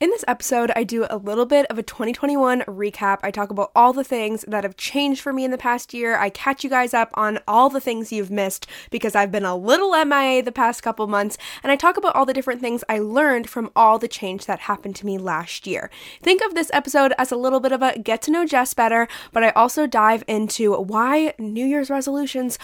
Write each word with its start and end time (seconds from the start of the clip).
In 0.00 0.10
this 0.10 0.24
episode, 0.28 0.70
I 0.76 0.84
do 0.84 1.08
a 1.10 1.16
little 1.16 1.44
bit 1.44 1.66
of 1.66 1.76
a 1.76 1.82
2021 1.82 2.60
recap. 2.68 3.18
I 3.24 3.32
talk 3.32 3.50
about 3.50 3.72
all 3.74 3.92
the 3.92 4.04
things 4.04 4.44
that 4.46 4.62
have 4.62 4.76
changed 4.76 5.20
for 5.20 5.32
me 5.32 5.44
in 5.44 5.50
the 5.50 5.58
past 5.58 5.92
year. 5.92 6.16
I 6.16 6.30
catch 6.30 6.62
you 6.62 6.70
guys 6.70 6.94
up 6.94 7.10
on 7.14 7.40
all 7.48 7.68
the 7.68 7.80
things 7.80 8.12
you've 8.12 8.30
missed 8.30 8.68
because 8.92 9.16
I've 9.16 9.32
been 9.32 9.44
a 9.44 9.56
little 9.56 9.90
MIA 10.04 10.44
the 10.44 10.52
past 10.52 10.84
couple 10.84 11.08
months, 11.08 11.36
and 11.64 11.72
I 11.72 11.76
talk 11.76 11.96
about 11.96 12.14
all 12.14 12.24
the 12.24 12.32
different 12.32 12.60
things 12.60 12.84
I 12.88 13.00
learned 13.00 13.50
from 13.50 13.72
all 13.74 13.98
the 13.98 14.06
change 14.06 14.46
that 14.46 14.60
happened 14.60 14.94
to 14.96 15.06
me 15.06 15.18
last 15.18 15.66
year. 15.66 15.90
Think 16.22 16.42
of 16.42 16.54
this 16.54 16.70
episode 16.72 17.12
as 17.18 17.32
a 17.32 17.36
little 17.36 17.58
bit 17.58 17.72
of 17.72 17.82
a 17.82 17.98
get 17.98 18.22
to 18.22 18.30
know 18.30 18.46
Jess 18.46 18.74
better, 18.74 19.08
but 19.32 19.42
I 19.42 19.50
also 19.50 19.88
dive 19.88 20.22
into 20.28 20.74
why 20.74 21.34
New 21.40 21.66
Year's 21.66 21.90
resolutions 21.90 22.56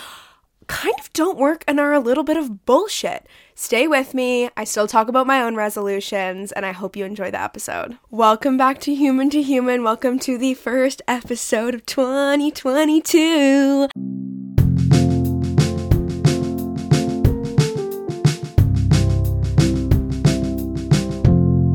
kind 0.69 0.95
of 1.01 1.13
don't 1.13 1.37
work 1.37 1.65
and 1.67 1.81
are 1.81 1.93
a 1.93 1.99
little 1.99 2.23
bit 2.23 2.37
of 2.37 2.65
bullshit. 2.65 3.27
Stay 3.57 3.87
with 3.87 4.15
me. 4.15 4.51
I 4.57 4.65
still 4.65 4.89
talk 4.89 5.07
about 5.07 5.29
my 5.29 5.41
own 5.41 5.55
resolutions, 5.55 6.51
and 6.51 6.67
I 6.67 6.73
hope 6.73 6.97
you 6.97 7.05
enjoy 7.05 7.31
the 7.31 7.41
episode. 7.41 7.97
Welcome 8.11 8.57
back 8.57 8.81
to 8.81 8.93
Human 8.93 9.31
to 9.31 9.41
Human. 9.43 9.85
Welcome 9.85 10.19
to 10.21 10.37
the 10.37 10.55
first 10.55 11.03
episode 11.07 11.73
of 11.73 11.87
2022. 11.87 13.87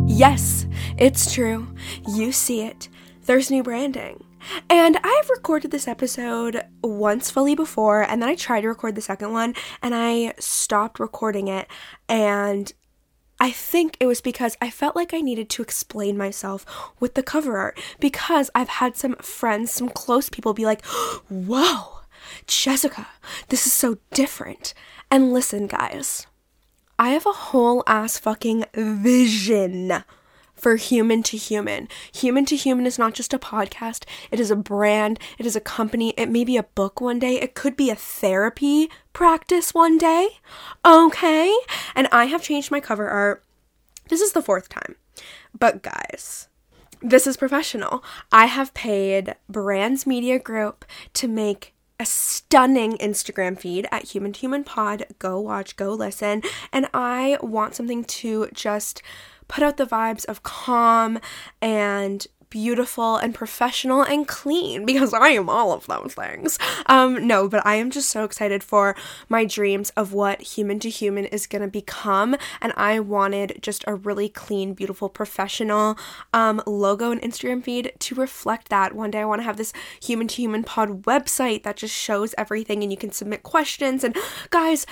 Yes, 0.06 0.68
it's 0.98 1.34
true. 1.34 1.70
You 2.06 2.34
see 2.34 2.64
it. 2.64 2.90
There's 3.26 3.50
new 3.50 3.64
branding. 3.64 4.26
And 4.70 4.98
I've 5.04 5.30
recorded 5.30 5.72
this 5.72 5.88
episode 5.88 6.64
once 6.84 7.32
fully 7.32 7.56
before, 7.56 8.02
and 8.04 8.22
then 8.22 8.30
I 8.30 8.36
tried 8.36 8.62
to 8.62 8.68
record 8.68 8.96
the 8.96 9.02
second 9.02 9.32
one, 9.34 9.54
and 9.82 9.94
I 9.96 10.34
stopped 10.40 11.00
recording 11.00 11.48
it. 11.48 11.68
And 12.08 12.72
I 13.40 13.52
think 13.52 13.96
it 14.00 14.06
was 14.06 14.20
because 14.20 14.58
I 14.62 14.70
felt 14.70 14.96
like 14.96 15.14
I 15.14 15.22
needed 15.22 15.50
to 15.52 15.62
explain 15.62 16.18
myself 16.18 16.66
with 17.00 17.14
the 17.14 17.24
cover 17.24 17.58
art 17.58 17.80
because 18.00 18.50
I've 18.54 18.70
had 18.70 18.98
some 18.98 19.16
friends, 19.16 19.72
some 19.72 19.90
close 19.90 20.30
people 20.30 20.54
be 20.54 20.66
like, 20.66 20.86
Whoa, 20.86 22.00
Jessica, 22.48 23.08
this 23.48 23.66
is 23.66 23.72
so 23.72 23.98
different. 24.14 24.74
And 25.10 25.32
listen, 25.32 25.68
guys, 25.68 26.28
I 26.98 27.10
have 27.12 27.26
a 27.26 27.32
whole 27.32 27.82
ass 27.88 28.18
fucking 28.18 28.66
vision 28.74 30.04
for 30.60 30.76
human 30.76 31.24
to 31.24 31.38
human. 31.38 31.88
Human 32.14 32.46
to 32.46 32.56
human 32.56 32.86
is 32.86 33.00
not 33.00 33.14
just 33.14 33.34
a 33.34 33.40
podcast, 33.40 34.06
it 34.32 34.40
is 34.40 34.52
a 34.52 34.56
brand, 34.56 35.20
it 35.38 35.46
is 35.46 35.56
a 35.56 35.62
company, 35.62 36.14
it 36.18 36.30
may 36.30 36.44
be 36.44 36.58
a 36.58 36.64
book 36.64 37.02
one 37.02 37.20
day, 37.20 37.40
it 37.40 37.56
could 37.56 37.76
be 37.76 37.90
a 37.90 37.96
therapy 37.96 38.90
practice 39.14 39.74
one 39.74 39.98
day. 39.98 40.40
Okay? 40.86 41.56
And 41.96 42.08
I 42.12 42.26
have 42.26 42.44
changed 42.44 42.72
my 42.72 42.80
cover 42.80 43.08
art. 43.08 43.44
This 44.10 44.22
is 44.22 44.34
the 44.34 44.42
fourth 44.42 44.70
time. 44.70 44.96
But 45.58 45.82
guys, 45.82 46.48
this 47.02 47.26
is 47.26 47.38
professional. 47.38 48.04
I 48.32 48.48
have 48.48 48.74
paid 48.74 49.36
Brands 49.48 50.06
Media 50.06 50.40
Group 50.40 50.86
to 51.14 51.28
make 51.28 51.74
a 52.00 52.06
stunning 52.06 52.94
Instagram 52.98 53.60
feed 53.60 53.88
at 53.92 54.06
Human 54.06 54.32
to 54.34 54.40
Human 54.40 54.64
Pod. 54.64 55.06
Go 55.20 55.40
watch, 55.40 55.76
go 55.76 55.94
listen. 55.94 56.42
And 56.72 56.88
I 56.94 57.38
want 57.42 57.76
something 57.76 58.06
to 58.06 58.48
just 58.54 59.02
put 59.50 59.64
out 59.64 59.76
the 59.76 59.86
vibes 59.86 60.24
of 60.26 60.44
calm 60.44 61.20
and 61.62 62.26
beautiful 62.50 63.16
and 63.18 63.36
professional 63.36 64.02
and 64.02 64.28
clean 64.28 64.86
because 64.86 65.14
I 65.14 65.30
am 65.30 65.50
all 65.50 65.72
of 65.72 65.86
those 65.88 66.14
things. 66.14 66.58
Um, 66.88 67.28
no, 67.28 67.48
but 67.48 67.66
I 67.66 67.76
am 67.76 67.92
just 67.92 68.10
so 68.10 68.24
excited 68.24 68.64
for 68.64 68.96
my 69.28 69.46
dreams 69.46 69.92
of 69.92 70.14
what 70.14 70.42
human 70.42 70.80
to 70.80 70.90
human 70.90 71.26
is 71.26 71.46
going 71.46 71.62
to 71.62 71.68
become. 71.68 72.36
And 72.62 72.74
I 72.76 73.00
wanted 73.00 73.60
just 73.62 73.84
a 73.88 73.96
really 73.96 74.30
clean, 74.30 74.74
beautiful, 74.74 75.10
professional 75.10 75.98
um, 76.34 76.62
logo 76.66 77.12
and 77.12 77.22
Instagram 77.22 77.64
feed 77.64 77.94
to 78.00 78.16
reflect 78.16 78.70
that. 78.70 78.94
One 78.94 79.12
day 79.12 79.20
I 79.20 79.26
want 79.26 79.42
to 79.42 79.46
have 79.46 79.58
this 79.58 79.74
human 80.02 80.28
to 80.30 80.36
human 80.36 80.64
pod 80.64 81.04
website 81.04 81.64
that 81.64 81.78
just 81.78 81.94
shows 81.94 82.34
everything 82.38 82.82
and 82.82 82.92
you 82.92 82.98
can 82.98 83.12
submit 83.12 83.44
questions. 83.44 84.04
And 84.04 84.16
guys, 84.50 84.86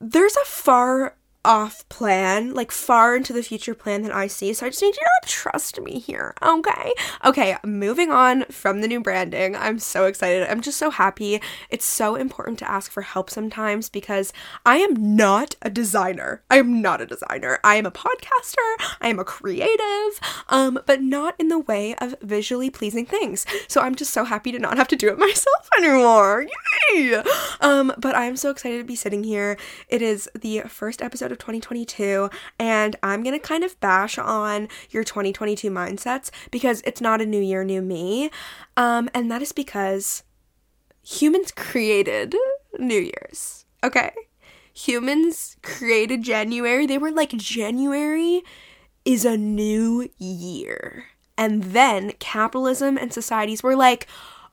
there's 0.00 0.36
a 0.36 0.44
far 0.44 1.16
off 1.46 1.88
plan, 1.88 2.52
like 2.52 2.72
far 2.72 3.16
into 3.16 3.32
the 3.32 3.42
future 3.42 3.74
plan 3.74 4.02
that 4.02 4.14
I 4.14 4.26
see. 4.26 4.52
So 4.52 4.66
I 4.66 4.70
just 4.70 4.82
need 4.82 4.96
you 4.96 5.06
to 5.22 5.28
trust 5.28 5.80
me 5.80 6.00
here, 6.00 6.34
okay? 6.42 6.92
Okay, 7.24 7.56
moving 7.64 8.10
on 8.10 8.44
from 8.46 8.80
the 8.80 8.88
new 8.88 9.00
branding. 9.00 9.54
I'm 9.54 9.78
so 9.78 10.06
excited. 10.06 10.50
I'm 10.50 10.60
just 10.60 10.76
so 10.76 10.90
happy. 10.90 11.40
It's 11.70 11.86
so 11.86 12.16
important 12.16 12.58
to 12.58 12.70
ask 12.70 12.90
for 12.90 13.02
help 13.02 13.30
sometimes 13.30 13.88
because 13.88 14.32
I 14.66 14.78
am 14.78 15.16
not 15.16 15.54
a 15.62 15.70
designer. 15.70 16.42
I 16.50 16.58
am 16.58 16.82
not 16.82 17.00
a 17.00 17.06
designer. 17.06 17.60
I 17.62 17.76
am 17.76 17.86
a 17.86 17.92
podcaster. 17.92 18.56
I 19.00 19.08
am 19.08 19.20
a 19.20 19.24
creative, 19.24 20.20
um, 20.48 20.80
but 20.84 21.00
not 21.00 21.36
in 21.38 21.48
the 21.48 21.60
way 21.60 21.94
of 21.96 22.16
visually 22.22 22.70
pleasing 22.70 23.06
things. 23.06 23.46
So 23.68 23.80
I'm 23.80 23.94
just 23.94 24.12
so 24.12 24.24
happy 24.24 24.50
to 24.50 24.58
not 24.58 24.76
have 24.76 24.88
to 24.88 24.96
do 24.96 25.08
it 25.08 25.18
myself 25.26 25.68
anymore. 25.78 26.44
Yay! 26.92 27.22
Um, 27.60 27.92
but 27.98 28.16
I'm 28.16 28.36
so 28.36 28.50
excited 28.50 28.78
to 28.78 28.84
be 28.84 28.96
sitting 28.96 29.22
here. 29.22 29.56
It 29.88 30.02
is 30.02 30.28
the 30.34 30.62
first 30.62 31.00
episode 31.00 31.30
of 31.30 31.35
2022, 31.36 32.30
and 32.58 32.96
I'm 33.02 33.22
gonna 33.22 33.38
kind 33.38 33.64
of 33.64 33.78
bash 33.80 34.18
on 34.18 34.68
your 34.90 35.04
2022 35.04 35.70
mindsets 35.70 36.30
because 36.50 36.82
it's 36.84 37.00
not 37.00 37.20
a 37.20 37.26
new 37.26 37.40
year, 37.40 37.64
new 37.64 37.82
me. 37.82 38.30
Um, 38.76 39.08
and 39.14 39.30
that 39.30 39.42
is 39.42 39.52
because 39.52 40.22
humans 41.02 41.52
created 41.52 42.34
New 42.78 43.00
Year's, 43.00 43.64
okay? 43.84 44.12
Humans 44.74 45.56
created 45.62 46.22
January. 46.22 46.86
They 46.86 46.98
were 46.98 47.12
like, 47.12 47.30
January 47.30 48.42
is 49.04 49.24
a 49.24 49.36
new 49.36 50.08
year. 50.18 51.06
And 51.38 51.62
then 51.64 52.12
capitalism 52.18 52.98
and 52.98 53.12
societies 53.12 53.62
were 53.62 53.76
like, 53.76 54.06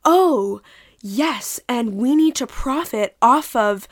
oh, 0.05 0.61
yes, 1.01 1.59
and 1.67 1.95
we 1.95 2.15
need 2.15 2.35
to 2.35 2.47
profit 2.47 3.17
off 3.21 3.55
of 3.55 3.87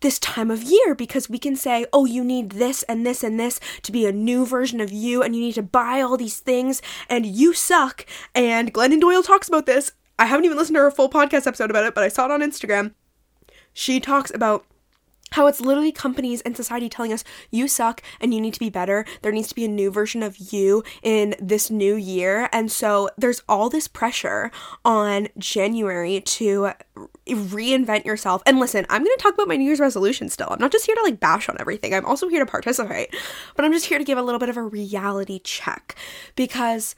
this 0.00 0.18
time 0.18 0.50
of 0.50 0.62
year 0.62 0.94
because 0.94 1.28
we 1.28 1.38
can 1.38 1.56
say, 1.56 1.86
oh, 1.92 2.04
you 2.04 2.22
need 2.22 2.50
this 2.50 2.82
and 2.84 3.06
this 3.06 3.22
and 3.22 3.38
this 3.38 3.60
to 3.82 3.92
be 3.92 4.06
a 4.06 4.12
new 4.12 4.46
version 4.46 4.80
of 4.80 4.92
you, 4.92 5.22
and 5.22 5.34
you 5.34 5.42
need 5.42 5.54
to 5.54 5.62
buy 5.62 6.00
all 6.00 6.16
these 6.16 6.40
things, 6.40 6.82
and 7.08 7.26
you 7.26 7.52
suck. 7.52 8.06
And 8.34 8.72
Glennon 8.72 9.00
Doyle 9.00 9.22
talks 9.22 9.48
about 9.48 9.66
this. 9.66 9.92
I 10.18 10.26
haven't 10.26 10.44
even 10.44 10.56
listened 10.56 10.76
to 10.76 10.80
her 10.80 10.90
full 10.90 11.10
podcast 11.10 11.46
episode 11.46 11.70
about 11.70 11.84
it, 11.84 11.94
but 11.94 12.04
I 12.04 12.08
saw 12.08 12.24
it 12.26 12.30
on 12.30 12.40
Instagram. 12.40 12.94
She 13.72 14.00
talks 14.00 14.32
about 14.34 14.64
how 15.32 15.46
it's 15.46 15.60
literally 15.60 15.92
companies 15.92 16.40
and 16.42 16.56
society 16.56 16.88
telling 16.88 17.12
us 17.12 17.24
you 17.50 17.68
suck 17.68 18.00
and 18.20 18.32
you 18.32 18.40
need 18.40 18.54
to 18.54 18.60
be 18.60 18.70
better. 18.70 19.04
There 19.22 19.32
needs 19.32 19.48
to 19.48 19.54
be 19.54 19.64
a 19.64 19.68
new 19.68 19.90
version 19.90 20.22
of 20.22 20.52
you 20.52 20.84
in 21.02 21.34
this 21.40 21.70
new 21.70 21.96
year. 21.96 22.48
And 22.52 22.70
so 22.70 23.10
there's 23.18 23.42
all 23.48 23.68
this 23.68 23.88
pressure 23.88 24.50
on 24.84 25.28
January 25.36 26.20
to 26.20 26.70
reinvent 27.34 28.04
yourself. 28.04 28.42
And 28.46 28.60
listen, 28.60 28.86
I'm 28.88 29.02
going 29.02 29.16
to 29.16 29.22
talk 29.22 29.34
about 29.34 29.48
my 29.48 29.56
New 29.56 29.64
Year's 29.64 29.80
resolution 29.80 30.28
still. 30.28 30.48
I'm 30.50 30.60
not 30.60 30.72
just 30.72 30.86
here 30.86 30.94
to 30.94 31.02
like 31.02 31.20
bash 31.20 31.48
on 31.48 31.56
everything. 31.58 31.94
I'm 31.94 32.04
also 32.04 32.28
here 32.28 32.44
to 32.44 32.50
participate. 32.50 33.14
But 33.54 33.64
I'm 33.64 33.72
just 33.72 33.86
here 33.86 33.98
to 33.98 34.04
give 34.04 34.18
a 34.18 34.22
little 34.22 34.38
bit 34.38 34.48
of 34.48 34.56
a 34.56 34.62
reality 34.62 35.40
check 35.42 35.96
because 36.36 36.94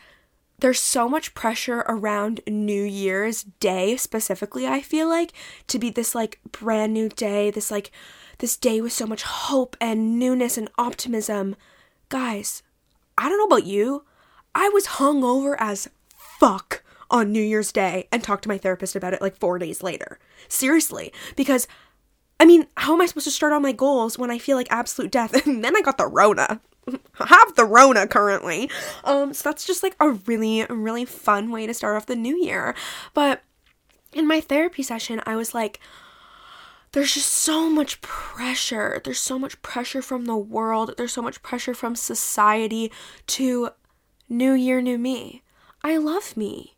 there's 0.60 0.80
so 0.80 1.08
much 1.08 1.34
pressure 1.34 1.84
around 1.88 2.40
New 2.46 2.82
Year's 2.82 3.44
Day 3.44 3.96
specifically, 3.96 4.66
I 4.66 4.80
feel 4.80 5.08
like, 5.08 5.32
to 5.68 5.78
be 5.78 5.90
this 5.90 6.14
like 6.14 6.40
brand 6.50 6.92
new 6.92 7.08
day, 7.08 7.50
this 7.50 7.70
like 7.70 7.92
this 8.38 8.56
day 8.56 8.80
with 8.80 8.92
so 8.92 9.06
much 9.06 9.22
hope 9.22 9.76
and 9.80 10.18
newness 10.18 10.58
and 10.58 10.68
optimism. 10.76 11.54
Guys, 12.08 12.62
I 13.16 13.28
don't 13.28 13.38
know 13.38 13.56
about 13.56 13.66
you. 13.66 14.04
I 14.54 14.68
was 14.70 14.86
hungover 14.86 15.54
as 15.58 15.88
fuck 16.08 16.82
on 17.10 17.32
New 17.32 17.42
Year's 17.42 17.72
Day 17.72 18.08
and 18.12 18.22
talk 18.22 18.42
to 18.42 18.48
my 18.48 18.58
therapist 18.58 18.96
about 18.96 19.14
it 19.14 19.22
like 19.22 19.38
four 19.38 19.58
days 19.58 19.82
later. 19.82 20.18
Seriously, 20.48 21.12
because 21.36 21.66
I 22.40 22.44
mean, 22.44 22.66
how 22.76 22.94
am 22.94 23.00
I 23.00 23.06
supposed 23.06 23.24
to 23.24 23.32
start 23.32 23.52
on 23.52 23.62
my 23.62 23.72
goals 23.72 24.18
when 24.18 24.30
I 24.30 24.38
feel 24.38 24.56
like 24.56 24.68
absolute 24.70 25.10
death? 25.10 25.34
And 25.46 25.64
then 25.64 25.76
I 25.76 25.80
got 25.80 25.98
the 25.98 26.06
Rona. 26.06 26.60
have 27.14 27.54
the 27.56 27.64
Rona 27.64 28.06
currently. 28.06 28.70
Um, 29.04 29.34
so 29.34 29.48
that's 29.48 29.66
just 29.66 29.82
like 29.82 29.96
a 30.00 30.10
really, 30.10 30.64
really 30.68 31.04
fun 31.04 31.50
way 31.50 31.66
to 31.66 31.74
start 31.74 31.96
off 31.96 32.06
the 32.06 32.16
new 32.16 32.36
year. 32.36 32.74
But 33.14 33.42
in 34.12 34.26
my 34.26 34.40
therapy 34.40 34.82
session, 34.82 35.20
I 35.26 35.36
was 35.36 35.54
like, 35.54 35.80
there's 36.92 37.14
just 37.14 37.30
so 37.30 37.68
much 37.68 38.00
pressure. 38.00 39.00
There's 39.04 39.20
so 39.20 39.38
much 39.38 39.60
pressure 39.60 40.00
from 40.00 40.24
the 40.24 40.36
world. 40.36 40.94
There's 40.96 41.12
so 41.12 41.22
much 41.22 41.42
pressure 41.42 41.74
from 41.74 41.94
society 41.94 42.90
to 43.28 43.70
new 44.28 44.52
year, 44.52 44.80
new 44.80 44.96
me. 44.96 45.42
I 45.82 45.98
love 45.98 46.36
me. 46.36 46.77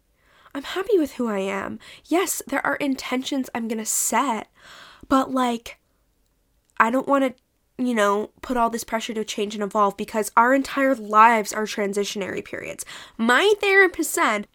I'm 0.55 0.62
happy 0.62 0.99
with 0.99 1.12
who 1.12 1.29
I 1.29 1.38
am. 1.38 1.79
Yes, 2.06 2.43
there 2.47 2.64
are 2.67 2.76
intentions 2.76 3.49
I'm 3.55 3.69
going 3.69 3.79
to 3.79 3.85
set, 3.87 4.49
but 5.08 5.32
like, 5.32 5.79
I 6.79 6.91
don't 6.91 7.08
want 7.08 7.25
to 7.25 7.43
you 7.81 7.94
know, 7.94 8.31
put 8.43 8.58
all 8.58 8.69
this 8.69 8.85
pressure 8.85 9.14
to 9.14 9.25
change 9.25 9.55
and 9.55 9.64
evolve 9.64 9.97
because 9.97 10.31
our 10.37 10.52
entire 10.52 10.94
lives 10.94 11.50
are 11.52 11.64
transitionary 11.64 12.44
periods. 12.44 12.85
My 13.17 13.55
therapist 13.58 14.11
said 14.11 14.47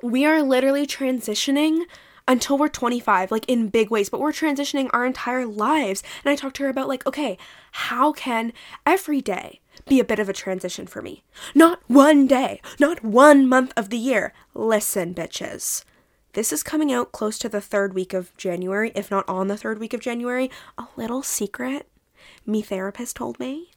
we 0.00 0.24
are 0.24 0.42
literally 0.42 0.86
transitioning 0.86 1.82
until 2.28 2.56
we're 2.56 2.68
25, 2.68 3.32
like 3.32 3.48
in 3.48 3.68
big 3.68 3.90
ways, 3.90 4.08
but 4.08 4.20
we're 4.20 4.32
transitioning 4.32 4.88
our 4.92 5.04
entire 5.04 5.44
lives. 5.44 6.04
And 6.24 6.30
I 6.30 6.36
talked 6.36 6.56
to 6.56 6.62
her 6.62 6.68
about, 6.68 6.86
like, 6.86 7.04
okay, 7.04 7.36
how 7.72 8.12
can 8.12 8.52
every 8.86 9.20
day 9.20 9.60
be 9.86 10.00
a 10.00 10.04
bit 10.04 10.18
of 10.18 10.28
a 10.28 10.32
transition 10.32 10.86
for 10.86 11.02
me. 11.02 11.24
Not 11.54 11.80
one 11.86 12.26
day, 12.26 12.60
not 12.78 13.04
one 13.04 13.48
month 13.48 13.72
of 13.76 13.90
the 13.90 13.98
year. 13.98 14.32
Listen, 14.54 15.14
bitches. 15.14 15.84
This 16.34 16.52
is 16.52 16.62
coming 16.62 16.92
out 16.92 17.12
close 17.12 17.38
to 17.40 17.48
the 17.48 17.60
third 17.60 17.92
week 17.92 18.14
of 18.14 18.34
January, 18.36 18.90
if 18.94 19.10
not 19.10 19.28
on 19.28 19.48
the 19.48 19.56
third 19.56 19.78
week 19.78 19.92
of 19.92 20.00
January. 20.00 20.50
A 20.78 20.86
little 20.96 21.22
secret, 21.22 21.86
me 22.46 22.62
therapist 22.62 23.16
told 23.16 23.38
me, 23.38 23.70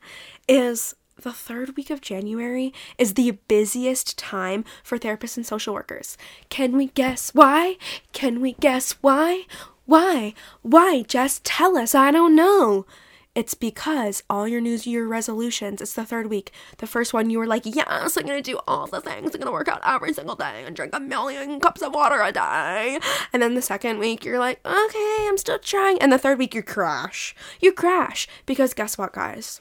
is 0.47 0.95
the 1.21 1.33
third 1.33 1.75
week 1.77 1.89
of 1.89 2.01
January 2.01 2.73
is 2.97 3.13
the 3.13 3.31
busiest 3.47 4.17
time 4.17 4.65
for 4.83 4.97
therapists 4.97 5.37
and 5.37 5.45
social 5.45 5.73
workers. 5.73 6.17
Can 6.49 6.75
we 6.75 6.87
guess 6.87 7.33
why? 7.33 7.77
Can 8.13 8.41
we 8.41 8.53
guess 8.53 8.93
why? 9.01 9.43
Why? 9.85 10.33
Why? 10.61 11.03
Just 11.03 11.43
tell 11.43 11.77
us. 11.77 11.95
I 11.95 12.11
don't 12.11 12.35
know. 12.35 12.85
It's 13.35 13.53
because 13.53 14.23
all 14.29 14.47
your 14.47 14.61
New 14.61 14.79
Year 14.81 15.05
resolutions, 15.05 15.81
it's 15.81 15.93
the 15.93 16.05
third 16.05 16.27
week. 16.27 16.53
The 16.77 16.87
first 16.87 17.13
one, 17.13 17.29
you 17.29 17.37
were 17.37 17.45
like, 17.45 17.63
yes, 17.65 18.15
I'm 18.15 18.25
gonna 18.25 18.41
do 18.41 18.61
all 18.65 18.87
the 18.87 19.01
things. 19.01 19.35
I'm 19.35 19.41
gonna 19.41 19.51
work 19.51 19.67
out 19.67 19.81
every 19.85 20.13
single 20.13 20.37
day 20.37 20.63
and 20.65 20.73
drink 20.73 20.95
a 20.95 21.01
million 21.01 21.59
cups 21.59 21.81
of 21.81 21.93
water 21.93 22.21
a 22.21 22.31
day. 22.31 22.97
And 23.33 23.43
then 23.43 23.53
the 23.55 23.61
second 23.61 23.99
week, 23.99 24.23
you're 24.23 24.39
like, 24.39 24.65
okay, 24.65 25.27
I'm 25.27 25.37
still 25.37 25.59
trying. 25.59 26.01
And 26.01 26.13
the 26.13 26.17
third 26.17 26.39
week, 26.39 26.55
you 26.55 26.63
crash. 26.63 27.35
You 27.59 27.73
crash. 27.73 28.25
Because 28.45 28.73
guess 28.73 28.97
what, 28.97 29.11
guys? 29.11 29.59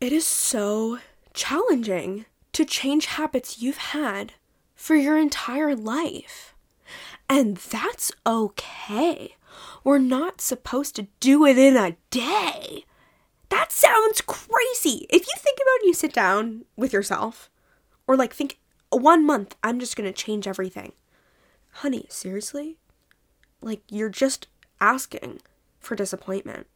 It 0.00 0.12
is 0.12 0.26
so 0.26 1.00
challenging 1.34 2.26
to 2.52 2.64
change 2.64 3.06
habits 3.06 3.60
you've 3.60 3.78
had 3.78 4.34
for 4.76 4.94
your 4.94 5.18
entire 5.18 5.74
life. 5.74 6.54
And 7.28 7.56
that's 7.56 8.12
okay. 8.24 9.36
We're 9.84 9.98
not 9.98 10.40
supposed 10.40 10.96
to 10.96 11.08
do 11.20 11.44
it 11.44 11.58
in 11.58 11.76
a 11.76 11.96
day. 12.10 12.84
That 13.48 13.72
sounds 13.72 14.20
crazy. 14.20 15.06
If 15.10 15.26
you 15.26 15.34
think 15.36 15.58
about 15.58 15.82
it, 15.82 15.86
you 15.86 15.94
sit 15.94 16.12
down 16.12 16.64
with 16.76 16.92
yourself, 16.92 17.50
or 18.06 18.16
like 18.16 18.32
think 18.32 18.58
one 18.90 19.26
month, 19.26 19.56
I'm 19.62 19.80
just 19.80 19.96
gonna 19.96 20.12
change 20.12 20.46
everything. 20.46 20.92
Honey, 21.76 22.06
seriously? 22.08 22.76
Like, 23.60 23.82
you're 23.88 24.08
just 24.08 24.48
asking 24.80 25.40
for 25.80 25.96
disappointment. 25.96 26.66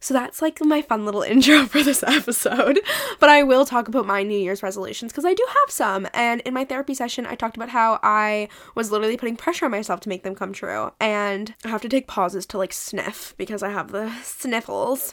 So 0.00 0.14
that's 0.14 0.40
like 0.40 0.64
my 0.64 0.80
fun 0.80 1.04
little 1.04 1.22
intro 1.34 1.66
for 1.66 1.82
this 1.82 2.02
episode. 2.02 2.80
But 3.18 3.28
I 3.28 3.42
will 3.42 3.64
talk 3.64 3.86
about 3.86 4.06
my 4.06 4.22
New 4.22 4.38
Year's 4.38 4.62
resolutions 4.62 5.12
because 5.12 5.26
I 5.26 5.34
do 5.34 5.46
have 5.46 5.70
some. 5.70 6.08
And 6.14 6.40
in 6.42 6.54
my 6.54 6.64
therapy 6.64 6.94
session, 6.94 7.26
I 7.26 7.34
talked 7.34 7.56
about 7.56 7.68
how 7.68 8.00
I 8.02 8.48
was 8.74 8.90
literally 8.90 9.16
putting 9.16 9.36
pressure 9.36 9.66
on 9.66 9.70
myself 9.70 10.00
to 10.00 10.08
make 10.08 10.22
them 10.22 10.34
come 10.34 10.52
true. 10.52 10.90
And 10.98 11.54
I 11.64 11.68
have 11.68 11.82
to 11.82 11.88
take 11.88 12.06
pauses 12.06 12.46
to 12.46 12.58
like 12.58 12.72
sniff 12.72 13.34
because 13.36 13.62
I 13.62 13.68
have 13.68 13.92
the 13.92 14.10
sniffles. 14.22 15.12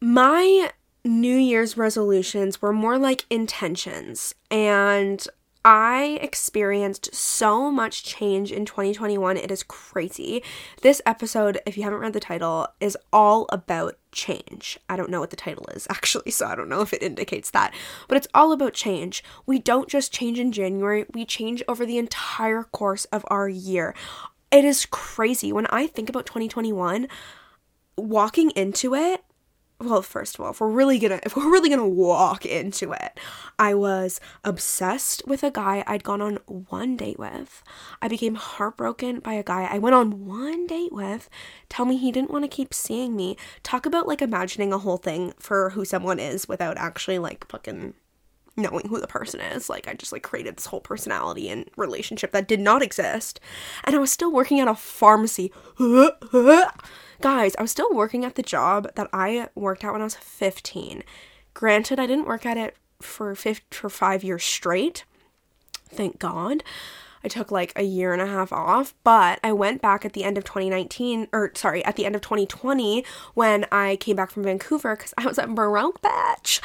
My 0.00 0.70
New 1.04 1.36
Year's 1.36 1.76
resolutions 1.76 2.60
were 2.60 2.72
more 2.72 2.98
like 2.98 3.24
intentions. 3.30 4.34
And 4.50 5.26
I 5.64 6.18
experienced 6.20 7.14
so 7.14 7.70
much 7.70 8.04
change 8.04 8.52
in 8.52 8.66
2021. 8.66 9.38
It 9.38 9.50
is 9.50 9.62
crazy. 9.62 10.42
This 10.82 11.00
episode, 11.06 11.58
if 11.64 11.78
you 11.78 11.84
haven't 11.84 12.00
read 12.00 12.12
the 12.12 12.20
title, 12.20 12.68
is 12.80 12.98
all 13.14 13.46
about 13.48 13.94
change. 14.12 14.78
I 14.90 14.96
don't 14.96 15.08
know 15.08 15.20
what 15.20 15.30
the 15.30 15.36
title 15.36 15.66
is 15.72 15.86
actually, 15.90 16.32
so 16.32 16.46
I 16.46 16.54
don't 16.54 16.68
know 16.68 16.82
if 16.82 16.92
it 16.92 17.02
indicates 17.02 17.50
that. 17.52 17.72
But 18.08 18.18
it's 18.18 18.28
all 18.34 18.52
about 18.52 18.74
change. 18.74 19.24
We 19.46 19.58
don't 19.58 19.88
just 19.88 20.12
change 20.12 20.38
in 20.38 20.52
January, 20.52 21.06
we 21.14 21.24
change 21.24 21.62
over 21.66 21.86
the 21.86 21.98
entire 21.98 22.64
course 22.64 23.06
of 23.06 23.24
our 23.28 23.48
year. 23.48 23.94
It 24.50 24.66
is 24.66 24.84
crazy. 24.86 25.50
When 25.50 25.66
I 25.66 25.86
think 25.86 26.10
about 26.10 26.26
2021, 26.26 27.08
walking 27.96 28.50
into 28.50 28.94
it, 28.94 29.24
well 29.80 30.02
first 30.02 30.34
of 30.34 30.44
all 30.44 30.50
if 30.50 30.60
we're 30.60 30.68
really 30.68 30.98
gonna 30.98 31.18
if 31.24 31.36
we're 31.36 31.50
really 31.50 31.68
gonna 31.68 31.86
walk 31.86 32.46
into 32.46 32.92
it 32.92 33.18
i 33.58 33.74
was 33.74 34.20
obsessed 34.44 35.22
with 35.26 35.42
a 35.42 35.50
guy 35.50 35.82
i'd 35.86 36.04
gone 36.04 36.20
on 36.20 36.36
one 36.46 36.96
date 36.96 37.18
with 37.18 37.62
i 38.00 38.08
became 38.08 38.36
heartbroken 38.36 39.20
by 39.20 39.32
a 39.32 39.42
guy 39.42 39.68
i 39.70 39.78
went 39.78 39.94
on 39.94 40.26
one 40.26 40.66
date 40.66 40.92
with 40.92 41.28
tell 41.68 41.84
me 41.84 41.96
he 41.96 42.12
didn't 42.12 42.30
want 42.30 42.44
to 42.44 42.48
keep 42.48 42.72
seeing 42.72 43.16
me 43.16 43.36
talk 43.62 43.84
about 43.84 44.06
like 44.06 44.22
imagining 44.22 44.72
a 44.72 44.78
whole 44.78 44.98
thing 44.98 45.32
for 45.38 45.70
who 45.70 45.84
someone 45.84 46.18
is 46.18 46.48
without 46.48 46.76
actually 46.76 47.18
like 47.18 47.46
fucking 47.48 47.94
knowing 48.56 48.88
who 48.88 49.00
the 49.00 49.06
person 49.06 49.40
is. 49.40 49.68
Like, 49.68 49.88
I 49.88 49.94
just 49.94 50.12
like 50.12 50.22
created 50.22 50.56
this 50.56 50.66
whole 50.66 50.80
personality 50.80 51.48
and 51.48 51.68
relationship 51.76 52.32
that 52.32 52.48
did 52.48 52.60
not 52.60 52.82
exist. 52.82 53.40
And 53.84 53.94
I 53.94 53.98
was 53.98 54.12
still 54.12 54.32
working 54.32 54.60
at 54.60 54.68
a 54.68 54.74
pharmacy. 54.74 55.52
Guys, 57.24 57.56
I 57.58 57.62
was 57.62 57.70
still 57.70 57.88
working 57.90 58.22
at 58.26 58.34
the 58.34 58.42
job 58.42 58.86
that 58.96 59.08
I 59.10 59.48
worked 59.54 59.82
at 59.82 59.92
when 59.92 60.02
I 60.02 60.04
was 60.04 60.14
15. 60.14 61.02
Granted, 61.54 61.98
I 61.98 62.06
didn't 62.06 62.26
work 62.26 62.44
at 62.44 62.58
it 62.58 62.76
for 63.00 63.34
fifth, 63.34 63.62
for 63.70 63.88
5 63.88 64.22
years 64.22 64.44
straight. 64.44 65.06
Thank 65.88 66.18
God. 66.18 66.62
I 67.24 67.28
took 67.28 67.50
like 67.50 67.72
a 67.76 67.82
year 67.82 68.12
and 68.12 68.20
a 68.20 68.26
half 68.26 68.52
off, 68.52 68.92
but 69.04 69.40
I 69.42 69.54
went 69.54 69.80
back 69.80 70.04
at 70.04 70.12
the 70.12 70.22
end 70.22 70.36
of 70.36 70.44
2019, 70.44 71.28
or 71.32 71.50
sorry, 71.54 71.82
at 71.86 71.96
the 71.96 72.04
end 72.04 72.14
of 72.14 72.20
2020 72.20 73.06
when 73.32 73.64
I 73.72 73.96
came 73.96 74.16
back 74.16 74.30
from 74.30 74.42
Vancouver 74.42 74.94
because 74.94 75.14
I 75.16 75.26
was 75.26 75.38
at 75.38 75.54
Broke 75.54 76.02
Batch. 76.02 76.60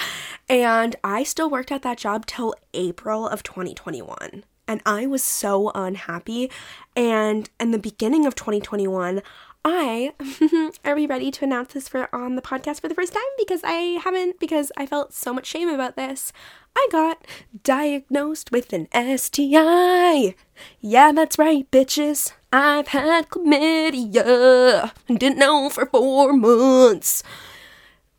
And 0.50 0.98
I 1.06 1.24
still 1.24 1.50
worked 1.50 1.72
at 1.72 1.84
that 1.84 2.00
job 2.00 2.26
till 2.26 2.54
April 2.74 3.26
of 3.26 3.44
2021. 3.44 4.44
And 4.68 4.82
I 4.86 5.08
was 5.08 5.24
so 5.24 5.72
unhappy. 5.74 6.52
And 6.96 7.50
in 7.60 7.72
the 7.72 7.80
beginning 7.80 8.26
of 8.28 8.36
2021, 8.36 9.22
I 9.66 10.14
are 10.86 10.96
we 10.96 11.06
ready 11.06 11.32
to 11.32 11.44
announce 11.44 11.74
this 11.74 11.90
for 11.90 12.14
on 12.16 12.36
the 12.36 12.42
podcast 12.42 12.80
for 12.80 12.88
the 12.88 12.96
first 12.96 13.14
time 13.14 13.22
because 13.38 13.62
I 13.64 14.00
haven't 14.04 14.40
because 14.40 14.72
I 14.78 14.86
felt 14.86 15.14
so 15.14 15.34
much 15.34 15.46
shame 15.46 15.68
about 15.68 15.96
this. 15.96 16.32
I 16.78 16.88
got 16.92 17.26
diagnosed 17.64 18.52
with 18.52 18.72
an 18.72 18.88
STI. 18.94 20.36
Yeah, 20.80 21.12
that's 21.12 21.38
right, 21.38 21.70
bitches. 21.72 22.32
I've 22.54 22.90
had 22.90 23.30
chlamydia 23.30 24.92
and 25.08 25.20
didn't 25.20 25.40
know 25.40 25.70
for 25.70 25.86
4 25.88 26.34
months. 26.34 27.22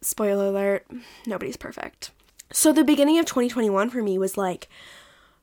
Spoiler 0.03 0.49
alert, 0.49 0.87
nobody's 1.27 1.57
perfect. 1.57 2.11
So 2.53 2.73
the 2.73 2.85
beginning 2.85 3.19
of 3.19 3.27
2021 3.27 3.91
for 3.91 4.03
me 4.03 4.19
was 4.19 4.37
like 4.37 4.69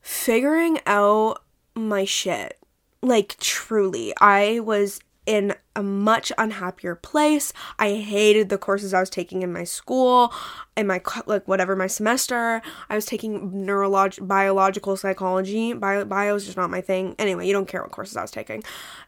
figuring 0.02 0.80
out 0.86 1.42
my 1.76 2.06
shit. 2.06 2.60
Like 3.02 3.38
truly, 3.40 4.14
I 4.20 4.60
was 4.60 5.00
in 5.28 5.54
a 5.76 5.84
much 5.84 6.32
unhappier 6.38 6.96
place. 6.96 7.54
I 7.78 7.96
hated 7.96 8.50
the 8.50 8.58
courses 8.58 8.94
I 8.94 9.02
was 9.02 9.10
taking 9.12 9.44
in 9.44 9.54
my 9.54 9.66
school, 9.66 10.34
in 10.76 10.88
my 10.88 11.02
like 11.28 11.48
whatever 11.48 11.76
my 11.76 11.86
semester. 11.86 12.64
I 12.90 12.96
was 12.96 13.06
taking 13.06 13.52
neurolog 13.52 14.26
biological 14.26 14.98
psychology. 14.98 15.74
Bio 15.74 16.06
bio 16.06 16.34
is 16.34 16.46
just 16.46 16.58
not 16.58 16.72
my 16.72 16.82
thing. 16.82 17.14
Anyway, 17.20 17.46
you 17.46 17.54
don't 17.54 17.68
care 17.68 17.84
what 17.84 17.92
courses 17.92 18.18
I 18.18 18.22
was 18.22 18.32
taking. 18.32 18.64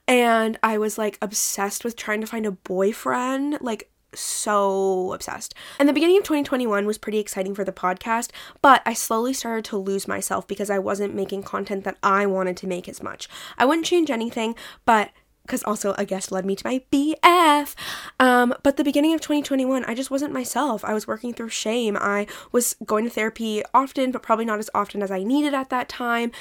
And 0.08 0.60
I 0.62 0.78
was 0.78 0.98
like 0.98 1.18
obsessed 1.22 1.84
with 1.84 1.96
trying 1.96 2.22
to 2.22 2.28
find 2.28 2.46
a 2.46 2.52
boyfriend, 2.52 3.58
like 3.62 3.90
so 4.14 5.14
obsessed. 5.14 5.54
And 5.80 5.88
the 5.88 5.94
beginning 5.94 6.18
of 6.18 6.24
2021 6.24 6.86
was 6.86 6.98
pretty 6.98 7.20
exciting 7.20 7.56
for 7.56 7.64
the 7.64 7.72
podcast, 7.72 8.32
but 8.62 8.82
I 8.86 8.94
slowly 8.94 9.34
started 9.34 9.66
to 9.66 9.78
lose 9.78 10.08
myself 10.08 10.48
because 10.48 10.70
I 10.70 10.80
wasn't 10.80 11.16
making 11.16 11.44
content 11.44 11.84
that 11.84 11.98
I 12.04 12.26
wanted 12.26 12.58
to 12.58 12.68
make 12.68 12.90
as 12.90 13.04
much. 13.04 13.30
I 13.58 13.66
wouldn't 13.66 13.86
change 13.86 14.10
anything, 14.10 14.56
but 14.86 15.12
because 15.50 15.64
also 15.64 15.96
a 15.98 16.06
guest 16.06 16.32
led 16.32 16.46
me 16.46 16.56
to 16.56 16.66
my 16.66 16.82
BF. 16.92 17.74
Um, 18.20 18.54
but 18.62 18.78
the 18.78 18.84
beginning 18.84 19.16
of 19.16 19.22
2021, 19.22 19.84
I 19.86 19.96
just 19.96 20.12
wasn't 20.12 20.32
myself. 20.32 20.86
I 20.86 20.94
was 20.94 21.08
working 21.08 21.34
through 21.34 21.50
shame. 21.50 21.98
I 22.00 22.28
was 22.52 22.76
going 22.86 23.04
to 23.06 23.10
therapy 23.10 23.64
often, 23.74 24.12
but 24.12 24.22
probably 24.22 24.46
not 24.46 24.60
as 24.60 24.70
often 24.76 25.02
as 25.02 25.10
I 25.10 25.24
needed 25.24 25.56
at 25.56 25.72
that 25.72 25.90
time. 25.90 26.32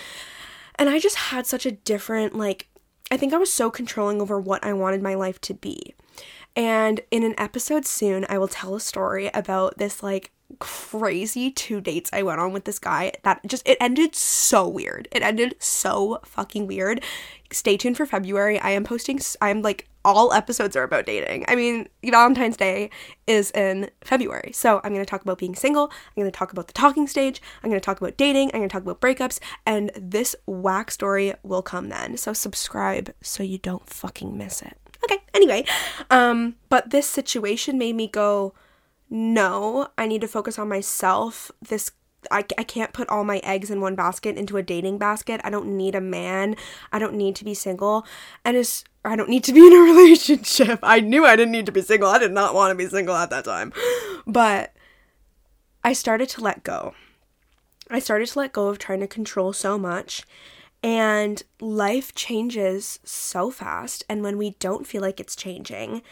And 0.75 0.91
I 0.91 0.99
just 0.99 1.17
had 1.17 1.47
such 1.47 1.65
a 1.65 1.73
different, 1.73 2.37
like, 2.37 2.69
I 3.11 3.17
think 3.17 3.33
I 3.33 3.38
was 3.38 3.50
so 3.50 3.71
controlling 3.71 4.21
over 4.21 4.38
what 4.38 4.62
I 4.62 4.75
wanted 4.75 5.03
my 5.03 5.15
life 5.15 5.41
to 5.43 5.55
be. 5.55 5.95
And 6.55 7.00
in 7.11 7.23
an 7.23 7.35
episode 7.38 7.87
soon, 7.87 8.27
I 8.29 8.37
will 8.37 8.49
tell 8.49 8.75
a 8.75 8.81
story 8.81 9.31
about 9.33 9.79
this, 9.79 10.03
like, 10.03 10.33
crazy 10.59 11.50
two 11.50 11.81
dates 11.81 12.11
I 12.12 12.23
went 12.23 12.40
on 12.40 12.52
with 12.52 12.64
this 12.64 12.78
guy 12.78 13.12
that 13.23 13.40
just 13.47 13.67
it 13.69 13.78
ended 13.81 14.14
so 14.14 14.67
weird. 14.67 15.09
It 15.12 15.23
ended 15.23 15.57
so 15.59 16.21
fucking 16.25 16.67
weird. 16.67 17.02
Stay 17.52 17.76
tuned 17.76 17.97
for 17.97 18.07
February. 18.07 18.59
I 18.59 18.71
am 18.71 18.85
posting 18.85 19.21
I'm 19.40 19.62
like 19.62 19.88
all 20.05 20.33
episodes 20.33 20.75
are 20.75 20.85
about 20.85 21.05
dating. 21.05 21.45
I 21.49 21.55
mean, 21.55 21.88
Valentine's 22.02 22.57
Day 22.57 22.88
is 23.26 23.50
in 23.50 23.90
February. 24.02 24.52
So, 24.55 24.81
I'm 24.83 24.95
going 24.95 25.05
to 25.05 25.11
talk 25.11 25.23
about 25.23 25.38
being 25.38 25.55
single, 25.55 25.90
I'm 25.90 26.23
going 26.23 26.31
to 26.31 26.37
talk 26.37 26.52
about 26.52 26.67
the 26.67 26.73
talking 26.73 27.07
stage, 27.07 27.43
I'm 27.62 27.69
going 27.69 27.81
to 27.81 27.85
talk 27.85 28.00
about 28.00 28.17
dating, 28.17 28.50
I'm 28.55 28.61
going 28.61 28.69
to 28.69 28.73
talk 28.73 28.83
about 28.83 29.02
breakups, 29.02 29.38
and 29.67 29.90
this 29.95 30.35
whack 30.47 30.90
story 30.90 31.35
will 31.43 31.62
come 31.62 31.90
then. 31.90 32.17
So, 32.17 32.33
subscribe 32.33 33.12
so 33.23 33.43
you 33.43 33.59
don't 33.59 33.87
fucking 33.88 34.37
miss 34.37 34.62
it. 34.62 34.78
Okay, 35.05 35.23
anyway, 35.35 35.64
um 36.11 36.57
but 36.69 36.90
this 36.90 37.07
situation 37.07 37.78
made 37.78 37.95
me 37.95 38.09
go 38.09 38.55
no, 39.11 39.88
I 39.97 40.07
need 40.07 40.21
to 40.21 40.29
focus 40.29 40.59
on 40.59 40.69
myself. 40.69 41.50
This 41.62 41.91
I, 42.31 42.45
I 42.57 42.65
can't 42.65 42.93
put 42.93 43.09
all 43.09 43.25
my 43.25 43.38
eggs 43.38 43.71
in 43.71 43.81
one 43.81 43.95
basket 43.95 44.37
into 44.37 44.57
a 44.57 44.62
dating 44.62 44.99
basket. 44.99 45.41
I 45.45 45.50
don't 45.50 45.77
need 45.77 45.95
a 45.95 46.00
man. 46.00 46.57
I 46.93 46.99
don't 46.99 47.15
need 47.15 47.37
to 47.37 47.45
be 47.45 47.55
single. 47.55 48.07
And 48.45 48.57
it's, 48.57 48.85
I 49.05 49.17
don't 49.17 49.31
need 49.31 49.45
to 49.45 49.53
be 49.53 49.67
in 49.67 49.73
a 49.73 49.77
relationship. 49.93 50.81
I 50.83 51.00
knew 51.00 51.25
I 51.25 51.37
didn't 51.37 51.53
need 51.53 51.67
to 51.67 51.73
be 51.73 51.83
single. 51.83 52.09
I 52.09 52.19
did 52.19 52.33
not 52.33 52.55
want 52.55 52.71
to 52.73 52.75
be 52.75 52.88
single 52.91 53.15
at 53.15 53.31
that 53.31 53.45
time. 53.45 53.73
But 54.27 54.75
I 55.85 55.93
started 55.93 56.29
to 56.31 56.41
let 56.41 56.65
go. 56.65 56.95
I 57.91 58.00
started 58.00 58.29
to 58.29 58.38
let 58.38 58.53
go 58.53 58.69
of 58.69 58.79
trying 58.79 59.00
to 59.00 59.07
control 59.07 59.53
so 59.53 59.79
much. 59.79 60.25
And 60.83 61.43
life 61.61 62.15
changes 62.15 63.00
so 63.05 63.50
fast. 63.50 64.05
And 64.09 64.23
when 64.23 64.38
we 64.38 64.50
don't 64.59 64.87
feel 64.87 65.03
like 65.03 65.19
it's 65.21 65.37
changing, 65.37 66.03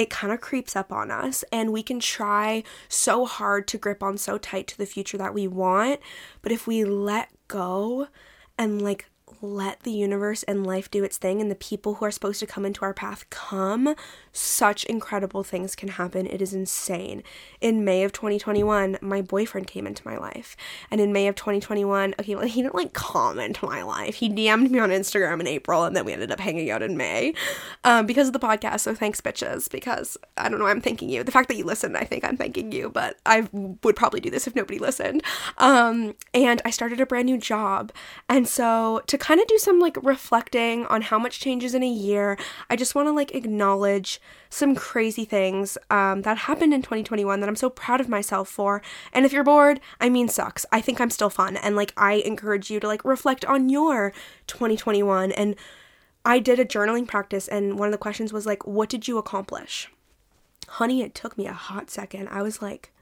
it 0.00 0.08
kind 0.08 0.32
of 0.32 0.40
creeps 0.40 0.74
up 0.74 0.90
on 0.90 1.10
us. 1.10 1.44
And 1.52 1.74
we 1.74 1.82
can 1.82 2.00
try 2.00 2.62
so 2.88 3.26
hard 3.26 3.68
to 3.68 3.76
grip 3.76 4.02
on 4.02 4.16
so 4.16 4.38
tight 4.38 4.66
to 4.68 4.78
the 4.78 4.86
future 4.86 5.18
that 5.18 5.34
we 5.34 5.46
want. 5.46 6.00
But 6.40 6.52
if 6.52 6.66
we 6.66 6.84
let 6.84 7.28
go 7.48 8.08
and 8.56 8.80
like 8.80 9.10
let 9.42 9.80
the 9.80 9.90
universe 9.90 10.42
and 10.44 10.66
life 10.66 10.90
do 10.90 11.04
its 11.04 11.18
thing 11.18 11.42
and 11.42 11.50
the 11.50 11.54
people 11.54 11.94
who 11.94 12.06
are 12.06 12.10
supposed 12.10 12.40
to 12.40 12.46
come 12.46 12.64
into 12.64 12.82
our 12.82 12.94
path 12.94 13.28
come, 13.28 13.94
such 14.32 14.84
incredible 14.84 15.42
things 15.42 15.74
can 15.74 15.90
happen. 15.90 16.26
It 16.26 16.40
is 16.40 16.54
insane. 16.54 17.22
In 17.60 17.84
May 17.84 18.04
of 18.04 18.12
2021, 18.12 18.98
my 19.00 19.22
boyfriend 19.22 19.66
came 19.66 19.86
into 19.86 20.06
my 20.06 20.16
life. 20.16 20.56
And 20.90 21.00
in 21.00 21.12
May 21.12 21.26
of 21.26 21.34
2021, 21.34 22.14
okay, 22.18 22.34
well, 22.34 22.46
he 22.46 22.62
didn't 22.62 22.74
like 22.74 22.92
comment 22.92 23.62
my 23.62 23.82
life. 23.82 24.16
He 24.16 24.28
DM'd 24.28 24.70
me 24.70 24.78
on 24.78 24.90
Instagram 24.90 25.40
in 25.40 25.46
April 25.46 25.84
and 25.84 25.96
then 25.96 26.04
we 26.04 26.12
ended 26.12 26.30
up 26.30 26.40
hanging 26.40 26.70
out 26.70 26.82
in 26.82 26.96
May 26.96 27.34
um, 27.84 28.06
because 28.06 28.28
of 28.28 28.32
the 28.32 28.38
podcast. 28.38 28.80
So 28.80 28.94
thanks, 28.94 29.20
bitches, 29.20 29.70
because 29.70 30.16
I 30.36 30.48
don't 30.48 30.58
know, 30.58 30.66
I'm 30.66 30.80
thanking 30.80 31.08
you. 31.08 31.24
The 31.24 31.32
fact 31.32 31.48
that 31.48 31.56
you 31.56 31.64
listened, 31.64 31.96
I 31.96 32.04
think 32.04 32.24
I'm 32.24 32.36
thanking 32.36 32.72
you, 32.72 32.88
but 32.88 33.18
I 33.26 33.48
would 33.52 33.96
probably 33.96 34.20
do 34.20 34.30
this 34.30 34.46
if 34.46 34.54
nobody 34.54 34.78
listened. 34.78 35.22
Um, 35.58 36.14
and 36.32 36.62
I 36.64 36.70
started 36.70 37.00
a 37.00 37.06
brand 37.06 37.26
new 37.26 37.38
job. 37.38 37.92
And 38.28 38.46
so 38.46 39.02
to 39.06 39.18
kind 39.18 39.40
of 39.40 39.46
do 39.46 39.58
some 39.58 39.80
like 39.80 39.96
reflecting 40.02 40.86
on 40.86 41.02
how 41.02 41.18
much 41.18 41.40
changes 41.40 41.74
in 41.74 41.82
a 41.82 41.88
year, 41.88 42.38
I 42.68 42.76
just 42.76 42.94
want 42.94 43.08
to 43.08 43.12
like 43.12 43.34
acknowledge 43.34 44.19
some 44.48 44.74
crazy 44.74 45.24
things 45.24 45.78
um, 45.90 46.22
that 46.22 46.38
happened 46.38 46.74
in 46.74 46.82
2021 46.82 47.40
that 47.40 47.48
I'm 47.48 47.56
so 47.56 47.70
proud 47.70 48.00
of 48.00 48.08
myself 48.08 48.48
for. 48.48 48.82
And 49.12 49.24
if 49.24 49.32
you're 49.32 49.44
bored, 49.44 49.80
I 50.00 50.08
mean, 50.08 50.28
sucks. 50.28 50.66
I 50.72 50.80
think 50.80 51.00
I'm 51.00 51.10
still 51.10 51.30
fun. 51.30 51.56
And 51.56 51.76
like, 51.76 51.92
I 51.96 52.14
encourage 52.14 52.70
you 52.70 52.80
to 52.80 52.86
like 52.86 53.04
reflect 53.04 53.44
on 53.44 53.68
your 53.68 54.12
2021. 54.46 55.32
And 55.32 55.56
I 56.24 56.38
did 56.38 56.60
a 56.60 56.64
journaling 56.64 57.08
practice, 57.08 57.48
and 57.48 57.78
one 57.78 57.88
of 57.88 57.92
the 57.92 57.98
questions 57.98 58.32
was 58.32 58.44
like, 58.44 58.66
what 58.66 58.90
did 58.90 59.08
you 59.08 59.16
accomplish? 59.16 59.90
Honey, 60.68 61.02
it 61.02 61.14
took 61.14 61.38
me 61.38 61.46
a 61.46 61.52
hot 61.52 61.90
second. 61.90 62.28
I 62.28 62.42
was 62.42 62.60
like, 62.60 62.92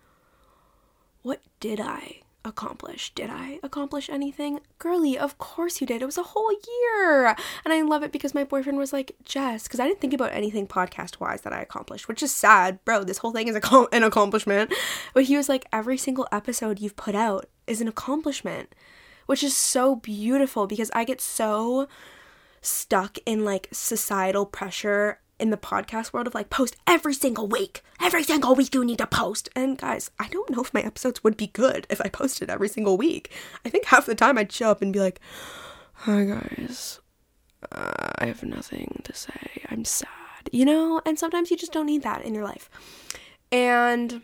what 1.23 1.41
did 1.59 1.81
I 1.81 2.23
accomplish? 2.45 3.15
Did 3.15 3.31
I 3.31 3.59
accomplish 3.63 4.09
anything? 4.09 4.61
Girly, 4.79 5.19
of 5.19 5.39
course 5.39 5.81
you 5.81 5.87
did. 5.87 6.03
It 6.03 6.07
was 6.07 6.19
a 6.19 6.23
whole 6.23 6.51
year. 6.51 7.27
And 7.65 7.73
I 7.73 7.83
love 7.83 8.03
it 8.03 8.13
because 8.13 8.35
my 8.35 8.45
boyfriend 8.45 8.79
was 8.79 8.93
like, 8.93 9.17
Jess, 9.25 9.65
because 9.65 9.81
I 9.81 9.87
didn't 9.87 10.01
think 10.01 10.15
about 10.15 10.33
anything 10.33 10.67
podcast 10.67 11.21
wise 11.21 11.43
that 11.43 11.53
I 11.53 11.61
accomplished, 11.61 12.09
which 12.09 12.23
is 12.23 12.35
sad. 12.35 12.85
Bro, 12.85 13.05
this 13.05 13.19
whole 13.19 13.33
thing 13.33 13.49
is 13.49 13.57
a, 13.57 13.87
an 13.93 14.03
accomplishment. 14.03 14.73
But 15.15 15.25
he 15.25 15.37
was 15.37 15.49
like, 15.49 15.67
every 15.73 15.99
single 15.99 16.29
episode 16.33 16.81
you've 16.81 16.97
put 16.97 17.15
out 17.15 17.47
is 17.67 17.81
an 17.81 17.89
accomplishment, 17.89 18.75
which 19.27 19.43
is 19.43 19.57
so 19.57 19.97
beautiful 19.97 20.67
because 20.67 20.91
I 20.95 21.05
get 21.05 21.21
so 21.21 21.89
stuck 22.61 23.19
in 23.25 23.45
like 23.45 23.69
societal 23.73 24.47
pressure 24.47 25.21
in 25.39 25.51
the 25.51 25.57
podcast 25.57 26.13
world 26.13 26.27
of 26.27 26.35
like 26.35 26.51
post 26.51 26.77
every 26.87 27.15
single 27.15 27.47
week. 27.47 27.83
Every 28.01 28.23
single 28.23 28.55
week 28.55 28.75
you 28.75 28.85
need 28.85 28.99
to 28.99 29.07
post. 29.07 29.49
And 29.55 29.79
guys, 29.79 30.11
I 30.19 30.29
don't 30.29 30.51
know 30.51 30.63
if 30.63 30.75
my 30.75 30.81
episodes 30.81 31.23
would 31.25 31.37
be 31.37 31.49
good 31.49 31.87
if 31.91 32.01
I 32.01 32.09
posted 32.09 32.51
every 32.51 32.69
single 32.69 32.97
week. 32.97 33.33
I 33.65 33.69
think 33.69 33.87
half 33.87 34.07
the 34.07 34.15
time 34.15 34.39
I'd 34.39 34.53
show 34.53 34.71
up 34.71 34.83
and 34.83 34.93
be 34.93 35.01
like, 35.01 35.21
"Hi 35.93 36.25
guys. 36.25 37.01
Uh, 37.73 38.11
I 38.19 38.27
have 38.27 38.43
nothing 38.43 39.01
to 39.05 39.15
say. 39.15 39.63
I'm 39.69 39.85
sad." 39.85 40.09
You 40.53 40.65
know? 40.65 41.01
And 41.05 41.19
sometimes 41.19 41.51
you 41.51 41.57
just 41.57 41.73
don't 41.73 41.87
need 41.87 42.03
that 42.03 42.23
in 42.25 42.35
your 42.35 42.45
life. 42.45 42.71
And 43.51 44.23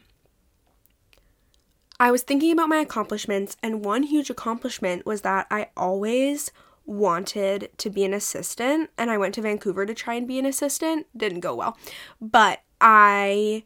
I 1.98 2.10
was 2.10 2.22
thinking 2.22 2.52
about 2.52 2.68
my 2.68 2.78
accomplishments, 2.78 3.56
and 3.62 3.84
one 3.84 4.02
huge 4.02 4.28
accomplishment 4.28 5.06
was 5.06 5.20
that 5.22 5.46
I 5.50 5.68
always 5.76 6.50
wanted 6.86 7.70
to 7.78 7.90
be 7.90 8.04
an 8.04 8.14
assistant 8.14 8.90
and 8.98 9.10
I 9.10 9.18
went 9.18 9.34
to 9.34 9.42
Vancouver 9.42 9.86
to 9.86 9.94
try 9.94 10.14
and 10.14 10.28
be 10.28 10.38
an 10.38 10.46
assistant. 10.46 11.06
Didn't 11.16 11.40
go 11.40 11.54
well. 11.54 11.76
But 12.20 12.60
I 12.80 13.64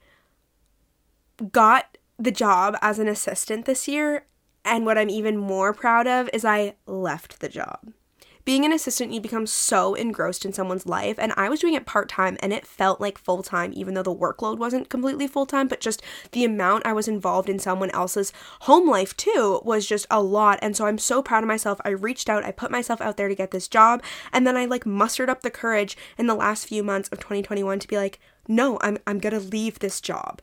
got 1.52 1.98
the 2.18 2.30
job 2.30 2.76
as 2.80 2.98
an 2.98 3.08
assistant 3.08 3.64
this 3.64 3.88
year. 3.88 4.26
And 4.64 4.84
what 4.84 4.98
I'm 4.98 5.10
even 5.10 5.36
more 5.36 5.72
proud 5.72 6.06
of 6.06 6.28
is 6.32 6.44
I 6.44 6.74
left 6.86 7.40
the 7.40 7.48
job 7.48 7.92
being 8.48 8.64
an 8.64 8.72
assistant, 8.72 9.12
you 9.12 9.20
become 9.20 9.46
so 9.46 9.92
engrossed 9.92 10.46
in 10.46 10.54
someone's 10.54 10.86
life. 10.86 11.18
And 11.18 11.34
I 11.36 11.50
was 11.50 11.60
doing 11.60 11.74
it 11.74 11.84
part 11.84 12.08
time 12.08 12.38
and 12.40 12.50
it 12.50 12.66
felt 12.66 12.98
like 12.98 13.18
full 13.18 13.42
time, 13.42 13.74
even 13.74 13.92
though 13.92 14.02
the 14.02 14.14
workload 14.14 14.56
wasn't 14.56 14.88
completely 14.88 15.26
full 15.26 15.44
time, 15.44 15.68
but 15.68 15.82
just 15.82 16.02
the 16.32 16.46
amount 16.46 16.86
I 16.86 16.94
was 16.94 17.08
involved 17.08 17.50
in 17.50 17.58
someone 17.58 17.90
else's 17.90 18.32
home 18.60 18.88
life 18.88 19.14
too 19.18 19.60
was 19.66 19.86
just 19.86 20.06
a 20.10 20.22
lot. 20.22 20.58
And 20.62 20.74
so 20.74 20.86
I'm 20.86 20.96
so 20.96 21.22
proud 21.22 21.44
of 21.44 21.46
myself. 21.46 21.78
I 21.84 21.90
reached 21.90 22.30
out, 22.30 22.42
I 22.42 22.50
put 22.50 22.70
myself 22.70 23.02
out 23.02 23.18
there 23.18 23.28
to 23.28 23.34
get 23.34 23.50
this 23.50 23.68
job. 23.68 24.02
And 24.32 24.46
then 24.46 24.56
I 24.56 24.64
like 24.64 24.86
mustered 24.86 25.28
up 25.28 25.42
the 25.42 25.50
courage 25.50 25.94
in 26.16 26.26
the 26.26 26.34
last 26.34 26.66
few 26.66 26.82
months 26.82 27.10
of 27.10 27.18
2021 27.18 27.80
to 27.80 27.86
be 27.86 27.98
like, 27.98 28.18
no, 28.48 28.78
I'm, 28.80 28.96
I'm 29.06 29.18
gonna 29.18 29.40
leave 29.40 29.80
this 29.80 30.00
job. 30.00 30.40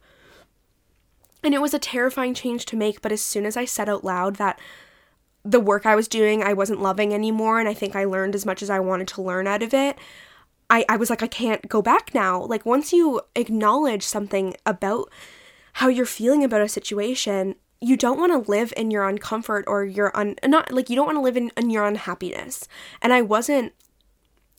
And 1.42 1.56
it 1.56 1.62
was 1.62 1.74
a 1.74 1.80
terrifying 1.80 2.36
change 2.36 2.66
to 2.66 2.76
make, 2.76 3.02
but 3.02 3.12
as 3.12 3.24
soon 3.24 3.48
as 3.48 3.58
I 3.58 3.66
said 3.66 3.90
out 3.90 4.04
loud 4.04 4.36
that 4.36 4.60
the 5.46 5.60
work 5.60 5.86
I 5.86 5.96
was 5.96 6.08
doing 6.08 6.44
I 6.44 6.54
wasn't 6.54 6.82
loving 6.82 7.14
anymore 7.14 7.60
and 7.60 7.70
I 7.70 7.74
think 7.74 7.96
I 7.96 8.04
learned 8.04 8.36
as 8.36 8.46
much 8.46 8.62
as 8.62 8.70
I 8.70 8.80
wanted 8.80 9.08
to 9.10 9.22
learn 9.22 9.48
out 9.48 9.64
of 9.64 9.74
it. 9.74 9.98
I, 10.70 10.84
I 10.90 10.98
was 10.98 11.12
like, 11.12 11.22
I 11.22 11.28
can't 11.28 11.70
go 11.70 11.82
back 11.84 12.16
now. 12.16 12.44
Like 12.44 12.66
once 12.66 12.92
you 12.92 13.22
acknowledge 13.36 14.04
something 14.04 14.56
about 14.66 15.12
how 15.74 15.88
you're 15.88 16.08
feeling 16.08 16.44
about 16.44 16.62
a 16.62 16.68
situation, 16.68 17.56
you 17.80 17.96
don't 17.96 18.20
want 18.20 18.32
to 18.32 18.52
live 18.52 18.74
in 18.76 18.90
your 18.90 19.04
uncomfort 19.04 19.64
or 19.68 19.86
your 19.86 20.16
un 20.18 20.36
not 20.44 20.72
like 20.72 20.90
you 20.90 20.96
don't 20.96 21.06
want 21.06 21.18
to 21.18 21.22
live 21.22 21.38
in, 21.38 21.52
in 21.56 21.70
your 21.70 21.86
unhappiness. 21.86 22.68
And 23.02 23.14
I 23.14 23.22
wasn't 23.22 23.74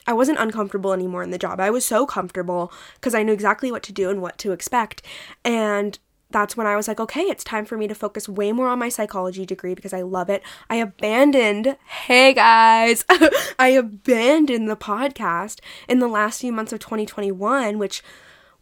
I 0.07 0.13
wasn't 0.13 0.39
uncomfortable 0.39 0.93
anymore 0.93 1.25
in 1.25 1.33
the 1.33 1.39
job. 1.39 1.59
I 1.59 1.71
was 1.71 1.85
so 1.85 2.07
comfortable 2.07 2.73
because 2.95 3.15
I 3.15 3.25
knew 3.25 3.33
exactly 3.33 3.73
what 3.73 3.83
to 3.85 3.93
do 3.93 4.09
and 4.09 4.23
what 4.23 4.39
to 4.39 4.53
expect. 4.53 5.03
And 5.45 5.99
that's 6.31 6.57
when 6.57 6.67
I 6.67 6.77
was 6.77 6.89
like, 6.89 7.01
okay, 7.01 7.23
it's 7.23 7.45
time 7.45 7.65
for 7.65 7.77
me 7.77 7.87
to 7.89 7.95
focus 7.95 8.29
way 8.29 8.53
more 8.53 8.69
on 8.69 8.79
my 8.79 8.89
psychology 8.89 9.47
degree 9.47 9.75
because 9.75 9.93
I 9.93 10.03
love 10.03 10.29
it. 10.29 10.43
I 10.69 10.77
abandoned, 10.77 11.77
hey 11.87 12.35
guys, 12.35 13.05
I 13.59 13.69
abandoned 13.69 14.69
the 14.69 14.77
podcast 14.77 15.61
in 15.89 16.01
the 16.01 16.09
last 16.09 16.41
few 16.41 16.53
months 16.53 16.73
of 16.73 16.81
2021, 16.81 17.79
which 17.79 18.03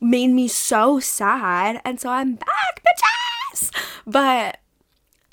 made 0.01 0.29
me 0.29 0.49
so 0.49 1.01
sad. 1.01 1.81
And 1.85 2.01
so 2.01 2.11
I'm 2.11 2.35
back, 2.35 2.83
bitches! 2.85 3.71
But 4.07 4.59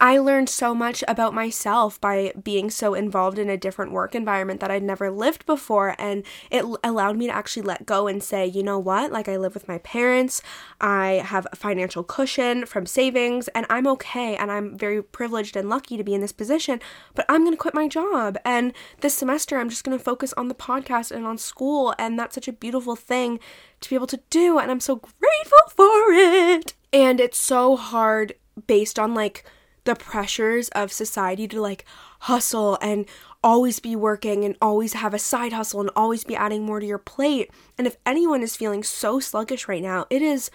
I 0.01 0.17
learned 0.17 0.50
so 0.50 0.74
much 0.74 1.03
about 1.08 1.36
myself 1.36 2.01
by 2.01 2.34
being 2.43 2.72
so 2.72 2.96
involved 2.96 3.38
in 3.38 3.51
a 3.51 3.55
different 3.55 3.91
work 3.91 4.15
environment 4.15 4.60
that 4.60 4.72
I'd 4.72 4.81
never 4.81 5.12
lived 5.12 5.46
before. 5.46 5.96
And 6.00 6.24
it 6.50 6.65
allowed 6.84 7.17
me 7.17 7.27
to 7.27 7.36
actually 7.36 7.62
let 7.62 7.86
go 7.86 8.08
and 8.08 8.24
say, 8.24 8.48
you 8.48 8.63
know 8.63 8.79
what? 8.79 9.12
Like, 9.12 9.29
I 9.29 9.38
live 9.38 9.53
with 9.53 9.67
my 9.67 9.77
parents, 9.77 10.41
I 10.81 11.22
have 11.24 11.46
a 11.51 11.55
financial 11.55 12.03
cushion 12.03 12.65
from 12.65 12.88
savings, 12.88 13.48
and 13.50 13.67
I'm 13.70 13.86
okay. 13.86 14.36
And 14.36 14.51
I'm 14.51 14.75
very 14.75 15.03
privileged 15.03 15.55
and 15.55 15.70
lucky 15.70 15.98
to 15.98 16.03
be 16.03 16.15
in 16.15 16.22
this 16.22 16.31
position, 16.31 16.81
but 17.13 17.25
I'm 17.29 17.41
going 17.41 17.53
to 17.53 17.58
quit 17.58 17.75
my 17.75 17.88
job. 17.88 18.39
And 18.43 18.74
this 19.01 19.13
semester, 19.13 19.60
I'm 19.60 19.70
just 19.70 19.84
going 19.84 19.96
to 19.96 20.03
focus 20.03 20.34
on 20.34 20.48
the 20.48 20.55
podcast 20.55 21.12
and 21.12 21.27
on 21.27 21.38
school. 21.38 21.93
And 22.00 22.17
that's 22.17 22.34
such 22.34 22.48
a 22.48 22.53
beautiful 22.53 22.96
thing 22.96 23.39
to 23.81 23.89
be 23.89 23.96
able 23.96 24.08
to 24.08 24.22
do. 24.31 24.58
And 24.58 24.72
I'm 24.72 24.79
so 24.79 24.96
grateful 24.96 25.60
for 25.75 26.12
it. 26.12 26.74
And 26.91 27.20
it's 27.20 27.38
so 27.38 27.75
hard 27.75 28.34
based 28.65 28.98
on 28.98 29.13
like, 29.13 29.46
the 29.83 29.95
pressures 29.95 30.69
of 30.69 30.91
society 30.91 31.47
to 31.47 31.61
like 31.61 31.85
hustle 32.21 32.77
and 32.81 33.05
always 33.43 33.79
be 33.79 33.95
working 33.95 34.45
and 34.45 34.55
always 34.61 34.93
have 34.93 35.13
a 35.13 35.19
side 35.19 35.53
hustle 35.53 35.81
and 35.81 35.89
always 35.95 36.23
be 36.23 36.35
adding 36.35 36.63
more 36.63 36.79
to 36.79 36.85
your 36.85 36.97
plate. 36.97 37.50
And 37.77 37.88
if 37.88 37.97
anyone 38.05 38.43
is 38.43 38.55
feeling 38.55 38.83
so 38.83 39.19
sluggish 39.19 39.67
right 39.67 39.81
now, 39.81 40.05
it 40.09 40.21
is 40.21 40.51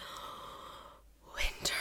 winter. 1.34 1.74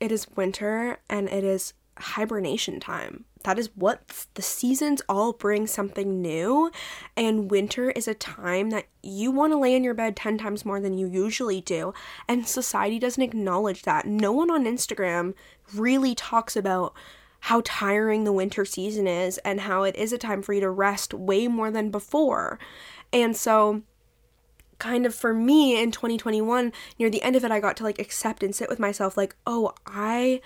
It 0.00 0.12
is 0.12 0.28
winter 0.36 0.98
and 1.10 1.28
it 1.28 1.42
is 1.42 1.72
hibernation 1.98 2.78
time. 2.78 3.24
That 3.44 3.58
is 3.58 3.70
what 3.74 4.26
the 4.34 4.42
seasons 4.42 5.02
all 5.08 5.32
bring 5.32 5.66
something 5.66 6.20
new. 6.20 6.70
And 7.16 7.50
winter 7.50 7.90
is 7.90 8.08
a 8.08 8.14
time 8.14 8.70
that 8.70 8.86
you 9.02 9.30
want 9.30 9.52
to 9.52 9.58
lay 9.58 9.74
in 9.74 9.84
your 9.84 9.94
bed 9.94 10.16
10 10.16 10.38
times 10.38 10.64
more 10.64 10.80
than 10.80 10.98
you 10.98 11.06
usually 11.06 11.60
do. 11.60 11.94
And 12.28 12.46
society 12.46 12.98
doesn't 12.98 13.22
acknowledge 13.22 13.82
that. 13.82 14.06
No 14.06 14.32
one 14.32 14.50
on 14.50 14.64
Instagram 14.64 15.34
really 15.74 16.14
talks 16.14 16.56
about 16.56 16.94
how 17.40 17.62
tiring 17.64 18.24
the 18.24 18.32
winter 18.32 18.64
season 18.64 19.06
is 19.06 19.38
and 19.38 19.60
how 19.60 19.84
it 19.84 19.94
is 19.96 20.12
a 20.12 20.18
time 20.18 20.42
for 20.42 20.52
you 20.52 20.60
to 20.60 20.70
rest 20.70 21.14
way 21.14 21.46
more 21.48 21.70
than 21.70 21.90
before. 21.90 22.58
And 23.12 23.36
so, 23.36 23.82
kind 24.78 25.06
of 25.06 25.14
for 25.14 25.32
me 25.32 25.80
in 25.80 25.90
2021, 25.90 26.72
near 26.98 27.10
the 27.10 27.22
end 27.22 27.36
of 27.36 27.44
it, 27.44 27.50
I 27.50 27.60
got 27.60 27.76
to 27.78 27.84
like 27.84 27.98
accept 27.98 28.42
and 28.42 28.54
sit 28.54 28.68
with 28.68 28.78
myself, 28.78 29.16
like, 29.16 29.36
oh, 29.46 29.72
I 29.86 30.40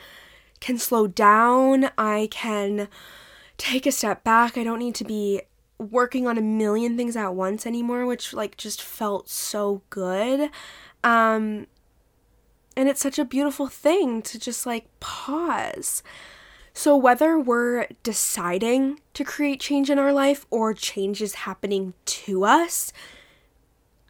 can 0.62 0.78
slow 0.78 1.06
down. 1.06 1.90
I 1.98 2.28
can 2.30 2.88
take 3.58 3.84
a 3.84 3.92
step 3.92 4.24
back. 4.24 4.56
I 4.56 4.64
don't 4.64 4.78
need 4.78 4.94
to 4.96 5.04
be 5.04 5.42
working 5.78 6.26
on 6.26 6.38
a 6.38 6.42
million 6.42 6.96
things 6.96 7.16
at 7.16 7.34
once 7.34 7.66
anymore, 7.66 8.06
which 8.06 8.32
like 8.32 8.56
just 8.56 8.80
felt 8.80 9.28
so 9.28 9.82
good. 9.90 10.50
Um 11.04 11.66
and 12.76 12.88
it's 12.88 13.02
such 13.02 13.18
a 13.18 13.24
beautiful 13.24 13.66
thing 13.66 14.22
to 14.22 14.38
just 14.38 14.64
like 14.64 14.86
pause. 15.00 16.02
So, 16.74 16.96
whether 16.96 17.38
we're 17.38 17.86
deciding 18.02 19.00
to 19.12 19.24
create 19.24 19.60
change 19.60 19.90
in 19.90 19.98
our 19.98 20.12
life 20.12 20.46
or 20.50 20.72
change 20.72 21.20
is 21.20 21.34
happening 21.34 21.92
to 22.06 22.44
us, 22.44 22.94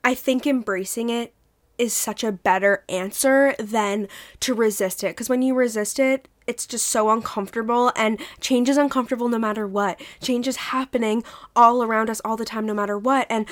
I 0.04 0.14
think 0.14 0.46
embracing 0.46 1.10
it 1.10 1.34
is 1.76 1.92
such 1.92 2.22
a 2.22 2.30
better 2.30 2.84
answer 2.88 3.56
than 3.58 4.06
to 4.40 4.54
resist 4.54 5.02
it. 5.02 5.08
Because 5.08 5.28
when 5.28 5.42
you 5.42 5.54
resist 5.54 5.98
it, 5.98 6.28
it's 6.46 6.66
just 6.66 6.88
so 6.88 7.10
uncomfortable, 7.10 7.92
and 7.96 8.20
change 8.40 8.68
is 8.68 8.76
uncomfortable 8.76 9.28
no 9.28 9.38
matter 9.38 9.66
what. 9.66 10.00
Change 10.20 10.48
is 10.48 10.56
happening 10.56 11.24
all 11.54 11.82
around 11.82 12.10
us 12.10 12.20
all 12.24 12.36
the 12.36 12.44
time, 12.44 12.66
no 12.66 12.74
matter 12.74 12.98
what. 12.98 13.26
And 13.30 13.46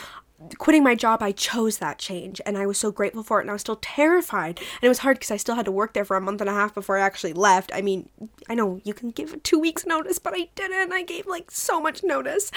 quitting 0.59 0.82
my 0.82 0.94
job, 0.94 1.23
I 1.23 1.32
chose 1.32 1.78
that 1.78 1.99
change 1.99 2.40
and 2.47 2.56
I 2.56 2.66
was 2.66 2.78
so 2.78 2.90
grateful 2.90 3.23
for 3.23 3.38
it. 3.38 3.42
And 3.42 3.50
I 3.50 3.52
was 3.52 3.61
still 3.61 3.78
terrified. 3.82 4.59
And 4.59 4.85
it 4.85 4.88
was 4.88 4.99
hard 5.00 5.18
because 5.18 5.30
I 5.30 5.37
still 5.37 5.54
had 5.54 5.66
to 5.66 5.73
work 5.73 5.92
there 5.92 6.04
for 6.04 6.16
a 6.16 6.20
month 6.20 6.40
and 6.40 6.49
a 6.49 6.54
half 6.54 6.75
before 6.75 6.97
I 6.97 7.02
actually 7.02 7.35
left. 7.35 7.70
I 7.75 7.82
mean, 7.82 8.09
I 8.49 8.54
know 8.54 8.80
you 8.85 8.94
can 8.94 9.11
give 9.11 9.42
two 9.42 9.59
weeks' 9.59 9.85
notice, 9.85 10.18
but 10.18 10.32
I 10.35 10.49
didn't. 10.54 10.92
I 10.92 11.02
gave 11.02 11.26
like 11.26 11.50
so 11.50 11.80
much 11.80 12.02
notice. 12.02 12.50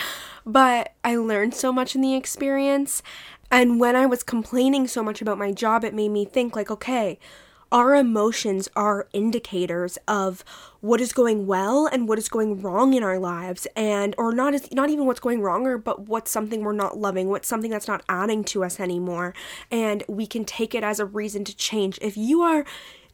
But 0.46 0.94
I 1.04 1.18
learned 1.18 1.56
so 1.56 1.74
much 1.74 1.96
in 1.96 2.02
the 2.02 2.16
experience. 2.16 3.04
And 3.52 3.80
when 3.80 3.96
I 3.96 4.06
was 4.06 4.24
complaining 4.24 4.88
so 4.88 5.04
much 5.04 5.22
about 5.22 5.38
my 5.38 5.52
job, 5.52 5.84
it 5.84 5.94
made 5.94 6.10
me 6.10 6.26
think, 6.26 6.56
like, 6.56 6.72
okay, 6.72 7.20
our 7.74 7.96
emotions 7.96 8.70
are 8.76 9.08
indicators 9.14 9.98
of 10.08 10.46
what 10.80 11.02
is 11.02 11.12
going 11.12 11.48
well 11.48 11.88
and 11.88 12.08
what 12.08 12.20
is 12.20 12.30
going 12.30 12.62
wrong 12.62 12.94
in 12.94 13.02
our 13.02 13.18
lives 13.18 13.66
and 13.76 14.14
or 14.18 14.32
not 14.32 14.54
as 14.54 14.72
not 14.72 14.92
even 14.92 15.08
what's 15.08 15.20
going 15.20 15.42
wrong 15.42 15.66
or 15.66 15.80
but 15.80 16.08
what's 16.08 16.30
something 16.30 16.64
we're 16.64 16.72
not 16.72 16.98
loving 16.98 17.30
what's 17.30 17.48
something 17.48 17.72
that's 17.72 17.88
not 17.88 18.04
adding 18.08 18.44
to 18.44 18.64
us 18.64 18.80
anymore 18.80 19.34
and 19.72 20.04
we 20.08 20.28
can 20.28 20.46
take 20.46 20.76
it 20.76 20.84
as 20.84 21.00
a 21.00 21.06
reason 21.06 21.44
to 21.44 21.56
change 21.56 21.98
if 22.00 22.16
you 22.16 22.42
are 22.42 22.64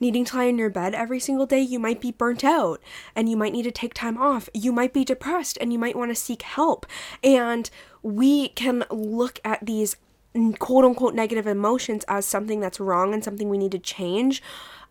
needing 0.02 0.26
to 0.26 0.38
lie 0.38 0.46
in 0.46 0.58
your 0.58 0.70
bed 0.70 0.94
every 0.94 1.20
single 1.20 1.46
day, 1.46 1.60
you 1.60 1.78
might 1.78 2.00
be 2.00 2.12
burnt 2.12 2.44
out 2.44 2.82
and 3.16 3.30
you 3.30 3.36
might 3.36 3.52
need 3.52 3.64
to 3.64 3.72
take 3.72 3.94
time 3.94 4.18
off. 4.18 4.50
You 4.54 4.72
might 4.72 4.94
be 4.94 5.04
depressed 5.04 5.58
and 5.60 5.74
you 5.74 5.80
might 5.80 5.96
want 5.96 6.10
to 6.12 6.16
seek 6.16 6.42
help. 6.44 6.86
And 7.22 7.70
we 8.02 8.50
can 8.50 8.86
look 8.90 9.42
at 9.44 9.66
these 9.66 9.98
quote 10.60 10.86
unquote 10.86 11.16
negative 11.16 11.48
emotions 11.48 12.06
as 12.08 12.26
something 12.26 12.60
that's 12.60 12.80
wrong 12.80 13.14
and 13.14 13.24
something 13.24 13.50
we 13.50 13.58
need 13.58 13.72
to 13.72 13.80
change 13.80 14.44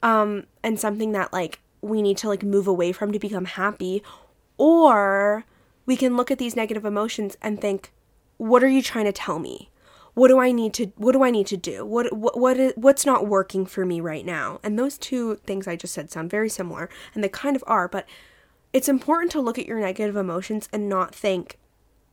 um 0.02 0.44
and 0.62 0.78
something 0.80 1.12
that 1.12 1.32
like 1.32 1.60
we 1.80 2.02
need 2.02 2.16
to 2.18 2.28
like 2.28 2.42
move 2.42 2.66
away 2.66 2.92
from 2.92 3.12
to 3.12 3.18
become 3.18 3.44
happy. 3.44 4.02
Or 4.56 5.44
we 5.86 5.96
can 5.96 6.16
look 6.16 6.30
at 6.30 6.38
these 6.38 6.56
negative 6.56 6.84
emotions 6.84 7.36
and 7.40 7.60
think 7.60 7.92
what 8.36 8.62
are 8.62 8.68
you 8.68 8.82
trying 8.82 9.04
to 9.06 9.12
tell 9.12 9.38
me? 9.38 9.70
What 10.14 10.28
do 10.28 10.40
i 10.40 10.50
need 10.50 10.74
to 10.74 10.86
what 10.96 11.12
do 11.12 11.22
i 11.22 11.30
need 11.30 11.46
to 11.48 11.56
do? 11.56 11.84
What 11.84 12.12
what 12.12 12.38
what 12.38 12.56
is, 12.58 12.72
what's 12.76 13.06
not 13.06 13.28
working 13.28 13.66
for 13.66 13.86
me 13.86 14.00
right 14.00 14.26
now? 14.26 14.58
And 14.64 14.78
those 14.78 14.98
two 14.98 15.36
things 15.46 15.68
i 15.68 15.76
just 15.76 15.94
said 15.94 16.10
sound 16.10 16.30
very 16.30 16.48
similar 16.48 16.88
and 17.14 17.22
they 17.22 17.28
kind 17.28 17.54
of 17.54 17.62
are 17.66 17.88
but 17.88 18.06
it's 18.72 18.88
important 18.88 19.32
to 19.32 19.40
look 19.40 19.58
at 19.58 19.66
your 19.66 19.78
negative 19.80 20.16
emotions 20.16 20.68
and 20.72 20.88
not 20.88 21.14
think 21.14 21.58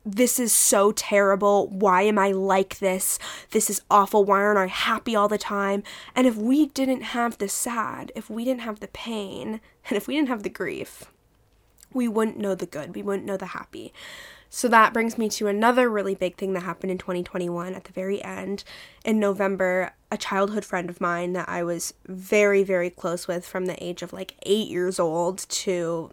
this 0.05 0.39
is 0.39 0.53
so 0.53 0.91
terrible. 0.91 1.67
Why 1.69 2.03
am 2.03 2.19
I 2.19 2.31
like 2.31 2.77
this? 2.77 3.17
This 3.49 3.69
is 3.69 3.81
awful. 3.89 4.23
Why 4.23 4.41
aren't 4.41 4.59
I 4.59 4.67
happy 4.67 5.15
all 5.15 5.27
the 5.27 5.39
time? 5.39 5.81
And 6.15 6.27
if 6.27 6.35
we 6.35 6.67
didn't 6.67 7.01
have 7.01 7.39
the 7.39 7.49
sad, 7.49 8.11
if 8.15 8.29
we 8.29 8.45
didn't 8.45 8.61
have 8.61 8.79
the 8.79 8.87
pain, 8.87 9.61
and 9.89 9.97
if 9.97 10.07
we 10.07 10.15
didn't 10.15 10.29
have 10.29 10.43
the 10.43 10.49
grief, 10.49 11.05
we 11.91 12.07
wouldn't 12.07 12.37
know 12.37 12.53
the 12.53 12.65
good. 12.65 12.95
We 12.95 13.01
wouldn't 13.01 13.25
know 13.25 13.37
the 13.37 13.47
happy. 13.47 13.93
So 14.49 14.67
that 14.67 14.93
brings 14.93 15.17
me 15.17 15.27
to 15.29 15.47
another 15.47 15.89
really 15.89 16.15
big 16.15 16.37
thing 16.37 16.53
that 16.53 16.63
happened 16.63 16.91
in 16.91 16.97
2021 16.97 17.73
at 17.73 17.85
the 17.85 17.91
very 17.91 18.23
end. 18.23 18.63
In 19.03 19.19
November, 19.19 19.93
a 20.11 20.17
childhood 20.17 20.63
friend 20.63 20.89
of 20.89 21.01
mine 21.01 21.33
that 21.33 21.49
I 21.49 21.63
was 21.63 21.93
very, 22.05 22.63
very 22.63 22.89
close 22.89 23.27
with 23.27 23.45
from 23.45 23.65
the 23.65 23.83
age 23.83 24.01
of 24.01 24.13
like 24.13 24.35
eight 24.43 24.67
years 24.67 24.99
old 24.99 25.39
to 25.49 26.11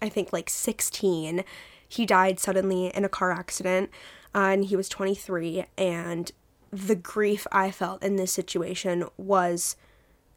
I 0.00 0.08
think 0.08 0.32
like 0.32 0.48
16 0.48 1.44
he 1.88 2.06
died 2.06 2.38
suddenly 2.38 2.88
in 2.88 3.04
a 3.04 3.08
car 3.08 3.32
accident 3.32 3.90
uh, 4.34 4.38
and 4.38 4.66
he 4.66 4.76
was 4.76 4.88
23 4.88 5.64
and 5.76 6.32
the 6.70 6.94
grief 6.94 7.46
i 7.50 7.70
felt 7.70 8.02
in 8.02 8.16
this 8.16 8.32
situation 8.32 9.04
was 9.16 9.76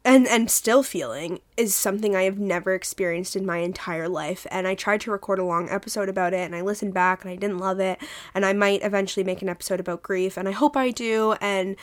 and 0.04 0.26
and 0.26 0.50
still 0.50 0.82
feeling 0.82 1.40
is 1.56 1.74
something 1.74 2.16
i 2.16 2.22
have 2.22 2.38
never 2.38 2.74
experienced 2.74 3.36
in 3.36 3.44
my 3.44 3.58
entire 3.58 4.08
life 4.08 4.46
and 4.50 4.66
i 4.66 4.74
tried 4.74 5.00
to 5.00 5.10
record 5.10 5.38
a 5.38 5.44
long 5.44 5.68
episode 5.68 6.08
about 6.08 6.32
it 6.32 6.40
and 6.40 6.56
i 6.56 6.60
listened 6.62 6.94
back 6.94 7.22
and 7.22 7.30
i 7.30 7.36
didn't 7.36 7.58
love 7.58 7.78
it 7.78 7.98
and 8.34 8.46
i 8.46 8.52
might 8.52 8.82
eventually 8.82 9.22
make 9.22 9.42
an 9.42 9.48
episode 9.48 9.78
about 9.78 10.02
grief 10.02 10.36
and 10.38 10.48
i 10.48 10.52
hope 10.52 10.76
i 10.76 10.90
do 10.90 11.32
and 11.40 11.76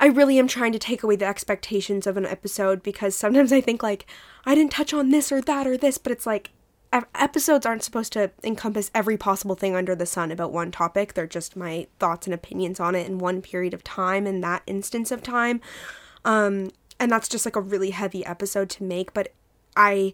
I 0.00 0.06
really 0.06 0.36
am 0.40 0.48
trying 0.48 0.72
to 0.72 0.80
take 0.80 1.04
away 1.04 1.14
the 1.14 1.26
expectations 1.26 2.08
of 2.08 2.16
an 2.16 2.26
episode 2.26 2.82
because 2.82 3.14
sometimes 3.14 3.52
I 3.52 3.60
think 3.60 3.84
like 3.84 4.04
I 4.44 4.56
didn't 4.56 4.72
touch 4.72 4.92
on 4.92 5.10
this 5.10 5.30
or 5.30 5.40
that 5.42 5.64
or 5.64 5.76
this, 5.76 5.96
but 5.96 6.10
it's 6.10 6.26
like 6.26 6.50
episodes 6.92 7.64
aren't 7.64 7.82
supposed 7.82 8.12
to 8.12 8.30
encompass 8.44 8.90
every 8.94 9.16
possible 9.16 9.54
thing 9.54 9.74
under 9.74 9.94
the 9.94 10.06
sun 10.06 10.30
about 10.30 10.52
one 10.52 10.70
topic. 10.70 11.14
They're 11.14 11.26
just 11.26 11.56
my 11.56 11.86
thoughts 11.98 12.26
and 12.26 12.34
opinions 12.34 12.80
on 12.80 12.94
it 12.94 13.06
in 13.06 13.18
one 13.18 13.40
period 13.42 13.74
of 13.74 13.82
time, 13.82 14.26
in 14.26 14.40
that 14.42 14.62
instance 14.66 15.10
of 15.10 15.22
time. 15.22 15.60
Um, 16.24 16.70
and 17.00 17.10
that's 17.10 17.28
just 17.28 17.44
like 17.44 17.56
a 17.56 17.60
really 17.60 17.90
heavy 17.90 18.24
episode 18.24 18.68
to 18.70 18.84
make, 18.84 19.12
but 19.12 19.32
I 19.76 20.12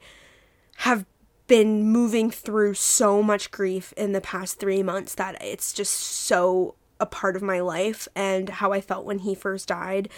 have 0.77 1.05
been 1.49 1.83
moving 1.83 2.31
through 2.31 2.75
so 2.75 3.23
much 3.23 3.51
grief 3.51 3.93
in 3.97 4.13
the 4.13 4.21
past 4.21 4.61
three 4.61 4.83
months 4.83 5.15
that 5.17 5.43
it's 5.43 5.73
just 5.73 5.93
so 5.93 6.75
a 7.01 7.07
part 7.07 7.37
of 7.37 7.43
my 7.43 7.61
life. 7.61 8.07
And 8.15 8.49
how 8.49 8.73
I 8.73 8.81
felt 8.81 9.05
when 9.05 9.21
he 9.21 9.35
first 9.35 9.69
died 9.69 10.09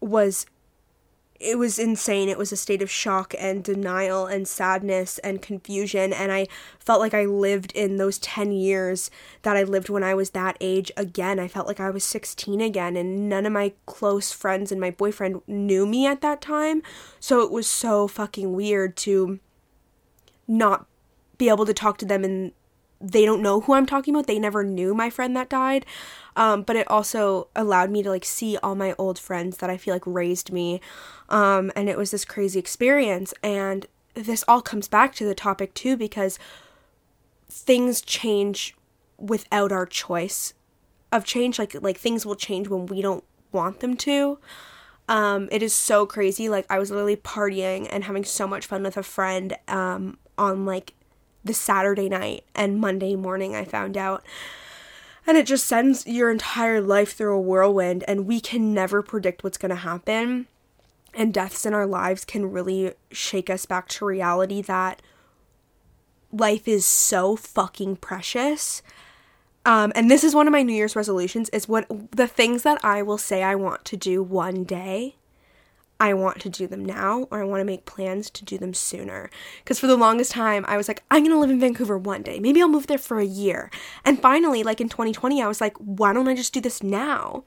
was 0.00 0.46
it 1.42 1.58
was 1.58 1.78
insane. 1.78 2.28
It 2.28 2.38
was 2.38 2.52
a 2.52 2.56
state 2.56 2.82
of 2.82 2.90
shock 2.90 3.34
and 3.38 3.64
denial 3.64 4.26
and 4.26 4.46
sadness 4.46 5.18
and 5.18 5.42
confusion. 5.42 6.12
And 6.12 6.30
I 6.30 6.46
felt 6.78 7.00
like 7.00 7.14
I 7.14 7.24
lived 7.24 7.72
in 7.72 7.96
those 7.96 8.18
10 8.18 8.52
years 8.52 9.10
that 9.42 9.56
I 9.56 9.64
lived 9.64 9.88
when 9.88 10.04
I 10.04 10.14
was 10.14 10.30
that 10.30 10.56
age 10.60 10.92
again. 10.96 11.38
I 11.38 11.48
felt 11.48 11.66
like 11.66 11.80
I 11.80 11.90
was 11.90 12.04
16 12.04 12.60
again, 12.60 12.96
and 12.96 13.28
none 13.28 13.46
of 13.46 13.52
my 13.52 13.72
close 13.86 14.32
friends 14.32 14.70
and 14.70 14.80
my 14.80 14.90
boyfriend 14.90 15.42
knew 15.46 15.84
me 15.84 16.06
at 16.06 16.20
that 16.20 16.40
time. 16.40 16.82
So 17.18 17.40
it 17.42 17.50
was 17.50 17.66
so 17.66 18.06
fucking 18.06 18.52
weird 18.52 18.96
to 18.98 19.40
not 20.46 20.86
be 21.38 21.48
able 21.48 21.66
to 21.66 21.74
talk 21.74 21.98
to 21.98 22.06
them 22.06 22.24
and 22.24 22.52
they 23.02 23.24
don't 23.24 23.42
know 23.42 23.60
who 23.60 23.74
I'm 23.74 23.86
talking 23.86 24.14
about. 24.14 24.26
They 24.26 24.38
never 24.38 24.62
knew 24.62 24.94
my 24.94 25.10
friend 25.10 25.36
that 25.36 25.48
died. 25.48 25.84
Um, 26.36 26.62
but 26.62 26.76
it 26.76 26.90
also 26.90 27.48
allowed 27.54 27.90
me 27.90 28.02
to 28.02 28.08
like 28.08 28.24
see 28.24 28.56
all 28.58 28.74
my 28.74 28.94
old 28.96 29.18
friends 29.18 29.58
that 29.58 29.68
I 29.68 29.76
feel 29.76 29.94
like 29.94 30.06
raised 30.06 30.52
me. 30.52 30.80
Um, 31.28 31.72
and 31.74 31.88
it 31.88 31.98
was 31.98 32.12
this 32.12 32.24
crazy 32.24 32.58
experience. 32.58 33.34
And 33.42 33.86
this 34.14 34.44
all 34.46 34.62
comes 34.62 34.88
back 34.88 35.14
to 35.16 35.26
the 35.26 35.34
topic 35.34 35.74
too, 35.74 35.96
because 35.96 36.38
things 37.50 38.00
change 38.00 38.74
without 39.18 39.72
our 39.72 39.84
choice 39.84 40.54
of 41.10 41.24
change. 41.24 41.58
Like 41.58 41.74
like 41.82 41.98
things 41.98 42.24
will 42.24 42.36
change 42.36 42.68
when 42.68 42.86
we 42.86 43.02
don't 43.02 43.24
want 43.50 43.80
them 43.80 43.96
to. 43.98 44.38
Um, 45.08 45.48
it 45.50 45.62
is 45.62 45.74
so 45.74 46.06
crazy. 46.06 46.48
Like 46.48 46.66
I 46.70 46.78
was 46.78 46.90
literally 46.90 47.16
partying 47.16 47.88
and 47.90 48.04
having 48.04 48.24
so 48.24 48.46
much 48.46 48.64
fun 48.64 48.84
with 48.84 48.96
a 48.96 49.02
friend 49.02 49.56
um, 49.68 50.18
on 50.38 50.64
like 50.64 50.94
the 51.44 51.54
Saturday 51.54 52.08
night 52.08 52.44
and 52.54 52.80
Monday 52.80 53.16
morning 53.16 53.54
I 53.54 53.64
found 53.64 53.96
out. 53.96 54.24
And 55.26 55.36
it 55.36 55.46
just 55.46 55.66
sends 55.66 56.06
your 56.06 56.30
entire 56.30 56.80
life 56.80 57.14
through 57.14 57.36
a 57.36 57.40
whirlwind, 57.40 58.04
and 58.08 58.26
we 58.26 58.40
can 58.40 58.74
never 58.74 59.02
predict 59.02 59.44
what's 59.44 59.58
going 59.58 59.70
to 59.70 59.76
happen. 59.76 60.48
And 61.14 61.32
deaths 61.32 61.64
in 61.64 61.74
our 61.74 61.86
lives 61.86 62.24
can 62.24 62.50
really 62.50 62.94
shake 63.10 63.48
us 63.48 63.66
back 63.66 63.88
to 63.90 64.04
reality 64.04 64.62
that 64.62 65.00
life 66.32 66.66
is 66.66 66.84
so 66.84 67.36
fucking 67.36 67.96
precious. 67.96 68.82
Um, 69.64 69.92
and 69.94 70.10
this 70.10 70.24
is 70.24 70.34
one 70.34 70.48
of 70.48 70.52
my 70.52 70.62
New 70.62 70.72
Year's 70.72 70.96
resolutions 70.96 71.48
is 71.50 71.68
what 71.68 71.86
the 72.10 72.26
things 72.26 72.62
that 72.64 72.84
I 72.84 73.02
will 73.02 73.18
say 73.18 73.42
I 73.42 73.54
want 73.54 73.84
to 73.86 73.96
do 73.96 74.22
one 74.22 74.64
day 74.64 75.16
I 76.02 76.14
want 76.14 76.40
to 76.40 76.48
do 76.48 76.66
them 76.66 76.84
now 76.84 77.28
or 77.30 77.40
I 77.40 77.44
want 77.44 77.60
to 77.60 77.64
make 77.64 77.84
plans 77.84 78.28
to 78.30 78.44
do 78.44 78.58
them 78.58 78.74
sooner. 78.74 79.30
Because 79.62 79.78
for 79.78 79.86
the 79.86 79.96
longest 79.96 80.32
time, 80.32 80.64
I 80.66 80.76
was 80.76 80.88
like, 80.88 81.04
I'm 81.12 81.22
going 81.22 81.30
to 81.30 81.38
live 81.38 81.48
in 81.48 81.60
Vancouver 81.60 81.96
one 81.96 82.22
day. 82.22 82.40
Maybe 82.40 82.60
I'll 82.60 82.68
move 82.68 82.88
there 82.88 82.98
for 82.98 83.20
a 83.20 83.24
year. 83.24 83.70
And 84.04 84.20
finally, 84.20 84.64
like 84.64 84.80
in 84.80 84.88
2020, 84.88 85.40
I 85.40 85.46
was 85.46 85.60
like, 85.60 85.76
why 85.78 86.12
don't 86.12 86.26
I 86.26 86.34
just 86.34 86.52
do 86.52 86.60
this 86.60 86.82
now? 86.82 87.44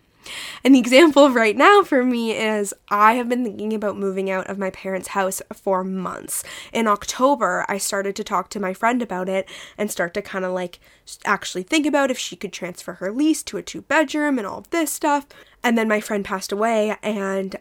And 0.63 0.73
the 0.73 0.79
example 0.79 1.29
right 1.31 1.55
now 1.55 1.83
for 1.83 2.01
me 2.01 2.31
is 2.31 2.73
I 2.87 3.15
have 3.15 3.27
been 3.27 3.43
thinking 3.43 3.73
about 3.73 3.97
moving 3.97 4.29
out 4.29 4.49
of 4.49 4.57
my 4.57 4.69
parents' 4.69 5.09
house 5.09 5.41
for 5.53 5.83
months. 5.83 6.41
In 6.71 6.87
October, 6.87 7.65
I 7.67 7.77
started 7.77 8.15
to 8.15 8.23
talk 8.23 8.49
to 8.51 8.59
my 8.61 8.73
friend 8.73 9.01
about 9.01 9.27
it 9.27 9.49
and 9.77 9.91
start 9.91 10.13
to 10.13 10.21
kind 10.21 10.45
of 10.45 10.53
like 10.53 10.79
actually 11.25 11.63
think 11.63 11.85
about 11.85 12.09
if 12.09 12.17
she 12.17 12.37
could 12.37 12.53
transfer 12.53 12.93
her 12.93 13.11
lease 13.11 13.43
to 13.43 13.57
a 13.57 13.61
two 13.61 13.81
bedroom 13.81 14.37
and 14.37 14.47
all 14.47 14.65
this 14.71 14.93
stuff. 14.93 15.27
And 15.61 15.77
then 15.77 15.87
my 15.87 15.99
friend 15.99 16.23
passed 16.23 16.51
away, 16.51 16.95
and 17.01 17.55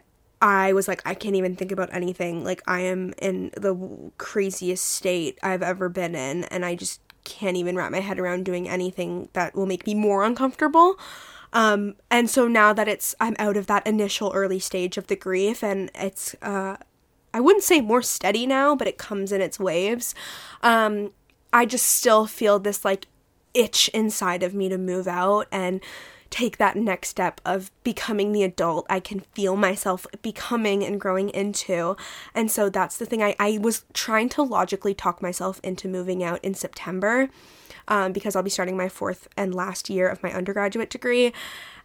I 0.45 0.73
was 0.73 0.87
like, 0.87 1.01
I 1.05 1.15
can't 1.15 1.35
even 1.35 1.55
think 1.55 1.71
about 1.71 1.91
anything. 1.91 2.43
Like, 2.43 2.61
I 2.67 2.81
am 2.81 3.15
in 3.19 3.49
the 3.57 4.11
craziest 4.19 4.85
state 4.85 5.39
I've 5.41 5.63
ever 5.63 5.89
been 5.89 6.13
in, 6.13 6.43
and 6.45 6.63
I 6.63 6.75
just 6.75 7.01
can't 7.23 7.57
even 7.57 7.75
wrap 7.75 7.91
my 7.91 7.99
head 7.99 8.19
around 8.19 8.45
doing 8.45 8.69
anything 8.69 9.29
that 9.33 9.55
will 9.55 9.65
make 9.65 9.87
me 9.87 9.95
more 9.95 10.23
uncomfortable. 10.23 10.99
Um, 11.51 11.95
and 12.11 12.29
so 12.29 12.47
now 12.47 12.73
that 12.73 12.87
it's, 12.87 13.15
I'm 13.19 13.35
out 13.39 13.57
of 13.57 13.65
that 13.65 13.87
initial 13.87 14.31
early 14.35 14.59
stage 14.59 14.97
of 14.97 15.07
the 15.07 15.15
grief, 15.15 15.63
and 15.63 15.89
it's, 15.95 16.35
uh, 16.43 16.77
I 17.33 17.39
wouldn't 17.39 17.63
say 17.63 17.81
more 17.81 18.03
steady 18.03 18.45
now, 18.45 18.75
but 18.75 18.87
it 18.87 18.99
comes 18.99 19.31
in 19.31 19.41
its 19.41 19.59
waves. 19.59 20.13
Um, 20.61 21.11
I 21.51 21.65
just 21.65 21.87
still 21.87 22.27
feel 22.27 22.59
this 22.59 22.85
like 22.85 23.07
itch 23.55 23.89
inside 23.95 24.43
of 24.43 24.53
me 24.53 24.69
to 24.69 24.77
move 24.77 25.07
out 25.07 25.47
and 25.51 25.81
take 26.29 26.57
that 26.57 26.75
next 26.75 27.09
step 27.09 27.39
of 27.45 27.71
becoming 27.83 28.31
the 28.31 28.43
adult 28.43 28.85
I 28.89 28.99
can 28.99 29.19
feel 29.19 29.55
myself 29.55 30.05
becoming 30.21 30.83
and 30.83 30.99
growing 30.99 31.29
into. 31.29 31.95
And 32.33 32.51
so 32.51 32.69
that's 32.69 32.97
the 32.97 33.05
thing. 33.05 33.23
I, 33.23 33.35
I 33.39 33.59
was 33.61 33.85
trying 33.93 34.29
to 34.29 34.43
logically 34.43 34.93
talk 34.93 35.21
myself 35.21 35.59
into 35.63 35.87
moving 35.87 36.23
out 36.23 36.43
in 36.43 36.53
September 36.53 37.29
um, 37.87 38.11
because 38.11 38.35
I'll 38.35 38.43
be 38.43 38.49
starting 38.49 38.77
my 38.77 38.89
fourth 38.89 39.27
and 39.37 39.53
last 39.53 39.89
year 39.89 40.07
of 40.07 40.23
my 40.23 40.31
undergraduate 40.33 40.89
degree. 40.89 41.33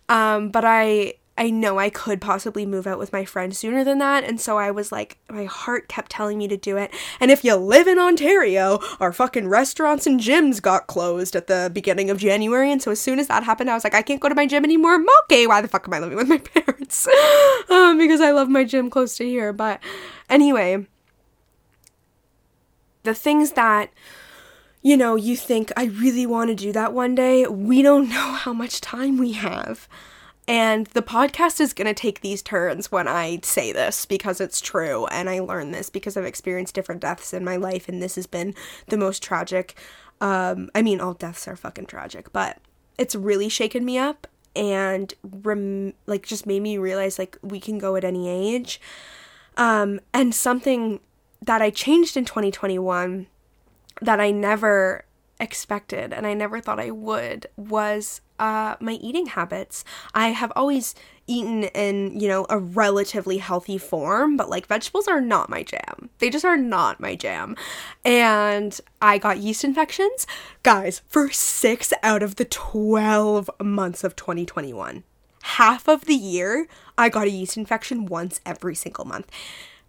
Um, 0.08 0.50
but 0.50 0.64
I 0.64 1.14
I 1.40 1.48
know 1.48 1.78
I 1.78 1.88
could 1.88 2.20
possibly 2.20 2.66
move 2.66 2.86
out 2.86 2.98
with 2.98 3.14
my 3.14 3.24
friend 3.24 3.56
sooner 3.56 3.82
than 3.82 3.96
that. 3.96 4.24
And 4.24 4.38
so 4.38 4.58
I 4.58 4.70
was 4.70 4.92
like, 4.92 5.16
my 5.30 5.46
heart 5.46 5.88
kept 5.88 6.10
telling 6.10 6.36
me 6.36 6.46
to 6.48 6.56
do 6.58 6.76
it. 6.76 6.92
And 7.18 7.30
if 7.30 7.42
you 7.42 7.54
live 7.54 7.88
in 7.88 7.98
Ontario, 7.98 8.78
our 9.00 9.10
fucking 9.10 9.48
restaurants 9.48 10.06
and 10.06 10.20
gyms 10.20 10.60
got 10.60 10.86
closed 10.86 11.34
at 11.34 11.46
the 11.46 11.70
beginning 11.72 12.10
of 12.10 12.18
January. 12.18 12.70
And 12.70 12.82
so 12.82 12.90
as 12.90 13.00
soon 13.00 13.18
as 13.18 13.28
that 13.28 13.42
happened, 13.42 13.70
I 13.70 13.74
was 13.74 13.84
like, 13.84 13.94
I 13.94 14.02
can't 14.02 14.20
go 14.20 14.28
to 14.28 14.34
my 14.34 14.46
gym 14.46 14.64
anymore. 14.64 15.02
Okay, 15.24 15.46
why 15.46 15.62
the 15.62 15.68
fuck 15.68 15.88
am 15.88 15.94
I 15.94 16.00
living 16.00 16.18
with 16.18 16.28
my 16.28 16.36
parents? 16.62 17.08
um, 17.70 17.96
because 17.96 18.20
I 18.20 18.32
love 18.32 18.50
my 18.50 18.62
gym 18.62 18.90
close 18.90 19.16
to 19.16 19.24
here. 19.24 19.54
But 19.54 19.80
anyway, 20.28 20.86
the 23.04 23.14
things 23.14 23.52
that 23.52 23.88
you 24.82 24.96
know, 24.96 25.14
you 25.14 25.36
think, 25.36 25.72
I 25.76 25.84
really 25.84 26.26
want 26.26 26.48
to 26.48 26.54
do 26.54 26.72
that 26.72 26.92
one 26.92 27.14
day, 27.14 27.46
we 27.46 27.80
don't 27.82 28.08
know 28.10 28.32
how 28.32 28.52
much 28.52 28.82
time 28.82 29.16
we 29.16 29.32
have. 29.32 29.88
And 30.50 30.88
the 30.88 31.00
podcast 31.00 31.60
is 31.60 31.72
going 31.72 31.86
to 31.86 31.94
take 31.94 32.22
these 32.22 32.42
turns 32.42 32.90
when 32.90 33.06
I 33.06 33.38
say 33.44 33.70
this 33.70 34.04
because 34.04 34.40
it's 34.40 34.60
true. 34.60 35.06
And 35.06 35.30
I 35.30 35.38
learned 35.38 35.72
this 35.72 35.90
because 35.90 36.16
I've 36.16 36.24
experienced 36.24 36.74
different 36.74 37.00
deaths 37.00 37.32
in 37.32 37.44
my 37.44 37.54
life, 37.54 37.88
and 37.88 38.02
this 38.02 38.16
has 38.16 38.26
been 38.26 38.56
the 38.88 38.96
most 38.96 39.22
tragic. 39.22 39.78
Um, 40.20 40.68
I 40.74 40.82
mean, 40.82 41.00
all 41.00 41.14
deaths 41.14 41.46
are 41.46 41.54
fucking 41.54 41.86
tragic, 41.86 42.32
but 42.32 42.58
it's 42.98 43.14
really 43.14 43.48
shaken 43.48 43.84
me 43.84 43.96
up 43.96 44.26
and 44.56 45.14
rem- 45.22 45.94
like 46.06 46.26
just 46.26 46.46
made 46.46 46.62
me 46.62 46.78
realize 46.78 47.16
like 47.16 47.38
we 47.42 47.60
can 47.60 47.78
go 47.78 47.94
at 47.94 48.02
any 48.02 48.28
age. 48.28 48.80
Um, 49.56 50.00
and 50.12 50.34
something 50.34 50.98
that 51.40 51.62
I 51.62 51.70
changed 51.70 52.16
in 52.16 52.24
2021 52.24 53.28
that 54.02 54.18
I 54.18 54.32
never 54.32 55.04
expected 55.40 56.12
and 56.12 56.26
I 56.26 56.34
never 56.34 56.60
thought 56.60 56.78
I 56.78 56.90
would 56.90 57.46
was 57.56 58.20
uh, 58.38 58.76
my 58.80 58.92
eating 58.92 59.26
habits. 59.26 59.84
I 60.14 60.28
have 60.28 60.52
always 60.56 60.94
eaten 61.26 61.64
in, 61.64 62.18
you 62.18 62.28
know, 62.28 62.46
a 62.48 62.58
relatively 62.58 63.38
healthy 63.38 63.78
form, 63.78 64.36
but 64.36 64.50
like 64.50 64.66
vegetables 64.66 65.08
are 65.08 65.20
not 65.20 65.50
my 65.50 65.62
jam. 65.62 66.10
They 66.18 66.30
just 66.30 66.44
are 66.44 66.56
not 66.56 67.00
my 67.00 67.14
jam. 67.14 67.56
And 68.04 68.78
I 69.00 69.18
got 69.18 69.38
yeast 69.38 69.64
infections, 69.64 70.26
guys, 70.62 71.02
for 71.08 71.30
six 71.30 71.92
out 72.02 72.22
of 72.22 72.36
the 72.36 72.44
12 72.46 73.50
months 73.62 74.04
of 74.04 74.16
2021. 74.16 75.04
Half 75.42 75.88
of 75.88 76.04
the 76.04 76.14
year, 76.14 76.66
I 76.98 77.08
got 77.08 77.26
a 77.26 77.30
yeast 77.30 77.56
infection 77.56 78.06
once 78.06 78.40
every 78.44 78.74
single 78.74 79.04
month 79.04 79.30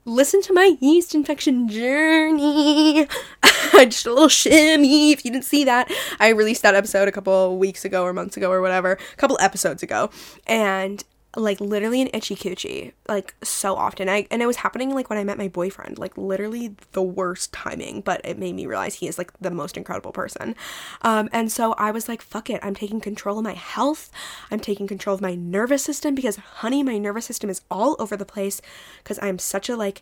listen 0.06 0.42
to 0.42 0.54
my 0.54 0.78
yeast 0.80 1.14
infection 1.14 1.68
journey. 1.68 3.08
Just 3.74 4.06
a 4.06 4.14
little 4.14 4.30
shimmy 4.30 5.12
if 5.12 5.26
you 5.26 5.32
didn't 5.32 5.46
see 5.46 5.64
that. 5.66 5.92
I 6.20 6.30
released 6.30 6.62
that 6.64 6.76
episode 6.76 7.08
a 7.08 7.12
couple 7.12 7.58
weeks 7.58 7.86
ago 7.86 8.04
or 8.04 8.14
months 8.14 8.38
ago 8.38 8.52
or 8.52 8.62
whatever, 8.62 8.94
a 8.94 9.16
couple 9.18 9.38
episodes 9.40 9.84
ago. 9.84 10.10
And 10.48 11.04
like 11.38 11.62
literally 11.62 12.02
an 12.02 12.10
itchy 12.14 12.36
coochie 12.36 12.92
like 13.08 13.34
so 13.42 13.76
often 13.76 14.10
I 14.10 14.28
and 14.30 14.42
it 14.42 14.48
was 14.48 14.58
happening 14.58 14.94
like 14.94 15.10
when 15.10 15.18
I 15.18 15.24
met 15.24 15.38
my 15.38 15.48
boyfriend 15.48 15.98
like 15.98 16.18
literally 16.18 16.76
the 16.92 17.02
worst 17.02 17.54
timing 17.54 18.02
but 18.02 18.20
it 18.26 18.38
made 18.38 18.54
me 18.54 18.66
realize 18.66 18.96
he 18.96 19.08
is 19.08 19.18
like 19.18 19.32
the 19.40 19.50
most 19.50 19.78
incredible 19.78 20.12
person 20.12 20.56
um 21.04 21.30
and 21.32 21.50
so 21.50 21.74
I 21.74 21.92
was 21.92 22.10
like 22.10 22.22
fuck 22.22 22.50
it 22.50 22.60
I'm 22.62 22.76
taking 22.76 23.00
control 23.00 23.38
of 23.38 23.46
my 23.46 23.54
health 23.54 24.12
I'm 24.50 24.60
taking 24.60 24.88
control 24.88 25.14
of 25.14 25.22
my 25.22 25.36
nervous 25.36 25.84
system 25.84 26.16
because 26.16 26.36
honey 26.36 26.84
my 26.84 26.98
nervous 26.98 27.26
system 27.26 27.50
is 27.50 27.62
all 27.72 27.96
over 27.98 28.18
the 28.18 28.26
place 28.26 28.62
because 29.02 29.18
I'm 29.22 29.40
such 29.40 29.70
a 29.70 29.78
like 29.78 30.02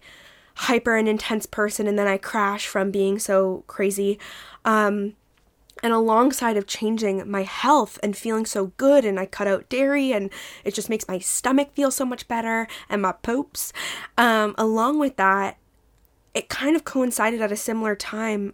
hyper 0.64 0.96
and 0.96 1.08
intense 1.08 1.46
person 1.46 1.88
and 1.88 1.98
then 1.98 2.08
I 2.08 2.18
crash 2.18 2.68
from 2.68 2.92
being 2.92 3.20
so 3.20 3.64
crazy. 3.68 4.20
Um 4.66 5.16
and 5.82 5.94
alongside 5.94 6.58
of 6.58 6.68
changing 6.68 7.30
my 7.32 7.44
health 7.44 7.98
and 8.04 8.18
feeling 8.18 8.46
so 8.46 8.74
good 8.76 9.06
and 9.06 9.18
i 9.18 9.26
cut 9.26 9.48
out 9.48 9.70
dairy 9.70 10.12
and 10.12 10.30
it 10.66 10.74
just 10.74 10.90
makes 10.90 11.08
my 11.08 11.18
stomach 11.20 11.74
feel 11.74 11.90
so 11.90 12.04
much 12.04 12.28
better 12.28 12.68
and 12.90 13.02
my 13.02 13.14
poops 13.14 13.72
um, 14.18 14.54
along 14.58 15.00
with 15.00 15.16
that 15.16 15.56
it 16.34 16.50
kind 16.50 16.76
of 16.76 16.84
coincided 16.84 17.42
at 17.42 17.52
a 17.52 17.58
similar 17.58 17.96
time. 17.96 18.54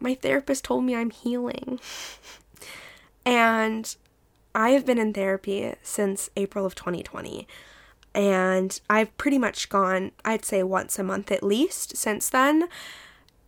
My 0.00 0.14
therapist 0.14 0.64
told 0.64 0.84
me 0.84 0.94
i'm 0.94 1.10
healing. 1.10 1.80
And 3.24 3.94
i 4.52 4.70
have 4.70 4.84
been 4.84 4.98
in 4.98 5.12
therapy 5.12 5.72
since 5.84 6.28
april 6.36 6.66
of 6.66 6.74
2020 6.74 7.46
and 8.14 8.80
i've 8.90 9.16
pretty 9.16 9.38
much 9.38 9.68
gone 9.68 10.12
i'd 10.24 10.44
say 10.44 10.62
once 10.62 10.98
a 10.98 11.02
month 11.02 11.30
at 11.32 11.42
least 11.42 11.96
since 11.96 12.28
then 12.28 12.68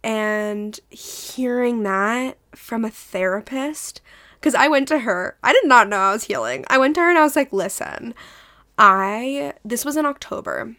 and 0.04 0.78
hearing 0.90 1.82
that 1.84 2.36
from 2.54 2.84
a 2.84 2.90
therapist, 2.90 4.02
because 4.34 4.54
I 4.54 4.68
went 4.68 4.86
to 4.88 5.00
her, 5.00 5.38
I 5.42 5.54
did 5.54 5.64
not 5.66 5.88
know 5.88 5.96
I 5.96 6.12
was 6.12 6.24
healing. 6.24 6.66
I 6.68 6.76
went 6.76 6.94
to 6.96 7.00
her 7.00 7.08
and 7.08 7.18
I 7.18 7.22
was 7.22 7.34
like, 7.34 7.54
listen, 7.54 8.14
I, 8.76 9.54
this 9.64 9.84
was 9.84 9.96
in 9.96 10.04
October 10.04 10.76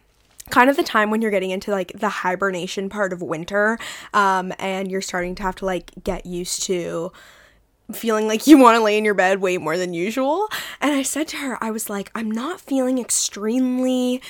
kind 0.50 0.70
of 0.70 0.76
the 0.76 0.84
time 0.84 1.10
when 1.10 1.20
you're 1.20 1.32
getting 1.32 1.50
into 1.50 1.72
like 1.72 1.90
the 1.98 2.08
hibernation 2.08 2.88
part 2.88 3.12
of 3.12 3.20
winter 3.20 3.80
um, 4.14 4.52
and 4.60 4.92
you're 4.92 5.00
starting 5.00 5.34
to 5.34 5.42
have 5.42 5.56
to 5.56 5.66
like 5.66 5.90
get 6.04 6.24
used 6.24 6.62
to 6.62 7.10
feeling 7.92 8.26
like 8.26 8.46
you 8.46 8.58
want 8.58 8.76
to 8.76 8.82
lay 8.82 8.98
in 8.98 9.04
your 9.04 9.14
bed 9.14 9.40
way 9.40 9.58
more 9.58 9.76
than 9.76 9.94
usual 9.94 10.48
and 10.80 10.92
i 10.92 11.02
said 11.02 11.28
to 11.28 11.36
her 11.36 11.62
i 11.62 11.70
was 11.70 11.88
like 11.88 12.10
i'm 12.14 12.30
not 12.30 12.60
feeling 12.60 12.98
extremely 12.98 14.20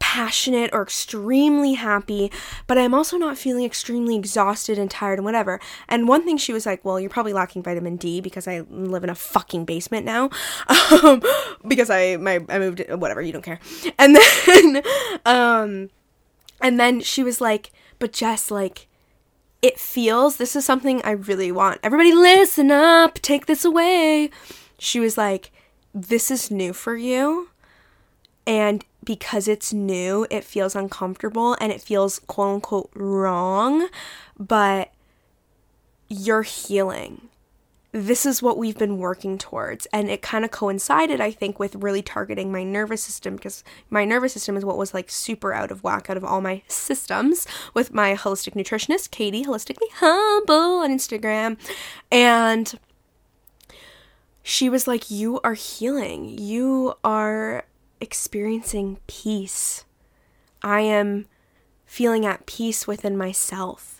passionate 0.00 0.70
or 0.72 0.82
extremely 0.82 1.74
happy, 1.74 2.32
but 2.66 2.76
I'm 2.76 2.94
also 2.94 3.16
not 3.16 3.38
feeling 3.38 3.64
extremely 3.64 4.16
exhausted 4.16 4.76
and 4.76 4.90
tired 4.90 5.18
and 5.20 5.24
whatever. 5.24 5.60
And 5.88 6.08
one 6.08 6.24
thing 6.24 6.36
she 6.36 6.52
was 6.52 6.66
like, 6.66 6.84
Well, 6.84 6.98
you're 6.98 7.10
probably 7.10 7.32
lacking 7.32 7.62
vitamin 7.62 7.96
D 7.96 8.20
because 8.20 8.48
I 8.48 8.60
live 8.70 9.04
in 9.04 9.10
a 9.10 9.14
fucking 9.14 9.66
basement 9.66 10.04
now. 10.04 10.30
Um, 10.90 11.22
because 11.68 11.88
I 11.88 12.16
my 12.16 12.44
I 12.48 12.58
moved 12.58 12.80
it, 12.80 12.98
whatever, 12.98 13.22
you 13.22 13.32
don't 13.32 13.44
care. 13.44 13.60
And 13.98 14.16
then 14.46 14.82
um 15.24 15.90
and 16.60 16.80
then 16.80 17.00
she 17.00 17.22
was 17.22 17.40
like, 17.40 17.70
But 18.00 18.12
Jess, 18.12 18.50
like 18.50 18.88
it 19.62 19.78
feels 19.78 20.36
this 20.36 20.56
is 20.56 20.64
something 20.64 21.02
I 21.02 21.12
really 21.12 21.52
want. 21.52 21.80
Everybody 21.82 22.12
listen 22.12 22.70
up, 22.70 23.14
take 23.16 23.46
this 23.46 23.64
away. 23.64 24.30
She 24.78 25.00
was 25.00 25.18
like, 25.18 25.52
This 25.94 26.30
is 26.30 26.50
new 26.50 26.72
for 26.72 26.96
you. 26.96 27.50
And 28.46 28.84
because 29.04 29.48
it's 29.48 29.72
new, 29.72 30.26
it 30.30 30.44
feels 30.44 30.74
uncomfortable 30.74 31.56
and 31.60 31.72
it 31.72 31.80
feels 31.80 32.18
quote 32.20 32.54
unquote 32.54 32.90
wrong, 32.94 33.88
but 34.38 34.92
you're 36.08 36.42
healing. 36.42 37.29
This 37.92 38.24
is 38.24 38.40
what 38.40 38.56
we've 38.56 38.78
been 38.78 38.98
working 38.98 39.36
towards. 39.36 39.86
And 39.86 40.08
it 40.08 40.22
kind 40.22 40.44
of 40.44 40.50
coincided, 40.50 41.20
I 41.20 41.32
think, 41.32 41.58
with 41.58 41.74
really 41.74 42.02
targeting 42.02 42.52
my 42.52 42.62
nervous 42.62 43.02
system 43.02 43.36
because 43.36 43.64
my 43.88 44.04
nervous 44.04 44.32
system 44.32 44.56
is 44.56 44.64
what 44.64 44.78
was 44.78 44.94
like 44.94 45.10
super 45.10 45.52
out 45.52 45.72
of 45.72 45.82
whack 45.82 46.08
out 46.08 46.16
of 46.16 46.24
all 46.24 46.40
my 46.40 46.62
systems 46.68 47.46
with 47.74 47.92
my 47.92 48.14
holistic 48.14 48.54
nutritionist, 48.54 49.10
Katie, 49.10 49.44
holistically 49.44 49.90
humble 49.94 50.80
on 50.80 50.90
Instagram. 50.90 51.58
And 52.12 52.78
she 54.42 54.68
was 54.68 54.86
like, 54.86 55.10
You 55.10 55.40
are 55.42 55.54
healing. 55.54 56.38
You 56.38 56.94
are 57.02 57.64
experiencing 58.00 58.98
peace. 59.06 59.84
I 60.62 60.80
am 60.80 61.26
feeling 61.86 62.24
at 62.24 62.46
peace 62.46 62.86
within 62.86 63.16
myself. 63.16 63.99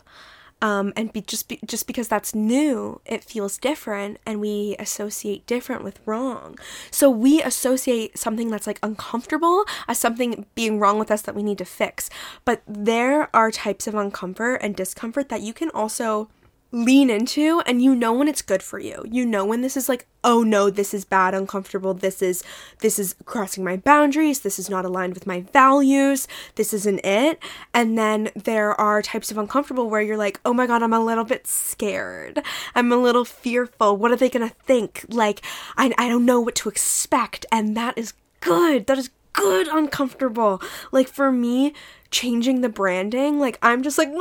Um, 0.63 0.93
and 0.95 1.13
be, 1.13 1.23
just 1.23 1.49
be, 1.49 1.59
just 1.65 1.87
because 1.87 2.09
that's 2.09 2.35
new, 2.35 3.01
it 3.07 3.25
feels 3.25 3.57
different, 3.57 4.19
and 4.27 4.41
we 4.41 4.77
associate 4.79 5.47
different 5.47 5.83
with 5.83 6.01
wrong. 6.05 6.59
So 6.91 7.09
we 7.09 7.43
associate 7.43 8.19
something 8.19 8.51
that's 8.51 8.67
like 8.67 8.79
uncomfortable 8.83 9.65
as 9.89 9.99
something 9.99 10.45
being 10.55 10.79
wrong 10.79 10.99
with 10.99 11.11
us 11.11 11.23
that 11.23 11.35
we 11.35 11.43
need 11.43 11.59
to 11.59 11.65
fix. 11.65 12.11
But 12.45 12.63
there 12.67 13.35
are 13.35 13.51
types 13.51 13.87
of 13.87 13.95
uncomfort 13.95 14.59
and 14.61 14.77
discomfort 14.77 15.31
that 15.31 15.41
you 15.41 15.55
can 15.55 15.71
also 15.71 16.29
lean 16.73 17.11
into 17.11 17.61
and 17.67 17.83
you 17.83 17.95
know 17.95 18.13
when 18.13 18.29
it's 18.29 18.43
good 18.43 18.63
for 18.63 18.79
you. 18.79 19.05
You 19.11 19.27
know 19.27 19.45
when 19.45 19.63
this 19.63 19.77
is 19.77 19.89
like, 19.89 20.07
oh 20.23 20.43
no, 20.43 20.71
this 20.71 20.95
is 20.95 21.05
bad, 21.05 21.35
uncomfortable, 21.35 21.95
this 21.95 22.23
is 22.23 22.45
this 22.81 22.99
is 22.99 23.15
crossing 23.25 23.65
my 23.65 23.77
boundaries, 23.77 24.41
this 24.41 24.59
is 24.59 24.71
not 24.71 24.85
aligned 24.85 25.15
with 25.15 25.27
my 25.27 25.41
values, 25.53 26.29
this 26.55 26.73
isn't 26.73 27.05
it. 27.05 27.39
And 27.75 27.99
then 27.99 28.31
there 28.37 28.79
are 28.81 29.03
types 29.03 29.31
of 29.31 29.39
uncomfortable 29.39 29.91
where 29.91 30.03
you're 30.03 30.17
like, 30.17 30.41
oh 30.45 30.53
my 30.53 30.67
god, 30.67 30.83
I'm 30.83 30.93
a 30.93 31.05
little 31.05 31.25
bit 31.25 31.47
scared. 31.47 32.43
I'm 32.75 32.93
a 32.93 32.97
little 32.97 33.25
fearful. 33.25 33.97
What 33.97 34.13
are 34.13 34.17
they 34.17 34.31
gonna 34.31 34.49
think? 34.49 35.05
Like, 35.09 35.43
I, 35.77 35.93
I 35.99 36.09
don't 36.09 36.25
know 36.25 36.41
what 36.41 36.55
to 36.57 36.69
expect. 36.69 37.47
And 37.51 37.77
that 37.77 37.99
is 37.99 38.15
good. 38.41 38.87
That 38.87 38.99
is 38.99 39.11
good 39.33 39.69
uncomfortable. 39.69 40.61
Like 40.93 41.09
for 41.09 41.31
me, 41.33 41.73
changing 42.11 42.61
the 42.61 42.69
branding, 42.69 43.39
like 43.39 43.59
I'm 43.63 43.83
just 43.83 43.99
like, 43.99 44.13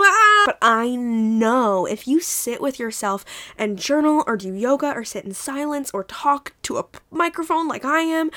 but 0.45 0.57
I 0.61 0.95
know 0.95 1.85
if 1.85 2.07
you 2.07 2.19
sit 2.19 2.61
with 2.61 2.79
yourself 2.79 3.25
and 3.57 3.77
journal 3.77 4.23
or 4.27 4.37
do 4.37 4.53
yoga 4.53 4.93
or 4.93 5.03
sit 5.03 5.25
in 5.25 5.33
silence 5.33 5.91
or 5.93 6.03
talk 6.03 6.53
to 6.63 6.77
a 6.77 6.85
microphone 7.11 7.67
like 7.67 7.85
I 7.85 8.01
am, 8.01 8.29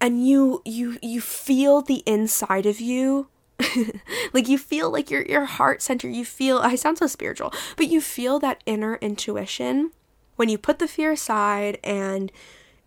and 0.00 0.26
you 0.26 0.62
you 0.64 0.98
you 1.02 1.20
feel 1.20 1.82
the 1.82 2.02
inside 2.06 2.66
of 2.66 2.80
you 2.80 3.28
like 4.32 4.48
you 4.48 4.56
feel 4.56 4.90
like 4.90 5.10
your 5.10 5.22
your 5.22 5.44
heart 5.44 5.82
center 5.82 6.08
you 6.08 6.24
feel 6.24 6.58
I 6.58 6.76
sound 6.76 6.98
so 6.98 7.08
spiritual 7.08 7.52
but 7.76 7.88
you 7.88 8.00
feel 8.00 8.38
that 8.38 8.62
inner 8.66 8.96
intuition 8.96 9.90
when 10.36 10.48
you 10.48 10.58
put 10.58 10.78
the 10.78 10.86
fear 10.86 11.12
aside 11.12 11.80
and 11.82 12.30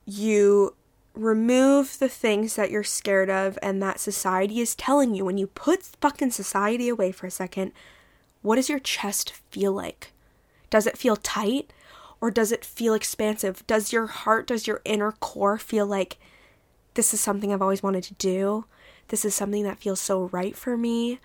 you 0.05 0.75
remove 1.21 1.99
the 1.99 2.09
things 2.09 2.55
that 2.55 2.71
you're 2.71 2.83
scared 2.83 3.29
of 3.29 3.57
and 3.61 3.81
that 3.81 3.99
society 3.99 4.59
is 4.59 4.75
telling 4.75 5.13
you. 5.13 5.25
When 5.25 5.37
you 5.37 5.47
put 5.47 5.83
fucking 5.83 6.31
society 6.31 6.89
away 6.89 7.11
for 7.11 7.27
a 7.27 7.31
second 7.31 7.71
what 8.41 8.55
does 8.55 8.69
your 8.69 8.79
chest 8.79 9.33
feel 9.51 9.71
like? 9.71 10.11
Does 10.69 10.87
it 10.87 10.97
feel 10.97 11.15
tight 11.15 11.71
or 12.19 12.31
does 12.31 12.51
it 12.51 12.65
feel 12.65 12.93
expansive? 12.93 13.65
Does 13.67 13.93
your 13.93 14.07
heart 14.07 14.47
does 14.47 14.67
your 14.67 14.81
inner 14.85 15.11
core 15.13 15.57
feel 15.57 15.85
like 15.85 16.17
this 16.93 17.13
is 17.13 17.21
something 17.21 17.53
i've 17.53 17.61
always 17.61 17.83
wanted 17.83 18.03
to 18.05 18.13
do? 18.15 18.65
This 19.09 19.25
is 19.25 19.35
something 19.35 19.63
that 19.63 19.79
feels 19.79 19.99
so 19.99 20.29
right 20.31 20.55
for 20.55 20.77
me. 20.77 21.19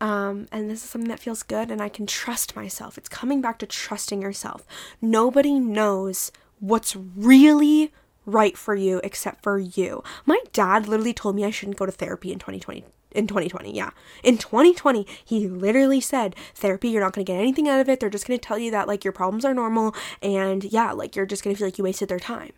Um, 0.00 0.46
and 0.52 0.68
this 0.68 0.84
is 0.84 0.90
something 0.90 1.08
that 1.08 1.20
feels 1.20 1.42
good 1.42 1.70
and 1.70 1.80
i 1.80 1.88
can 1.88 2.06
trust 2.06 2.56
myself. 2.56 2.98
It's 2.98 3.08
coming 3.08 3.40
back 3.40 3.58
to 3.58 3.66
trusting 3.66 4.22
yourself. 4.22 4.64
Nobody 5.00 5.58
knows 5.58 6.32
what's 6.58 6.96
really 6.96 7.92
right 8.26 8.58
for 8.58 8.74
you 8.74 9.00
except 9.02 9.42
for 9.42 9.58
you. 9.58 10.02
My 10.26 10.40
dad 10.52 10.86
literally 10.88 11.14
told 11.14 11.36
me 11.36 11.44
I 11.44 11.50
shouldn't 11.50 11.78
go 11.78 11.86
to 11.86 11.92
therapy 11.92 12.32
in 12.32 12.38
2020. 12.38 12.84
In 13.12 13.26
2020, 13.26 13.74
yeah. 13.74 13.90
In 14.22 14.36
2020, 14.36 15.06
he 15.24 15.48
literally 15.48 16.02
said, 16.02 16.36
Therapy, 16.54 16.90
you're 16.90 17.00
not 17.00 17.14
gonna 17.14 17.24
get 17.24 17.38
anything 17.38 17.66
out 17.66 17.80
of 17.80 17.88
it. 17.88 17.98
They're 17.98 18.10
just 18.10 18.26
gonna 18.26 18.36
tell 18.36 18.58
you 18.58 18.70
that, 18.72 18.86
like, 18.86 19.04
your 19.04 19.12
problems 19.12 19.44
are 19.46 19.54
normal, 19.54 19.94
and 20.20 20.64
yeah, 20.64 20.92
like, 20.92 21.16
you're 21.16 21.24
just 21.24 21.42
gonna 21.42 21.56
feel 21.56 21.68
like 21.68 21.78
you 21.78 21.84
wasted 21.84 22.10
their 22.10 22.18
time. 22.18 22.52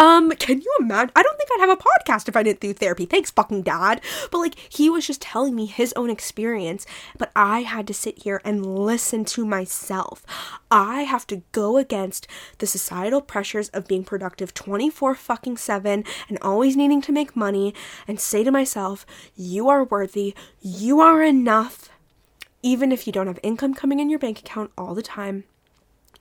Um, 0.00 0.30
can 0.30 0.62
you 0.62 0.76
imagine? 0.80 1.12
I 1.14 1.22
don't 1.22 1.36
think 1.36 1.50
I'd 1.52 1.68
have 1.68 1.78
a 1.78 1.82
podcast 2.08 2.26
if 2.26 2.34
I 2.34 2.42
didn't 2.42 2.60
do 2.60 2.72
therapy. 2.72 3.04
Thanks, 3.04 3.30
fucking 3.30 3.64
dad. 3.64 4.00
But 4.30 4.38
like, 4.38 4.54
he 4.70 4.88
was 4.88 5.06
just 5.06 5.20
telling 5.20 5.54
me 5.54 5.66
his 5.66 5.92
own 5.92 6.08
experience, 6.08 6.86
but 7.18 7.30
I 7.36 7.60
had 7.60 7.86
to 7.88 7.92
sit 7.92 8.22
here 8.22 8.40
and 8.42 8.64
listen 8.64 9.26
to 9.26 9.44
myself. 9.44 10.24
I 10.70 11.02
have 11.02 11.26
to 11.26 11.42
go 11.52 11.76
against 11.76 12.26
the 12.58 12.66
societal 12.66 13.20
pressures 13.20 13.68
of 13.68 13.86
being 13.86 14.02
productive 14.02 14.54
24 14.54 15.16
fucking 15.16 15.58
7 15.58 16.02
and 16.30 16.38
always 16.40 16.78
needing 16.78 17.02
to 17.02 17.12
make 17.12 17.36
money 17.36 17.74
and 18.08 18.18
say 18.18 18.42
to 18.42 18.50
myself, 18.50 19.04
you 19.36 19.68
are 19.68 19.84
worthy, 19.84 20.34
you 20.62 21.00
are 21.00 21.22
enough, 21.22 21.90
even 22.62 22.90
if 22.90 23.06
you 23.06 23.12
don't 23.12 23.26
have 23.26 23.38
income 23.42 23.74
coming 23.74 24.00
in 24.00 24.08
your 24.08 24.18
bank 24.18 24.38
account 24.38 24.70
all 24.78 24.94
the 24.94 25.02
time 25.02 25.44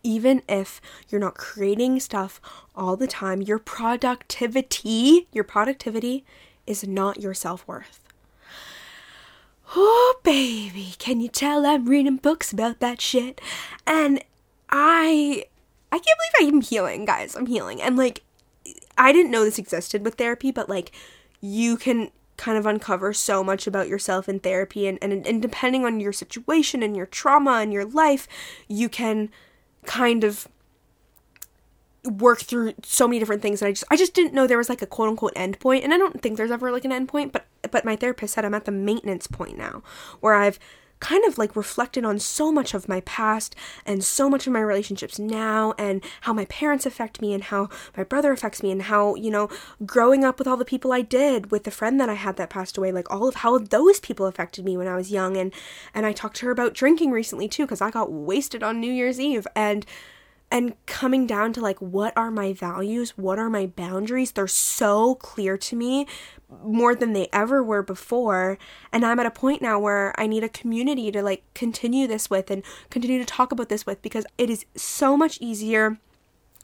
even 0.04 0.42
if 0.48 0.82
you're 1.10 1.22
not 1.22 1.36
creating 1.36 2.00
stuff 2.00 2.40
all 2.76 2.96
the 2.96 3.08
time, 3.08 3.42
your 3.42 3.60
productivity, 3.60 5.28
your 5.32 5.44
productivity 5.44 6.26
is 6.66 6.88
not 6.88 7.20
your 7.20 7.34
self 7.34 7.68
worth. 7.68 8.00
Oh, 9.76 10.20
baby, 10.24 10.96
can 10.98 11.22
you 11.22 11.28
tell 11.28 11.66
I'm 11.66 11.86
reading 11.86 12.18
books 12.18 12.52
about 12.52 12.80
that 12.80 13.02
shit? 13.02 13.40
And 13.86 14.24
I, 14.70 15.46
I 15.92 16.00
can't 16.00 16.20
believe 16.40 16.54
I'm 16.54 16.62
healing, 16.62 17.06
guys. 17.06 17.36
I'm 17.36 17.46
healing. 17.46 17.82
And 17.82 17.96
like, 17.96 18.24
I 18.98 19.12
didn't 19.12 19.32
know 19.32 19.44
this 19.44 19.60
existed 19.60 20.04
with 20.04 20.16
therapy, 20.16 20.52
but 20.52 20.70
like, 20.70 20.92
you 21.40 21.78
can 21.78 22.10
kind 22.36 22.58
of 22.58 22.66
uncover 22.66 23.14
so 23.14 23.44
much 23.44 23.68
about 23.68 23.88
yourself 23.88 24.28
in 24.28 24.40
therapy. 24.40 24.88
And, 24.88 24.98
and, 25.02 25.28
and 25.28 25.42
depending 25.42 25.86
on 25.86 26.00
your 26.00 26.14
situation 26.14 26.82
and 26.82 26.96
your 26.96 27.06
trauma 27.06 27.60
and 27.60 27.72
your 27.72 27.86
life, 27.86 28.28
you 28.68 28.90
can 28.90 29.30
kind 29.90 30.24
of 30.24 30.48
work 32.06 32.42
through 32.42 32.74
so 32.84 33.08
many 33.08 33.18
different 33.18 33.42
things 33.42 33.60
and 33.60 33.70
I 33.70 33.72
just 33.72 33.84
I 33.90 33.98
just 33.98 34.14
didn't 34.14 34.36
know 34.36 34.46
there 34.46 34.58
was 34.58 34.70
like 34.70 34.84
a 34.84 34.86
quote 34.86 35.10
unquote 35.10 35.34
end 35.36 35.60
point 35.60 35.84
and 35.84 35.92
I 35.92 35.98
don't 35.98 36.22
think 36.22 36.38
there's 36.38 36.52
ever 36.52 36.72
like 36.72 36.86
an 36.86 36.92
end 36.92 37.10
point 37.10 37.34
but 37.34 37.48
but 37.72 37.84
my 37.84 37.96
therapist 37.96 38.36
said 38.36 38.46
I'm 38.46 38.54
at 38.54 38.66
the 38.66 38.72
maintenance 38.72 39.26
point 39.26 39.58
now 39.58 39.82
where 40.20 40.36
I've 40.36 40.60
kind 41.00 41.24
of 41.26 41.38
like 41.38 41.56
reflected 41.56 42.04
on 42.04 42.20
so 42.20 42.52
much 42.52 42.74
of 42.74 42.90
my 42.90 43.02
past 43.02 43.56
and 43.86 44.04
so 44.04 44.30
much 44.30 44.48
of 44.48 44.54
my 44.54 44.60
relationships 44.60 45.18
now 45.18 45.74
and 45.78 46.04
how 46.22 46.34
my 46.34 46.46
parents 46.46 46.86
affect 46.86 47.22
me 47.22 47.34
and 47.34 47.46
how 47.46 47.70
my 47.96 48.04
brother 48.04 48.32
affects 48.32 48.62
me 48.62 48.72
and 48.72 48.84
how 48.84 49.16
you 49.16 49.32
know 49.32 49.50
growing 49.86 50.24
up 50.24 50.38
with 50.38 50.48
all 50.48 50.58
the 50.58 50.66
people 50.66 50.92
I 50.92 51.02
did 51.02 51.52
with 51.52 51.64
the 51.64 51.72
friend 51.72 52.00
that 52.00 52.10
I 52.10 52.16
had 52.16 52.36
that 52.38 52.50
passed 52.50 52.78
away 52.78 52.92
like 52.92 53.10
all 53.10 53.28
of 53.28 53.36
how 53.36 53.58
those 53.58 54.00
people 54.00 54.26
affected 54.26 54.66
me 54.66 54.78
when 54.78 54.88
I 54.88 54.96
was 54.96 55.12
young. 55.12 55.38
And 55.38 55.54
and 55.94 56.06
I 56.06 56.14
talked 56.14 56.38
to 56.38 56.46
her 56.48 56.52
about 56.52 56.74
drinking 56.74 57.12
recently 57.12 57.48
too 57.48 57.68
cuz 57.68 57.82
I 57.82 57.92
got 57.92 58.12
wasted 58.12 58.64
on 58.64 58.80
New 58.80 58.92
Year's 58.92 59.20
Eve. 59.20 59.48
And 59.56 59.86
and 60.52 60.74
coming 60.86 61.28
down 61.28 61.54
to 61.54 61.62
like 61.62 61.80
what 61.80 62.14
are 62.16 62.32
my 62.32 62.54
values? 62.54 63.12
What 63.18 63.40
are 63.40 63.50
my 63.50 63.68
boundaries? 63.68 64.32
They're 64.32 64.48
so 64.48 65.16
clear 65.16 65.58
to 65.58 65.76
me 65.76 66.08
more 66.64 66.96
than 66.96 67.14
they 67.14 67.28
ever 67.32 67.64
were 67.64 67.84
before. 67.84 68.58
And 68.92 69.06
i'm 69.06 69.20
at 69.20 69.26
a 69.26 69.32
point 69.32 69.62
now 69.62 69.80
where 69.80 70.20
i 70.20 70.26
need 70.28 70.44
a 70.44 70.50
community 70.50 71.12
to 71.12 71.22
like 71.22 71.44
continue 71.54 72.08
this 72.08 72.30
with 72.30 72.50
and 72.50 72.64
continue 72.90 73.20
to 73.20 73.26
talk 73.26 73.52
about 73.52 73.70
this 73.70 73.86
with 73.86 74.02
because 74.02 74.26
it 74.38 74.50
is 74.50 74.66
so 74.76 75.16
much 75.16 75.38
easier 75.40 76.00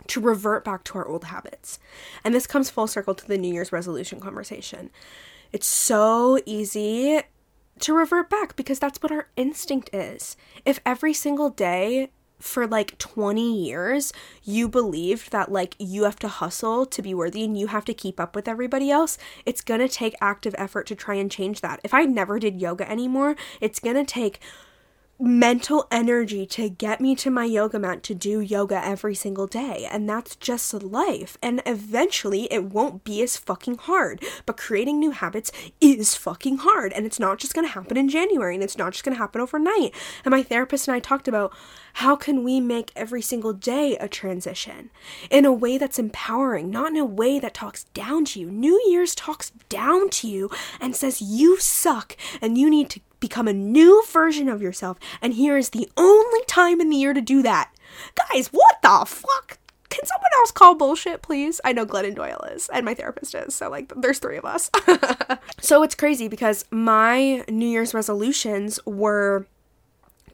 to 0.07 0.21
revert 0.21 0.63
back 0.63 0.83
to 0.85 0.97
our 0.97 1.07
old 1.07 1.25
habits. 1.25 1.79
And 2.23 2.33
this 2.33 2.47
comes 2.47 2.69
full 2.69 2.87
circle 2.87 3.15
to 3.15 3.27
the 3.27 3.37
new 3.37 3.53
year's 3.53 3.71
resolution 3.71 4.19
conversation. 4.19 4.91
It's 5.51 5.67
so 5.67 6.39
easy 6.45 7.21
to 7.79 7.93
revert 7.93 8.29
back 8.29 8.55
because 8.55 8.79
that's 8.79 9.01
what 9.01 9.11
our 9.11 9.29
instinct 9.35 9.89
is. 9.93 10.37
If 10.65 10.79
every 10.85 11.13
single 11.13 11.49
day 11.49 12.09
for 12.45 12.67
like 12.67 12.97
20 12.99 13.65
years 13.65 14.13
you 14.43 14.69
believed 14.69 15.31
that 15.31 15.51
like 15.51 15.75
you 15.79 16.03
have 16.03 16.19
to 16.19 16.27
hustle 16.27 16.85
to 16.85 17.01
be 17.01 17.13
worthy 17.13 17.43
and 17.43 17.57
you 17.57 17.67
have 17.67 17.85
to 17.85 17.93
keep 17.93 18.19
up 18.19 18.35
with 18.35 18.47
everybody 18.47 18.91
else, 18.91 19.17
it's 19.45 19.61
gonna 19.61 19.89
take 19.89 20.15
active 20.21 20.53
effort 20.57 20.85
to 20.87 20.95
try 20.95 21.15
and 21.15 21.31
change 21.31 21.61
that. 21.61 21.79
If 21.83 21.93
I 21.93 22.05
never 22.05 22.39
did 22.39 22.61
yoga 22.61 22.89
anymore, 22.89 23.35
it's 23.59 23.79
gonna 23.79 24.05
take 24.05 24.39
mental 25.17 25.87
energy 25.91 26.45
to 26.45 26.69
get 26.69 26.99
me 26.99 27.15
to 27.15 27.31
my 27.31 27.45
yoga 27.45 27.79
mat 27.79 28.03
to 28.03 28.13
do 28.13 28.41
yoga 28.41 28.83
every 28.85 29.15
single 29.15 29.47
day. 29.47 29.87
And 29.89 30.09
that's 30.09 30.35
just 30.35 30.73
life. 30.73 31.37
And 31.41 31.61
eventually 31.65 32.51
it 32.51 32.65
won't 32.65 33.03
be 33.05 33.21
as 33.21 33.37
fucking 33.37 33.77
hard. 33.77 34.23
But 34.45 34.57
creating 34.57 34.99
new 34.99 35.11
habits 35.11 35.51
is 35.79 36.15
fucking 36.15 36.57
hard. 36.57 36.91
And 36.91 37.05
it's 37.05 37.19
not 37.19 37.39
just 37.39 37.53
gonna 37.53 37.69
happen 37.69 37.95
in 37.95 38.09
January 38.09 38.55
and 38.55 38.63
it's 38.63 38.77
not 38.77 38.91
just 38.91 39.05
gonna 39.05 39.17
happen 39.17 39.39
overnight. 39.39 39.93
And 40.25 40.31
my 40.31 40.43
therapist 40.43 40.87
and 40.87 40.95
I 40.95 40.99
talked 40.99 41.29
about 41.29 41.53
how 41.93 42.17
can 42.17 42.43
we 42.43 42.59
make 42.59 42.91
every 42.93 43.21
single 43.21 43.53
day 43.53 43.95
a 43.97 44.09
transition 44.09 44.89
in 45.29 45.45
a 45.45 45.53
way 45.53 45.77
that's 45.77 45.97
empowering, 45.97 46.69
not 46.69 46.91
in 46.91 46.97
a 46.97 47.05
way 47.05 47.39
that 47.39 47.53
talks 47.53 47.85
down 47.93 48.25
to 48.25 48.39
you. 48.41 48.51
New 48.51 48.83
Year's 48.87 49.15
talks 49.15 49.51
down 49.69 50.09
to 50.09 50.27
you 50.27 50.49
and 50.81 50.93
says 50.93 51.21
you 51.21 51.57
suck 51.57 52.17
and 52.41 52.57
you 52.57 52.69
need 52.69 52.89
to 52.89 52.99
become 53.27 53.47
a 53.47 53.53
new 53.53 54.03
version 54.11 54.47
of 54.47 54.61
yourself. 54.61 54.99
And 55.19 55.33
here 55.33 55.57
is 55.57 55.69
the 55.69 55.89
only 55.97 56.41
time 56.45 56.79
in 56.79 56.91
the 56.91 56.95
year 56.95 57.13
to 57.13 57.21
do 57.21 57.41
that. 57.41 57.71
Guys, 58.15 58.49
what 58.49 58.77
the 58.83 59.03
fuck? 59.07 59.57
Can 59.89 60.05
someone 60.05 60.31
else 60.37 60.51
call 60.51 60.75
bullshit, 60.75 61.23
please? 61.23 61.59
I 61.65 61.73
know 61.73 61.87
Glennon 61.87 62.13
Doyle 62.13 62.45
is, 62.51 62.69
and 62.71 62.85
my 62.85 62.93
therapist 62.93 63.33
is, 63.33 63.55
so 63.55 63.67
like 63.67 63.91
there's 63.95 64.19
three 64.19 64.37
of 64.37 64.45
us. 64.45 64.69
so 65.59 65.81
it's 65.81 65.95
crazy 65.95 66.27
because 66.27 66.65
my 66.69 67.43
New 67.49 67.67
Year's 67.67 67.95
resolutions 67.95 68.79
were 68.85 69.47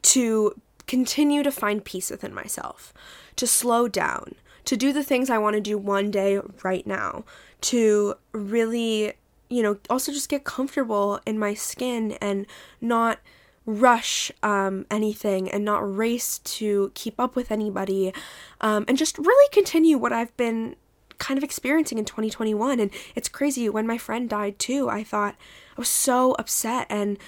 to 0.02 0.54
continue 0.86 1.42
to 1.42 1.50
find 1.50 1.82
peace 1.82 2.10
within 2.10 2.34
myself, 2.34 2.92
to 3.36 3.46
slow 3.46 3.88
down, 3.88 4.34
to 4.66 4.76
do 4.76 4.92
the 4.92 5.04
things 5.04 5.30
I 5.30 5.38
want 5.38 5.54
to 5.54 5.60
do 5.60 5.78
one 5.78 6.10
day 6.10 6.40
right 6.62 6.86
now, 6.86 7.24
to 7.62 8.16
really 8.32 9.14
you 9.52 9.62
know, 9.62 9.78
also 9.90 10.12
just 10.12 10.28
get 10.28 10.44
comfortable 10.44 11.20
in 11.26 11.38
my 11.38 11.54
skin 11.54 12.12
and 12.20 12.46
not 12.80 13.18
rush 13.66 14.32
um, 14.42 14.86
anything 14.90 15.48
and 15.50 15.64
not 15.64 15.96
race 15.96 16.38
to 16.38 16.90
keep 16.94 17.20
up 17.20 17.36
with 17.36 17.52
anybody 17.52 18.12
um, 18.60 18.84
and 18.88 18.98
just 18.98 19.18
really 19.18 19.48
continue 19.52 19.96
what 19.98 20.12
I've 20.12 20.36
been 20.36 20.74
kind 21.18 21.38
of 21.38 21.44
experiencing 21.44 21.98
in 21.98 22.04
2021. 22.04 22.80
And 22.80 22.90
it's 23.14 23.28
crazy 23.28 23.68
when 23.68 23.86
my 23.86 23.98
friend 23.98 24.28
died 24.28 24.58
too, 24.58 24.88
I 24.88 25.04
thought 25.04 25.36
I 25.76 25.80
was 25.80 25.88
so 25.88 26.32
upset 26.32 26.86
and 26.90 27.18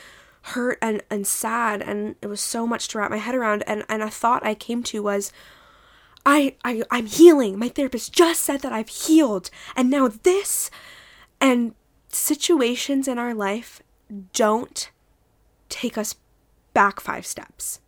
hurt 0.48 0.78
and, 0.82 1.02
and 1.10 1.26
sad 1.26 1.80
and 1.80 2.16
it 2.20 2.26
was 2.26 2.40
so 2.40 2.66
much 2.66 2.88
to 2.88 2.98
wrap 2.98 3.10
my 3.10 3.18
head 3.18 3.34
around 3.34 3.62
and, 3.66 3.84
and 3.88 4.02
a 4.02 4.10
thought 4.10 4.44
I 4.44 4.54
came 4.54 4.82
to 4.84 5.02
was 5.02 5.32
I, 6.26 6.56
I 6.64 6.82
I'm 6.90 7.06
healing. 7.06 7.58
My 7.58 7.68
therapist 7.68 8.12
just 8.12 8.42
said 8.42 8.60
that 8.60 8.72
I've 8.72 8.88
healed 8.88 9.50
and 9.76 9.90
now 9.90 10.08
this 10.08 10.70
and 11.40 11.74
situations 12.14 13.08
in 13.08 13.18
our 13.18 13.34
life 13.34 13.82
don't 14.32 14.90
take 15.68 15.98
us 15.98 16.14
back 16.72 17.00
five 17.00 17.26
steps. 17.26 17.80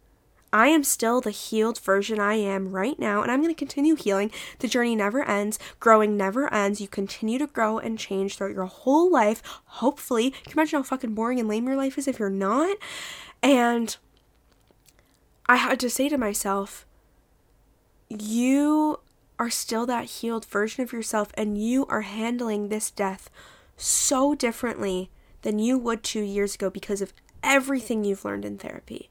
I 0.53 0.69
am 0.69 0.85
still 0.85 1.21
the 1.21 1.31
healed 1.31 1.79
version 1.79 2.19
I 2.19 2.35
am 2.35 2.71
right 2.71 2.99
now, 2.99 3.23
and 3.23 3.31
I'm 3.31 3.43
going 3.43 3.55
to 3.55 3.59
continue 3.59 3.95
healing. 3.95 4.31
The 4.61 4.69
journey 4.69 4.97
never 4.97 5.23
ends, 5.23 5.59
growing 5.81 6.17
never 6.17 6.53
ends. 6.53 6.81
You 6.81 6.89
continue 6.89 7.39
to 7.39 7.47
grow 7.47 7.79
and 7.79 7.99
change 7.99 8.37
throughout 8.37 8.55
your 8.55 8.65
whole 8.65 9.11
life. 9.11 9.43
Hopefully, 9.65 10.31
can 10.31 10.43
you 10.47 10.53
imagine 10.55 10.79
how 10.79 10.83
fucking 10.85 11.15
boring 11.15 11.41
and 11.41 11.49
lame 11.49 11.67
your 11.67 11.77
life 11.77 11.99
is 11.99 12.09
if 12.09 12.19
you're 12.19 12.31
not? 12.31 12.77
And 13.43 13.97
I 15.47 15.57
had 15.57 15.79
to 15.81 15.91
say 15.91 16.09
to 16.09 16.17
myself, 16.17 16.87
you 18.09 19.01
are 19.39 19.51
still 19.51 19.85
that 19.87 20.07
healed 20.07 20.47
version 20.47 20.83
of 20.83 20.93
yourself, 20.93 21.33
and 21.35 21.59
you 21.59 21.87
are 21.87 22.03
handling 22.03 22.69
this 22.69 22.91
death 22.91 23.29
so 23.77 24.35
differently 24.35 25.11
than 25.43 25.59
you 25.59 25.79
would 25.79 26.03
two 26.03 26.23
years 26.23 26.55
ago 26.55 26.71
because 26.71 27.01
of 27.01 27.13
everything 27.43 28.05
you've 28.05 28.25
learned 28.25 28.45
in 28.45 28.59
therapy. 28.59 29.11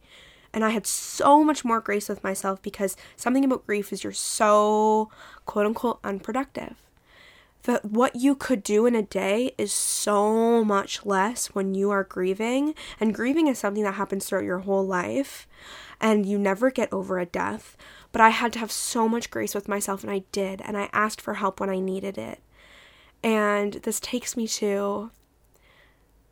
And 0.53 0.63
I 0.63 0.69
had 0.69 0.87
so 0.87 1.43
much 1.43 1.65
more 1.65 1.81
grace 1.81 2.07
with 2.07 2.23
myself 2.23 2.61
because 2.61 2.95
something 3.15 3.43
about 3.43 3.67
grief 3.67 3.91
is 3.91 4.03
you're 4.03 4.13
so 4.13 5.09
quote 5.45 5.65
unquote 5.65 5.99
unproductive. 6.03 6.75
That 7.63 7.83
what 7.83 8.15
you 8.15 8.35
could 8.35 8.61
do 8.61 8.85
in 8.85 8.95
a 8.95 9.01
day 9.01 9.53
is 9.57 9.73
so 9.73 10.63
much 10.63 11.05
less 11.05 11.47
when 11.47 11.73
you 11.73 11.89
are 11.89 12.03
grieving. 12.03 12.75
And 12.99 13.13
grieving 13.13 13.47
is 13.47 13.57
something 13.57 13.83
that 13.83 13.95
happens 13.95 14.25
throughout 14.25 14.45
your 14.45 14.59
whole 14.59 14.85
life 14.85 15.47
and 15.99 16.25
you 16.25 16.37
never 16.37 16.69
get 16.71 16.91
over 16.93 17.19
a 17.19 17.25
death. 17.25 17.75
But 18.11 18.21
I 18.21 18.29
had 18.29 18.53
to 18.53 18.59
have 18.59 18.71
so 18.71 19.09
much 19.09 19.29
grace 19.29 19.53
with 19.53 19.67
myself, 19.67 20.03
and 20.03 20.11
I 20.11 20.23
did. 20.31 20.61
And 20.61 20.77
I 20.77 20.89
asked 20.93 21.19
for 21.19 21.35
help 21.35 21.59
when 21.59 21.69
I 21.69 21.79
needed 21.79 22.17
it. 22.17 22.39
And 23.25 23.73
this 23.81 23.99
takes 23.99 24.37
me 24.37 24.47
to 24.49 25.09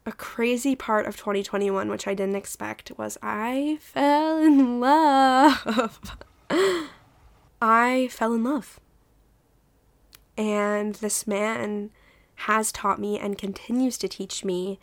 a 0.06 0.12
crazy 0.12 0.75
part 0.75 1.08
of 1.08 1.17
2021, 1.17 1.89
which 1.89 2.08
I 2.08 2.13
didn't 2.13 2.36
expect, 2.36 2.91
was 2.99 3.17
I 3.23 3.79
fell 3.82 4.38
in 4.38 4.79
love. 4.79 6.17
I 7.62 8.10
fell 8.12 8.36
in 8.36 8.43
love. 8.43 8.79
And 10.38 10.93
this 10.95 11.25
man 11.25 11.89
has 12.36 12.71
taught 12.71 12.99
me 12.99 13.17
and 13.17 13.39
continues 13.39 13.97
to 13.97 14.08
teach 14.08 14.45
me 14.45 14.79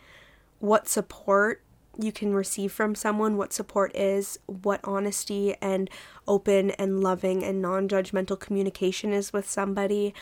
what 0.59 0.89
support 0.89 1.63
you 1.97 2.11
can 2.11 2.33
receive 2.33 2.71
from 2.71 2.95
someone, 2.95 3.37
what 3.37 3.53
support 3.53 3.95
is, 3.95 4.39
what 4.47 4.79
honesty 4.83 5.55
and 5.61 5.89
open 6.27 6.71
and 6.71 7.01
loving 7.01 7.43
and 7.43 7.61
non 7.61 7.87
judgmental 7.87 8.39
communication 8.39 9.13
is 9.13 9.31
with 9.31 9.49
somebody. 9.49 10.13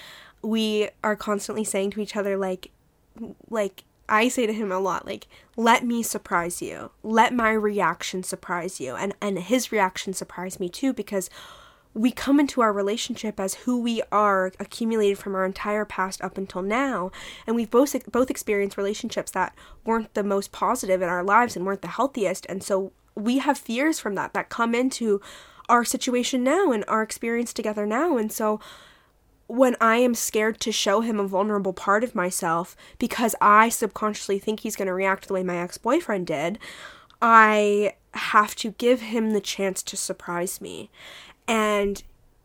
We 0.42 0.90
are 1.04 1.16
constantly 1.16 1.64
saying 1.64 1.92
to 1.92 2.02
each 2.02 2.16
other, 2.16 2.38
like, 2.38 2.72
like 3.50 3.84
I 4.08 4.28
say 4.28 4.48
to 4.48 4.54
him 4.54 4.72
a 4.72 4.80
lot, 4.80 5.06
like, 5.06 5.28
let 5.56 5.86
me 5.86 6.02
surprise 6.04 6.62
you. 6.62 6.92
Let 7.04 7.34
my 7.34 7.52
reaction 7.52 8.24
surprise 8.24 8.80
you. 8.80 8.96
And 8.96 9.14
and 9.22 9.40
his 9.40 9.72
reaction 9.72 10.14
surprised 10.14 10.60
me 10.60 10.70
too 10.70 10.94
because 10.94 11.30
we 11.94 12.12
come 12.12 12.40
into 12.40 12.62
our 12.62 12.72
relationship 12.72 13.40
as 13.40 13.56
who 13.56 13.80
we 13.82 14.02
are 14.12 14.52
accumulated 14.60 15.18
from 15.18 15.36
our 15.36 15.46
entire 15.46 15.86
past 15.86 16.22
up 16.22 16.38
until 16.38 16.62
now 16.62 17.12
and 17.48 17.56
we've 17.56 17.72
both 17.72 17.96
both 18.12 18.30
experienced 18.30 18.78
relationships 18.78 19.32
that 19.32 19.56
weren't 19.86 20.14
the 20.14 20.24
most 20.24 20.52
positive 20.52 21.02
in 21.02 21.10
our 21.10 21.24
lives 21.24 21.56
and 21.56 21.66
weren't 21.66 21.82
the 21.82 21.88
healthiest 21.88 22.46
and 22.48 22.64
so 22.64 22.92
we 23.16 23.40
have 23.40 23.58
fears 23.58 24.00
from 24.00 24.16
that 24.16 24.34
that 24.34 24.50
come 24.50 24.76
into 24.76 25.20
our 25.68 25.84
situation 25.84 26.44
now 26.44 26.72
and 26.72 26.86
our 26.88 27.02
experience 27.02 27.52
together 27.54 27.86
now 27.86 28.18
and 28.18 28.32
so 28.32 28.60
when 29.50 29.76
I 29.82 29.98
am 29.98 30.14
scared 30.14 30.60
to 30.62 30.72
show 30.72 31.02
him 31.02 31.20
a 31.20 31.28
vulnerable 31.28 31.74
part 31.74 32.04
of 32.04 32.14
myself 32.14 32.78
because 33.00 33.36
I 33.42 33.70
subconsciously 33.70 34.38
think 34.38 34.60
he's 34.60 34.76
going 34.76 34.88
to 34.88 34.94
react 34.94 35.28
the 35.28 35.34
way 35.34 35.42
my 35.42 35.58
ex 35.58 35.76
boyfriend 35.80 36.28
did, 36.28 36.60
I 37.20 37.96
have 38.14 38.56
to 38.58 38.72
give 38.72 39.02
him 39.02 39.32
the 39.32 39.42
chance 39.42 39.82
to 39.84 39.98
surprise 39.98 40.62
me. 40.62 40.92
And 41.48 42.04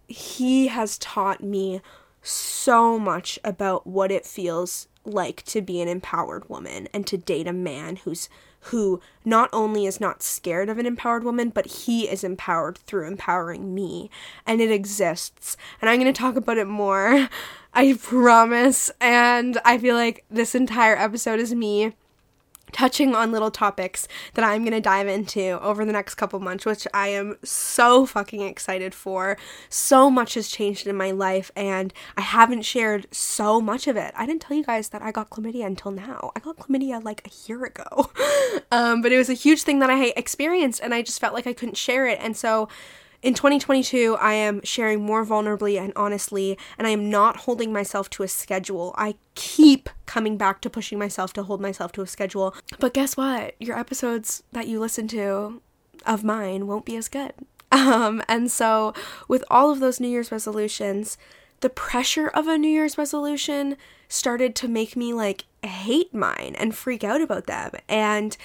he 0.09 0.69
has 0.69 0.97
taught 0.97 1.43
me 1.43 1.83
so 2.23 2.99
much 2.99 3.39
about 3.45 3.87
what 3.87 4.11
it 4.11 4.25
feels 4.25 4.89
like 5.05 5.43
to 5.43 5.61
be 5.61 5.83
an 5.83 5.89
empowered 5.89 6.49
woman 6.49 6.89
and 6.95 7.07
to 7.07 7.19
date 7.19 7.47
a 7.47 7.53
man 7.53 7.97
who's 7.97 8.31
who 8.67 9.01
not 9.25 9.51
only 9.53 9.87
is 9.87 10.01
not 10.01 10.23
scared 10.23 10.69
of 10.69 10.79
an 10.79 10.87
empowered 10.87 11.25
woman, 11.25 11.51
but 11.51 11.67
he 11.67 12.09
is 12.09 12.25
empowered 12.25 12.79
through 12.79 13.07
empowering 13.07 13.75
me. 13.75 14.11
And 14.47 14.61
it 14.61 14.71
exists. 14.71 15.57
And 15.81 15.91
I'm 15.91 16.01
going 16.01 16.13
to 16.13 16.19
talk 16.19 16.37
about 16.37 16.59
it 16.59 16.67
more. 16.67 17.29
I 17.75 17.99
promise. 18.01 18.91
And 19.01 19.59
I 19.65 19.79
feel 19.79 19.97
like 19.97 20.25
this 20.31 20.55
entire 20.55 20.97
episode 20.97 21.41
is 21.41 21.55
me 21.55 21.93
touching 22.75 23.15
on 23.15 23.33
little 23.33 23.51
topics 23.51 24.07
that 24.35 24.45
I'm 24.45 24.63
going 24.63 24.73
to 24.73 24.81
dive 24.81 25.09
into 25.09 25.59
over 25.63 25.85
the 25.85 25.93
next 25.93 26.17
couple 26.17 26.41
months, 26.41 26.67
which 26.67 26.87
I 26.93 27.09
am 27.09 27.39
so 27.43 28.05
fucking 28.05 28.43
excited 28.43 28.95
for. 28.95 29.39
So 29.71 30.11
much 30.11 30.35
has 30.35 30.49
changed 30.49 30.87
in 30.87 30.97
my 30.97 31.13
life, 31.13 31.51
and 31.57 31.95
I 32.17 32.21
haven't 32.21 32.63
shared 32.63 33.07
so 33.11 33.61
much 33.61 33.87
of 33.87 33.97
it. 33.97 34.13
I 34.17 34.27
didn't 34.27 34.43
tell 34.43 34.57
you 34.57 34.65
guys 34.65 34.91
that 34.91 35.01
I 35.01 35.13
got 35.13 35.31
chlamydia 35.31 35.65
until 35.65 35.93
now. 35.93 36.33
I 36.37 36.41
got 36.41 36.59
chlamydia 36.59 37.03
like 37.03 37.27
a 37.27 37.31
year 37.49 37.65
ago. 37.65 38.11
um, 38.71 39.01
but 39.01 39.13
it 39.13 39.19
was 39.19 39.31
a 39.31 39.35
huge 39.35 39.63
thing 39.63 39.79
that 39.79 39.91
I 39.91 40.13
experienced, 40.17 40.81
and 40.83 40.93
I 40.93 41.03
just 41.03 41.21
felt 41.21 41.33
like 41.33 41.47
I 41.47 41.53
couldn't 41.53 41.77
share 41.77 42.07
it. 42.07 42.19
And 42.21 42.37
so, 42.37 42.69
in 43.25 43.33
2022, 43.33 44.19
I 44.21 44.35
am 44.35 44.61
sharing 44.65 45.03
more 45.03 45.25
vulnerably 45.25 45.81
and 45.81 45.95
honestly, 45.97 46.59
and 46.77 46.87
I 46.87 46.91
am 46.91 47.09
not 47.09 47.39
holding 47.39 47.73
myself 47.73 48.11
to 48.11 48.23
a 48.23 48.29
schedule. 48.29 48.95
I 48.99 49.15
keep 49.35 49.89
coming 50.05 50.37
back 50.37 50.61
to 50.61 50.71
pushing 50.71 50.99
myself 50.99 51.33
to 51.33 51.43
hold 51.43 51.59
myself 51.59 51.91
to 51.93 52.03
a 52.03 52.07
schedule. 52.07 52.55
But 52.79 52.93
guess 52.93 53.17
what? 53.17 53.55
Your 53.59 53.79
episodes 53.79 54.43
that 54.53 54.69
you 54.69 54.79
listen 54.79 55.09
to 55.09 55.63
of 56.05 56.23
mine 56.23 56.67
won't 56.67 56.85
be 56.85 56.97
as 56.97 57.09
good. 57.09 57.33
Um, 57.73 58.23
and 58.29 58.53
so, 58.53 58.95
with 59.27 59.43
all 59.51 59.73
of 59.73 59.81
those 59.81 59.99
New 59.99 60.07
Year's 60.07 60.31
resolutions, 60.31 61.19
the 61.59 61.69
pressure 61.69 62.29
of 62.29 62.47
a 62.47 62.57
New 62.57 62.69
Year's 62.69 62.97
resolution 62.97 63.77
started 64.09 64.55
to 64.57 64.69
make 64.69 64.95
me 64.95 65.13
like 65.13 65.47
hate 65.65 66.15
mine 66.15 66.55
and 66.57 66.73
freak 66.73 67.03
out 67.03 67.21
about 67.21 67.49
them. 67.49 67.73
And 67.89 68.37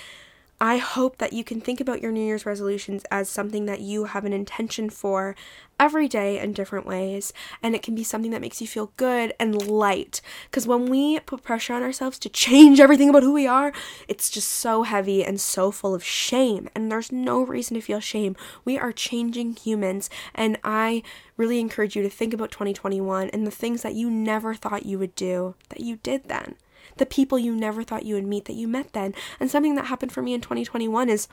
I 0.61 0.77
hope 0.77 1.19
that 1.19 1.31
you 1.31 1.45
can 1.45 1.61
think 1.61 1.79
about 1.79 2.01
your 2.01 2.11
New 2.11 2.25
Year's 2.25 2.45
resolutions 2.45 3.05
as 3.09 3.29
something 3.29 3.65
that 3.65 3.79
you 3.79 4.05
have 4.05 4.25
an 4.25 4.33
intention 4.33 4.89
for 4.89 5.33
every 5.79 6.09
day 6.09 6.37
in 6.37 6.51
different 6.51 6.85
ways, 6.85 7.31
and 7.63 7.73
it 7.73 7.81
can 7.81 7.95
be 7.95 8.03
something 8.03 8.31
that 8.31 8.41
makes 8.41 8.59
you 8.59 8.67
feel 8.67 8.91
good 8.97 9.33
and 9.39 9.65
light. 9.65 10.19
Because 10.45 10.67
when 10.67 10.87
we 10.87 11.17
put 11.21 11.43
pressure 11.43 11.73
on 11.73 11.81
ourselves 11.81 12.19
to 12.19 12.29
change 12.29 12.81
everything 12.81 13.07
about 13.07 13.23
who 13.23 13.31
we 13.31 13.47
are, 13.47 13.71
it's 14.09 14.29
just 14.29 14.49
so 14.49 14.83
heavy 14.83 15.23
and 15.23 15.39
so 15.39 15.71
full 15.71 15.95
of 15.95 16.03
shame, 16.03 16.67
and 16.75 16.91
there's 16.91 17.09
no 17.09 17.41
reason 17.41 17.75
to 17.75 17.81
feel 17.81 18.01
shame. 18.01 18.35
We 18.65 18.77
are 18.77 18.91
changing 18.91 19.55
humans, 19.55 20.09
and 20.35 20.57
I 20.61 21.03
really 21.37 21.61
encourage 21.61 21.95
you 21.95 22.03
to 22.03 22.09
think 22.09 22.33
about 22.33 22.51
2021 22.51 23.29
and 23.29 23.47
the 23.47 23.51
things 23.51 23.81
that 23.83 23.95
you 23.95 24.09
never 24.09 24.53
thought 24.53 24.85
you 24.85 24.99
would 24.99 25.15
do 25.15 25.55
that 25.69 25.79
you 25.79 25.95
did 26.03 26.25
then 26.25 26.55
the 26.99 27.05
people 27.05 27.39
you 27.39 27.55
never 27.55 27.83
thought 27.83 28.05
you 28.05 28.15
would 28.15 28.27
meet 28.27 28.45
that 28.45 28.53
you 28.53 28.67
met 28.67 28.93
then. 28.93 29.13
And 29.39 29.49
something 29.49 29.75
that 29.75 29.85
happened 29.85 30.11
for 30.11 30.21
me 30.21 30.33
in 30.33 30.41
2021 30.41 31.09
is 31.09 31.27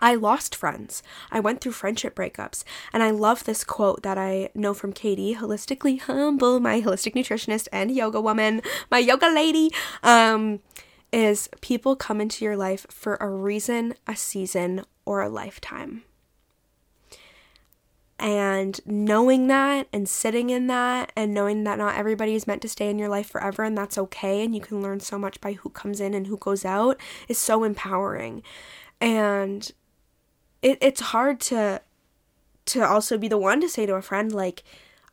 I 0.00 0.14
lost 0.14 0.54
friends. 0.54 1.02
I 1.32 1.40
went 1.40 1.60
through 1.60 1.72
friendship 1.72 2.14
breakups. 2.14 2.64
And 2.92 3.02
I 3.02 3.10
love 3.10 3.44
this 3.44 3.64
quote 3.64 4.02
that 4.02 4.18
I 4.18 4.50
know 4.54 4.74
from 4.74 4.92
Katie, 4.92 5.34
holistically 5.34 6.00
humble, 6.00 6.60
my 6.60 6.80
holistic 6.82 7.14
nutritionist 7.14 7.68
and 7.72 7.90
yoga 7.90 8.20
woman, 8.20 8.62
my 8.90 8.98
yoga 8.98 9.28
lady. 9.28 9.70
Um, 10.02 10.60
is 11.12 11.48
people 11.60 11.96
come 11.96 12.20
into 12.20 12.44
your 12.44 12.56
life 12.56 12.84
for 12.90 13.16
a 13.20 13.28
reason, 13.28 13.94
a 14.06 14.16
season, 14.16 14.84
or 15.06 15.22
a 15.22 15.28
lifetime. 15.28 16.02
And 18.18 18.80
knowing 18.86 19.46
that 19.48 19.88
and 19.92 20.08
sitting 20.08 20.48
in 20.48 20.68
that 20.68 21.12
and 21.14 21.34
knowing 21.34 21.64
that 21.64 21.78
not 21.78 21.96
everybody 21.96 22.34
is 22.34 22.46
meant 22.46 22.62
to 22.62 22.68
stay 22.68 22.88
in 22.88 22.98
your 22.98 23.10
life 23.10 23.28
forever 23.28 23.62
and 23.62 23.76
that's 23.76 23.98
okay 23.98 24.42
and 24.42 24.54
you 24.54 24.60
can 24.60 24.80
learn 24.80 25.00
so 25.00 25.18
much 25.18 25.38
by 25.40 25.52
who 25.52 25.68
comes 25.68 26.00
in 26.00 26.14
and 26.14 26.26
who 26.26 26.38
goes 26.38 26.64
out 26.64 26.98
is 27.28 27.36
so 27.36 27.62
empowering. 27.62 28.42
And 29.02 29.70
it, 30.62 30.78
it's 30.80 31.00
hard 31.00 31.40
to 31.40 31.82
to 32.66 32.84
also 32.84 33.16
be 33.16 33.28
the 33.28 33.38
one 33.38 33.60
to 33.60 33.68
say 33.68 33.86
to 33.86 33.94
a 33.94 34.02
friend 34.02 34.32
like 34.32 34.64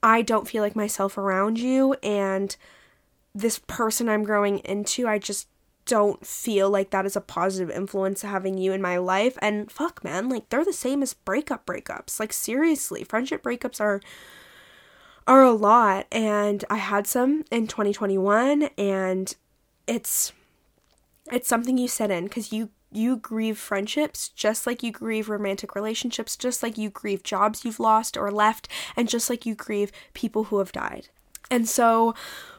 I 0.01 0.21
don't 0.21 0.47
feel 0.47 0.63
like 0.63 0.75
myself 0.75 1.17
around 1.17 1.59
you 1.59 1.93
and 2.01 2.55
this 3.35 3.59
person 3.67 4.09
I'm 4.09 4.23
growing 4.23 4.59
into 4.59 5.07
I 5.07 5.19
just 5.19 5.47
don't 5.85 6.25
feel 6.25 6.69
like 6.69 6.91
that 6.91 7.05
is 7.05 7.15
a 7.15 7.21
positive 7.21 7.69
influence 7.69 8.21
having 8.21 8.57
you 8.57 8.71
in 8.73 8.81
my 8.81 8.97
life. 8.97 9.37
And 9.41 9.71
fuck, 9.71 10.03
man, 10.03 10.29
like 10.29 10.49
they're 10.49 10.65
the 10.65 10.73
same 10.73 11.03
as 11.03 11.13
breakup 11.13 11.65
breakups. 11.65 12.19
Like 12.19 12.33
seriously, 12.33 13.03
friendship 13.03 13.43
breakups 13.43 13.81
are 13.81 14.01
are 15.25 15.43
a 15.43 15.51
lot 15.51 16.05
and 16.11 16.65
I 16.69 16.75
had 16.75 17.07
some 17.07 17.45
in 17.49 17.65
2021 17.67 18.63
and 18.77 19.33
it's 19.87 20.33
it's 21.31 21.47
something 21.47 21.77
you 21.77 21.87
set 21.87 22.11
in 22.11 22.27
cuz 22.27 22.51
you 22.51 22.71
you 22.91 23.15
grieve 23.17 23.57
friendships 23.57 24.29
just 24.29 24.67
like 24.67 24.83
you 24.83 24.91
grieve 24.91 25.29
romantic 25.29 25.75
relationships, 25.75 26.35
just 26.35 26.61
like 26.61 26.77
you 26.77 26.89
grieve 26.89 27.23
jobs 27.23 27.65
you've 27.65 27.79
lost 27.79 28.17
or 28.17 28.31
left, 28.31 28.67
and 28.95 29.09
just 29.09 29.29
like 29.29 29.45
you 29.45 29.55
grieve 29.55 29.91
people 30.13 30.45
who 30.45 30.59
have 30.59 30.71
died. 30.71 31.09
And 31.49 31.67
so, 31.67 32.15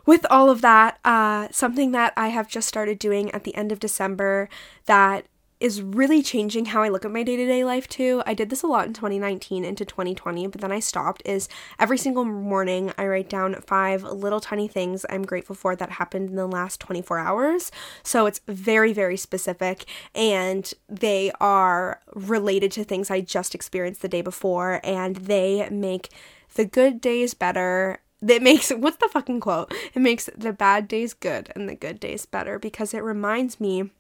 with 0.07 0.27
all 0.31 0.51
of 0.51 0.61
that, 0.61 0.99
uh, 1.05 1.49
something 1.51 1.93
that 1.93 2.13
I 2.17 2.29
have 2.29 2.49
just 2.49 2.69
started 2.69 2.99
doing 2.99 3.31
at 3.31 3.45
the 3.45 3.55
end 3.55 3.73
of 3.73 3.81
December 3.81 4.49
that 4.87 5.27
is 5.61 5.81
really 5.81 6.23
changing 6.23 6.67
how 6.67 6.83
I 6.83 6.91
look 6.91 7.07
at 7.07 7.11
my 7.11 7.23
day 7.23 7.37
to 7.37 7.47
day 7.47 7.65
life 7.65 7.89
too. 7.89 8.23
I 8.27 8.35
did 8.35 8.51
this 8.51 8.63
a 8.63 8.67
lot 8.67 8.87
in 8.87 8.93
2019 8.93 9.65
into 9.65 9.85
2020, 9.85 10.49
but 10.49 10.61
then 10.61 10.73
I 10.73 10.79
stopped. 10.79 11.23
Is 11.25 11.49
every 11.79 11.97
single 11.97 12.27
morning 12.27 12.93
I 12.99 13.07
write 13.07 13.31
down 13.31 13.55
five 13.67 14.03
little 14.03 14.41
tiny 14.41 14.69
things 14.69 15.07
I'm 15.09 15.23
grateful 15.23 15.55
for 15.55 15.75
that 15.77 15.93
happened 15.93 16.29
in 16.29 16.37
the 16.37 16.47
last 16.47 16.81
24 16.81 17.19
hours. 17.19 17.73
So 18.03 18.27
it's 18.27 18.41
very, 18.47 18.93
very 18.93 19.17
specific 19.17 19.87
and 20.15 20.71
they 20.87 21.33
are 21.41 22.03
related 22.15 22.71
to 22.73 22.85
things 22.85 23.11
I 23.11 23.23
just 23.23 23.55
experienced 23.55 24.03
the 24.03 24.09
day 24.09 24.23
before 24.23 24.81
and 24.85 25.17
they 25.17 25.67
make 25.71 26.11
the 26.57 26.65
good 26.65 27.01
days 27.01 27.33
better 27.33 28.01
that 28.25 28.43
makes 28.43 28.71
what's 28.71 28.97
the 28.97 29.09
fucking 29.09 29.41
quote? 29.41 29.73
It 29.95 30.01
makes 30.01 30.29
the 30.37 30.53
bad 30.53 30.89
days 30.89 31.15
good 31.15 31.53
and 31.55 31.69
the 31.69 31.75
good 31.75 32.01
days 32.01 32.27
better 32.27 32.59
because 32.59 32.95
it 32.95 33.03
reminds 33.03 33.61
me 33.61 33.91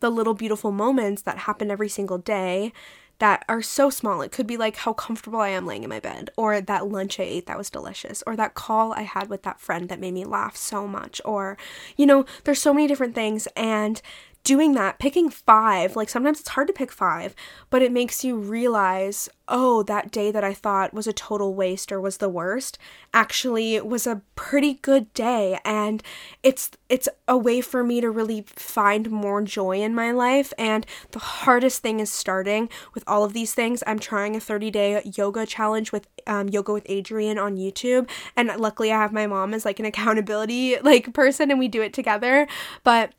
the 0.00 0.10
little 0.10 0.34
beautiful 0.34 0.72
moments 0.72 1.22
that 1.22 1.38
happen 1.38 1.70
every 1.70 1.88
single 1.88 2.18
day 2.18 2.72
that 3.18 3.44
are 3.48 3.62
so 3.62 3.90
small. 3.90 4.22
It 4.22 4.32
could 4.32 4.46
be 4.46 4.56
like 4.56 4.76
how 4.76 4.92
comfortable 4.92 5.40
I 5.40 5.50
am 5.50 5.66
laying 5.66 5.84
in 5.84 5.88
my 5.88 6.00
bed, 6.00 6.30
or 6.36 6.60
that 6.60 6.88
lunch 6.88 7.20
I 7.20 7.22
ate 7.22 7.46
that 7.46 7.56
was 7.56 7.70
delicious, 7.70 8.24
or 8.26 8.34
that 8.36 8.54
call 8.54 8.92
I 8.92 9.02
had 9.02 9.28
with 9.28 9.44
that 9.44 9.60
friend 9.60 9.88
that 9.88 10.00
made 10.00 10.14
me 10.14 10.24
laugh 10.24 10.56
so 10.56 10.88
much, 10.88 11.20
or, 11.24 11.56
you 11.96 12.06
know, 12.06 12.24
there's 12.42 12.60
so 12.60 12.74
many 12.74 12.88
different 12.88 13.14
things. 13.14 13.46
And 13.54 14.02
doing 14.44 14.74
that, 14.74 14.98
picking 14.98 15.30
five, 15.30 15.96
like 15.96 16.10
sometimes 16.10 16.38
it's 16.38 16.50
hard 16.50 16.66
to 16.66 16.72
pick 16.72 16.92
five, 16.92 17.34
but 17.70 17.80
it 17.80 17.90
makes 17.90 18.22
you 18.22 18.36
realize, 18.36 19.30
oh, 19.48 19.82
that 19.84 20.10
day 20.10 20.30
that 20.30 20.44
I 20.44 20.52
thought 20.52 20.92
was 20.92 21.06
a 21.06 21.14
total 21.14 21.54
waste 21.54 21.90
or 21.90 21.98
was 21.98 22.18
the 22.18 22.28
worst 22.28 22.78
actually 23.14 23.80
was 23.80 24.06
a 24.06 24.20
pretty 24.36 24.74
good 24.74 25.12
day. 25.14 25.58
And 25.64 26.02
it's 26.42 26.70
it's 26.90 27.08
a 27.26 27.38
way 27.38 27.62
for 27.62 27.82
me 27.82 28.02
to 28.02 28.10
really 28.10 28.44
find 28.46 29.10
more 29.10 29.40
joy 29.40 29.80
in 29.80 29.94
my 29.94 30.10
life. 30.12 30.52
And 30.58 30.86
the 31.12 31.18
hardest 31.20 31.80
thing 31.80 31.98
is 31.98 32.12
starting 32.12 32.68
with 32.92 33.02
all 33.06 33.24
of 33.24 33.32
these 33.32 33.54
things. 33.54 33.82
I'm 33.86 33.98
trying 33.98 34.36
a 34.36 34.40
30-day 34.40 35.10
yoga 35.16 35.46
challenge 35.46 35.90
with 35.90 36.06
um, 36.26 36.50
yoga 36.50 36.74
with 36.74 36.84
Adriene 36.84 37.42
on 37.42 37.56
YouTube. 37.56 38.10
And 38.36 38.50
luckily 38.58 38.92
I 38.92 39.00
have 39.00 39.12
my 39.12 39.26
mom 39.26 39.54
as 39.54 39.64
like 39.64 39.80
an 39.80 39.86
accountability 39.86 40.78
like 40.80 41.14
person 41.14 41.50
and 41.50 41.58
we 41.58 41.68
do 41.68 41.80
it 41.80 41.94
together, 41.94 42.46
but 42.82 43.14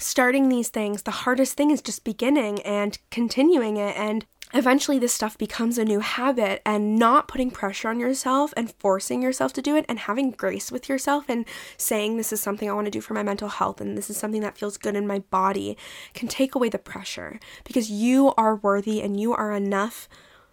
starting 0.00 0.48
these 0.48 0.68
things, 0.68 1.02
the 1.02 1.10
hardest 1.10 1.56
thing 1.56 1.70
is 1.70 1.82
just 1.82 2.04
beginning 2.04 2.60
and 2.62 2.98
continuing 3.10 3.76
it. 3.76 3.96
And 3.96 4.26
eventually, 4.52 4.98
this 4.98 5.12
stuff 5.12 5.38
becomes 5.38 5.78
a 5.78 5.84
new 5.84 6.00
habit, 6.00 6.62
and 6.64 6.98
not 6.98 7.28
putting 7.28 7.50
pressure 7.50 7.88
on 7.88 8.00
yourself 8.00 8.52
and 8.56 8.72
forcing 8.78 9.22
yourself 9.22 9.52
to 9.54 9.62
do 9.62 9.76
it, 9.76 9.84
and 9.88 10.00
having 10.00 10.30
grace 10.30 10.72
with 10.72 10.88
yourself 10.88 11.26
and 11.28 11.44
saying, 11.76 12.16
This 12.16 12.32
is 12.32 12.40
something 12.40 12.68
I 12.68 12.72
want 12.72 12.86
to 12.86 12.90
do 12.90 13.00
for 13.00 13.14
my 13.14 13.22
mental 13.22 13.48
health, 13.48 13.80
and 13.80 13.96
this 13.96 14.10
is 14.10 14.16
something 14.16 14.42
that 14.42 14.58
feels 14.58 14.76
good 14.76 14.96
in 14.96 15.06
my 15.06 15.20
body, 15.30 15.76
can 16.14 16.28
take 16.28 16.54
away 16.54 16.68
the 16.68 16.78
pressure 16.78 17.38
because 17.64 17.90
you 17.90 18.32
are 18.36 18.56
worthy 18.56 19.00
and 19.00 19.20
you 19.20 19.32
are 19.32 19.52
enough. 19.52 20.08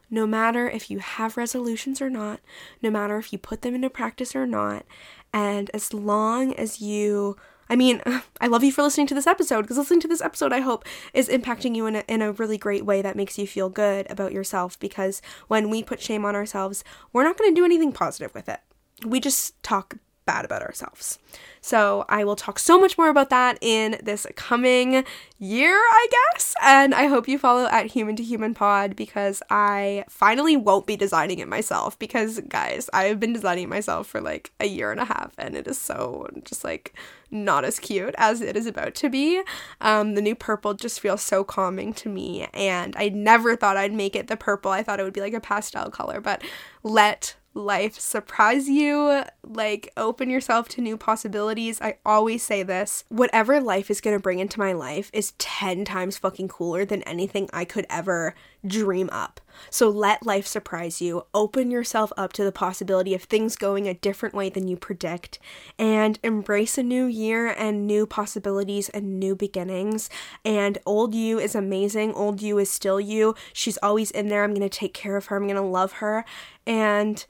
No 0.09 0.25
matter 0.25 0.69
if 0.69 0.89
you 0.89 0.99
have 0.99 1.35
resolutions 1.35 2.01
or 2.01 2.09
not, 2.09 2.39
no 2.81 2.89
matter 2.89 3.17
if 3.17 3.33
you 3.33 3.39
put 3.39 3.61
them 3.61 3.75
into 3.75 3.89
practice 3.89 4.37
or 4.37 4.47
not, 4.47 4.85
and 5.33 5.69
as 5.73 5.93
long 5.93 6.53
as 6.53 6.79
you 6.79 7.35
I 7.69 7.75
mean, 7.75 8.01
I 8.41 8.47
love 8.47 8.63
you 8.63 8.71
for 8.71 8.83
listening 8.83 9.07
to 9.07 9.15
this 9.15 9.27
episode 9.27 9.63
because 9.63 9.77
listening 9.77 10.01
to 10.01 10.07
this 10.07 10.21
episode, 10.21 10.53
I 10.53 10.59
hope, 10.59 10.85
is 11.13 11.29
impacting 11.29 11.75
you 11.75 11.85
in 11.85 11.97
a, 11.97 12.03
in 12.07 12.21
a 12.21 12.31
really 12.31 12.57
great 12.57 12.85
way 12.85 13.01
that 13.01 13.15
makes 13.15 13.37
you 13.37 13.47
feel 13.47 13.69
good 13.69 14.09
about 14.09 14.31
yourself. 14.31 14.79
Because 14.79 15.21
when 15.47 15.69
we 15.69 15.83
put 15.83 16.01
shame 16.01 16.25
on 16.25 16.35
ourselves, 16.35 16.83
we're 17.13 17.23
not 17.23 17.37
going 17.37 17.51
to 17.51 17.59
do 17.59 17.65
anything 17.65 17.91
positive 17.91 18.33
with 18.33 18.49
it. 18.49 18.59
We 19.05 19.19
just 19.19 19.61
talk 19.63 19.97
bad 20.27 20.45
about 20.45 20.61
ourselves. 20.61 21.17
So 21.61 22.05
I 22.07 22.23
will 22.23 22.35
talk 22.35 22.59
so 22.59 22.79
much 22.79 22.97
more 22.97 23.09
about 23.09 23.29
that 23.31 23.57
in 23.59 23.97
this 24.01 24.27
coming 24.35 25.03
year, 25.39 25.75
I 25.75 26.07
guess. 26.11 26.55
And 26.61 26.93
I 26.93 27.07
hope 27.07 27.27
you 27.27 27.37
follow 27.37 27.65
at 27.65 27.87
Human 27.87 28.15
to 28.17 28.23
Human 28.23 28.53
Pod 28.53 28.95
because 28.95 29.41
I 29.49 30.05
finally 30.07 30.55
won't 30.55 30.85
be 30.85 30.95
designing 30.95 31.39
it 31.39 31.47
myself. 31.47 31.97
Because, 31.99 32.39
guys, 32.47 32.89
I've 32.93 33.19
been 33.19 33.33
designing 33.33 33.65
it 33.65 33.69
myself 33.69 34.07
for 34.07 34.21
like 34.21 34.51
a 34.59 34.67
year 34.67 34.91
and 34.91 35.01
a 35.01 35.05
half, 35.05 35.33
and 35.37 35.55
it 35.55 35.67
is 35.67 35.77
so 35.77 36.27
just 36.45 36.63
like 36.63 36.93
not 37.29 37.65
as 37.65 37.79
cute 37.79 38.15
as 38.17 38.39
it 38.39 38.55
is 38.55 38.65
about 38.65 38.95
to 38.95 39.09
be. 39.09 39.41
Um, 39.81 40.15
the 40.15 40.21
new 40.21 40.35
purple 40.35 40.73
just 40.73 40.99
feels 40.99 41.21
so 41.21 41.43
calming 41.43 41.93
to 41.95 42.09
me, 42.09 42.47
and 42.53 42.95
I 42.97 43.09
never 43.09 43.55
thought 43.55 43.77
I'd 43.77 43.93
make 43.93 44.15
it 44.15 44.27
the 44.27 44.37
purple. 44.37 44.71
I 44.71 44.83
thought 44.83 44.99
it 44.99 45.03
would 45.03 45.13
be 45.13 45.21
like 45.21 45.33
a 45.33 45.41
pastel 45.41 45.89
color, 45.89 46.21
but 46.21 46.41
let 46.83 47.35
life 47.57 47.99
surprise 47.99 48.69
you, 48.69 49.23
like 49.43 49.91
open 49.97 50.29
yourself 50.29 50.69
to 50.69 50.81
new 50.81 50.97
possibilities. 50.97 51.81
I 51.81 51.97
always 52.05 52.43
say 52.43 52.63
this 52.63 53.03
whatever 53.09 53.59
life 53.59 53.89
is 53.89 54.01
gonna 54.01 54.19
bring 54.19 54.39
into 54.39 54.59
my 54.59 54.73
life 54.73 55.09
is 55.13 55.33
10 55.39 55.85
times 55.85 56.17
fucking 56.17 56.47
cooler 56.47 56.85
than 56.85 57.03
anything 57.03 57.49
I 57.51 57.65
could 57.65 57.85
ever 57.89 58.35
dream 58.65 59.09
up. 59.11 59.39
So 59.69 59.89
let 59.89 60.25
life 60.25 60.45
surprise 60.45 61.01
you. 61.01 61.25
Open 61.33 61.71
yourself 61.71 62.11
up 62.17 62.33
to 62.33 62.43
the 62.43 62.51
possibility 62.51 63.13
of 63.13 63.23
things 63.23 63.55
going 63.55 63.87
a 63.87 63.93
different 63.93 64.35
way 64.35 64.49
than 64.49 64.67
you 64.67 64.77
predict 64.77 65.39
and 65.79 66.19
embrace 66.23 66.77
a 66.77 66.83
new 66.83 67.05
year 67.05 67.47
and 67.47 67.87
new 67.87 68.05
possibilities 68.05 68.89
and 68.89 69.19
new 69.19 69.35
beginnings. 69.35 70.09
And 70.45 70.77
old 70.85 71.15
you 71.15 71.39
is 71.39 71.55
amazing. 71.55 72.13
Old 72.13 72.41
you 72.41 72.57
is 72.59 72.69
still 72.69 72.99
you. 72.99 73.35
She's 73.53 73.77
always 73.77 74.11
in 74.11 74.27
there. 74.27 74.43
I'm 74.43 74.53
going 74.53 74.61
to 74.61 74.69
take 74.69 74.93
care 74.93 75.17
of 75.17 75.27
her. 75.27 75.37
I'm 75.37 75.47
going 75.47 75.55
to 75.55 75.61
love 75.61 75.93
her. 75.93 76.25
And 76.65 77.25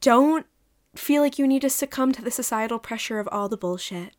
don't 0.00 0.46
feel 0.94 1.22
like 1.22 1.38
you 1.38 1.46
need 1.46 1.62
to 1.62 1.70
succumb 1.70 2.12
to 2.12 2.22
the 2.22 2.30
societal 2.30 2.78
pressure 2.78 3.18
of 3.18 3.28
all 3.32 3.48
the 3.48 3.56
bullshit. 3.56 4.14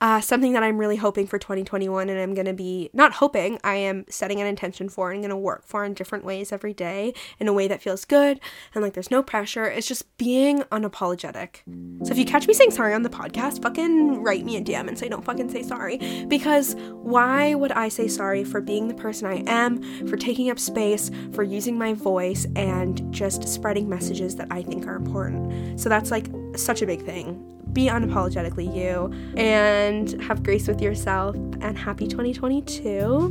Uh, 0.00 0.20
something 0.20 0.52
that 0.52 0.62
I'm 0.62 0.78
really 0.78 0.96
hoping 0.96 1.26
for 1.26 1.38
2021, 1.38 2.08
and 2.08 2.18
I'm 2.18 2.34
going 2.34 2.46
to 2.46 2.52
be 2.52 2.90
not 2.92 3.14
hoping, 3.14 3.58
I 3.64 3.74
am 3.74 4.04
setting 4.08 4.40
an 4.40 4.46
intention 4.46 4.88
for 4.88 5.10
and 5.10 5.20
going 5.20 5.30
to 5.30 5.36
work 5.36 5.66
for 5.66 5.84
in 5.84 5.94
different 5.94 6.24
ways 6.24 6.52
every 6.52 6.74
day 6.74 7.14
in 7.38 7.48
a 7.48 7.52
way 7.52 7.68
that 7.68 7.82
feels 7.82 8.04
good 8.04 8.40
and 8.74 8.82
like 8.82 8.92
there's 8.92 9.10
no 9.10 9.22
pressure. 9.22 9.64
It's 9.64 9.86
just 9.86 10.16
being 10.18 10.60
unapologetic. 10.64 11.56
So 12.04 12.12
if 12.12 12.18
you 12.18 12.24
catch 12.24 12.46
me 12.46 12.54
saying 12.54 12.72
sorry 12.72 12.94
on 12.94 13.02
the 13.02 13.08
podcast, 13.10 13.62
fucking 13.62 14.22
write 14.22 14.44
me 14.44 14.56
a 14.56 14.62
DM 14.62 14.88
and 14.88 14.98
say 14.98 15.08
don't 15.08 15.24
fucking 15.24 15.50
say 15.50 15.62
sorry. 15.62 15.98
Because 16.28 16.76
why 16.92 17.54
would 17.54 17.72
I 17.72 17.88
say 17.88 18.08
sorry 18.08 18.44
for 18.44 18.60
being 18.60 18.88
the 18.88 18.94
person 18.94 19.26
I 19.26 19.42
am, 19.46 19.82
for 20.06 20.16
taking 20.16 20.50
up 20.50 20.58
space, 20.58 21.10
for 21.32 21.42
using 21.42 21.78
my 21.78 21.94
voice, 21.94 22.46
and 22.56 23.12
just 23.12 23.48
spreading 23.48 23.88
messages 23.88 24.36
that 24.36 24.48
I 24.50 24.62
think 24.62 24.86
are 24.86 24.96
important? 24.96 25.80
So 25.80 25.88
that's 25.88 26.10
like 26.10 26.26
such 26.56 26.82
a 26.82 26.86
big 26.86 27.02
thing 27.02 27.55
be 27.76 27.88
unapologetically 27.88 28.74
you 28.74 29.12
and 29.36 30.18
have 30.22 30.42
grace 30.42 30.66
with 30.66 30.80
yourself 30.80 31.36
and 31.60 31.76
happy 31.76 32.06
2022. 32.06 33.30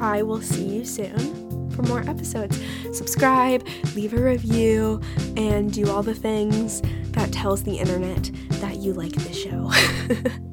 I 0.00 0.22
will 0.22 0.40
see 0.40 0.64
you 0.64 0.82
soon 0.86 1.70
for 1.70 1.82
more 1.82 2.00
episodes. 2.08 2.58
Subscribe, 2.94 3.66
leave 3.94 4.14
a 4.14 4.22
review, 4.22 5.02
and 5.36 5.70
do 5.70 5.90
all 5.90 6.02
the 6.02 6.14
things 6.14 6.80
that 7.12 7.32
tells 7.32 7.62
the 7.62 7.76
internet 7.76 8.30
that 8.62 8.76
you 8.76 8.94
like 8.94 9.12
the 9.12 9.34
show. 9.34 10.40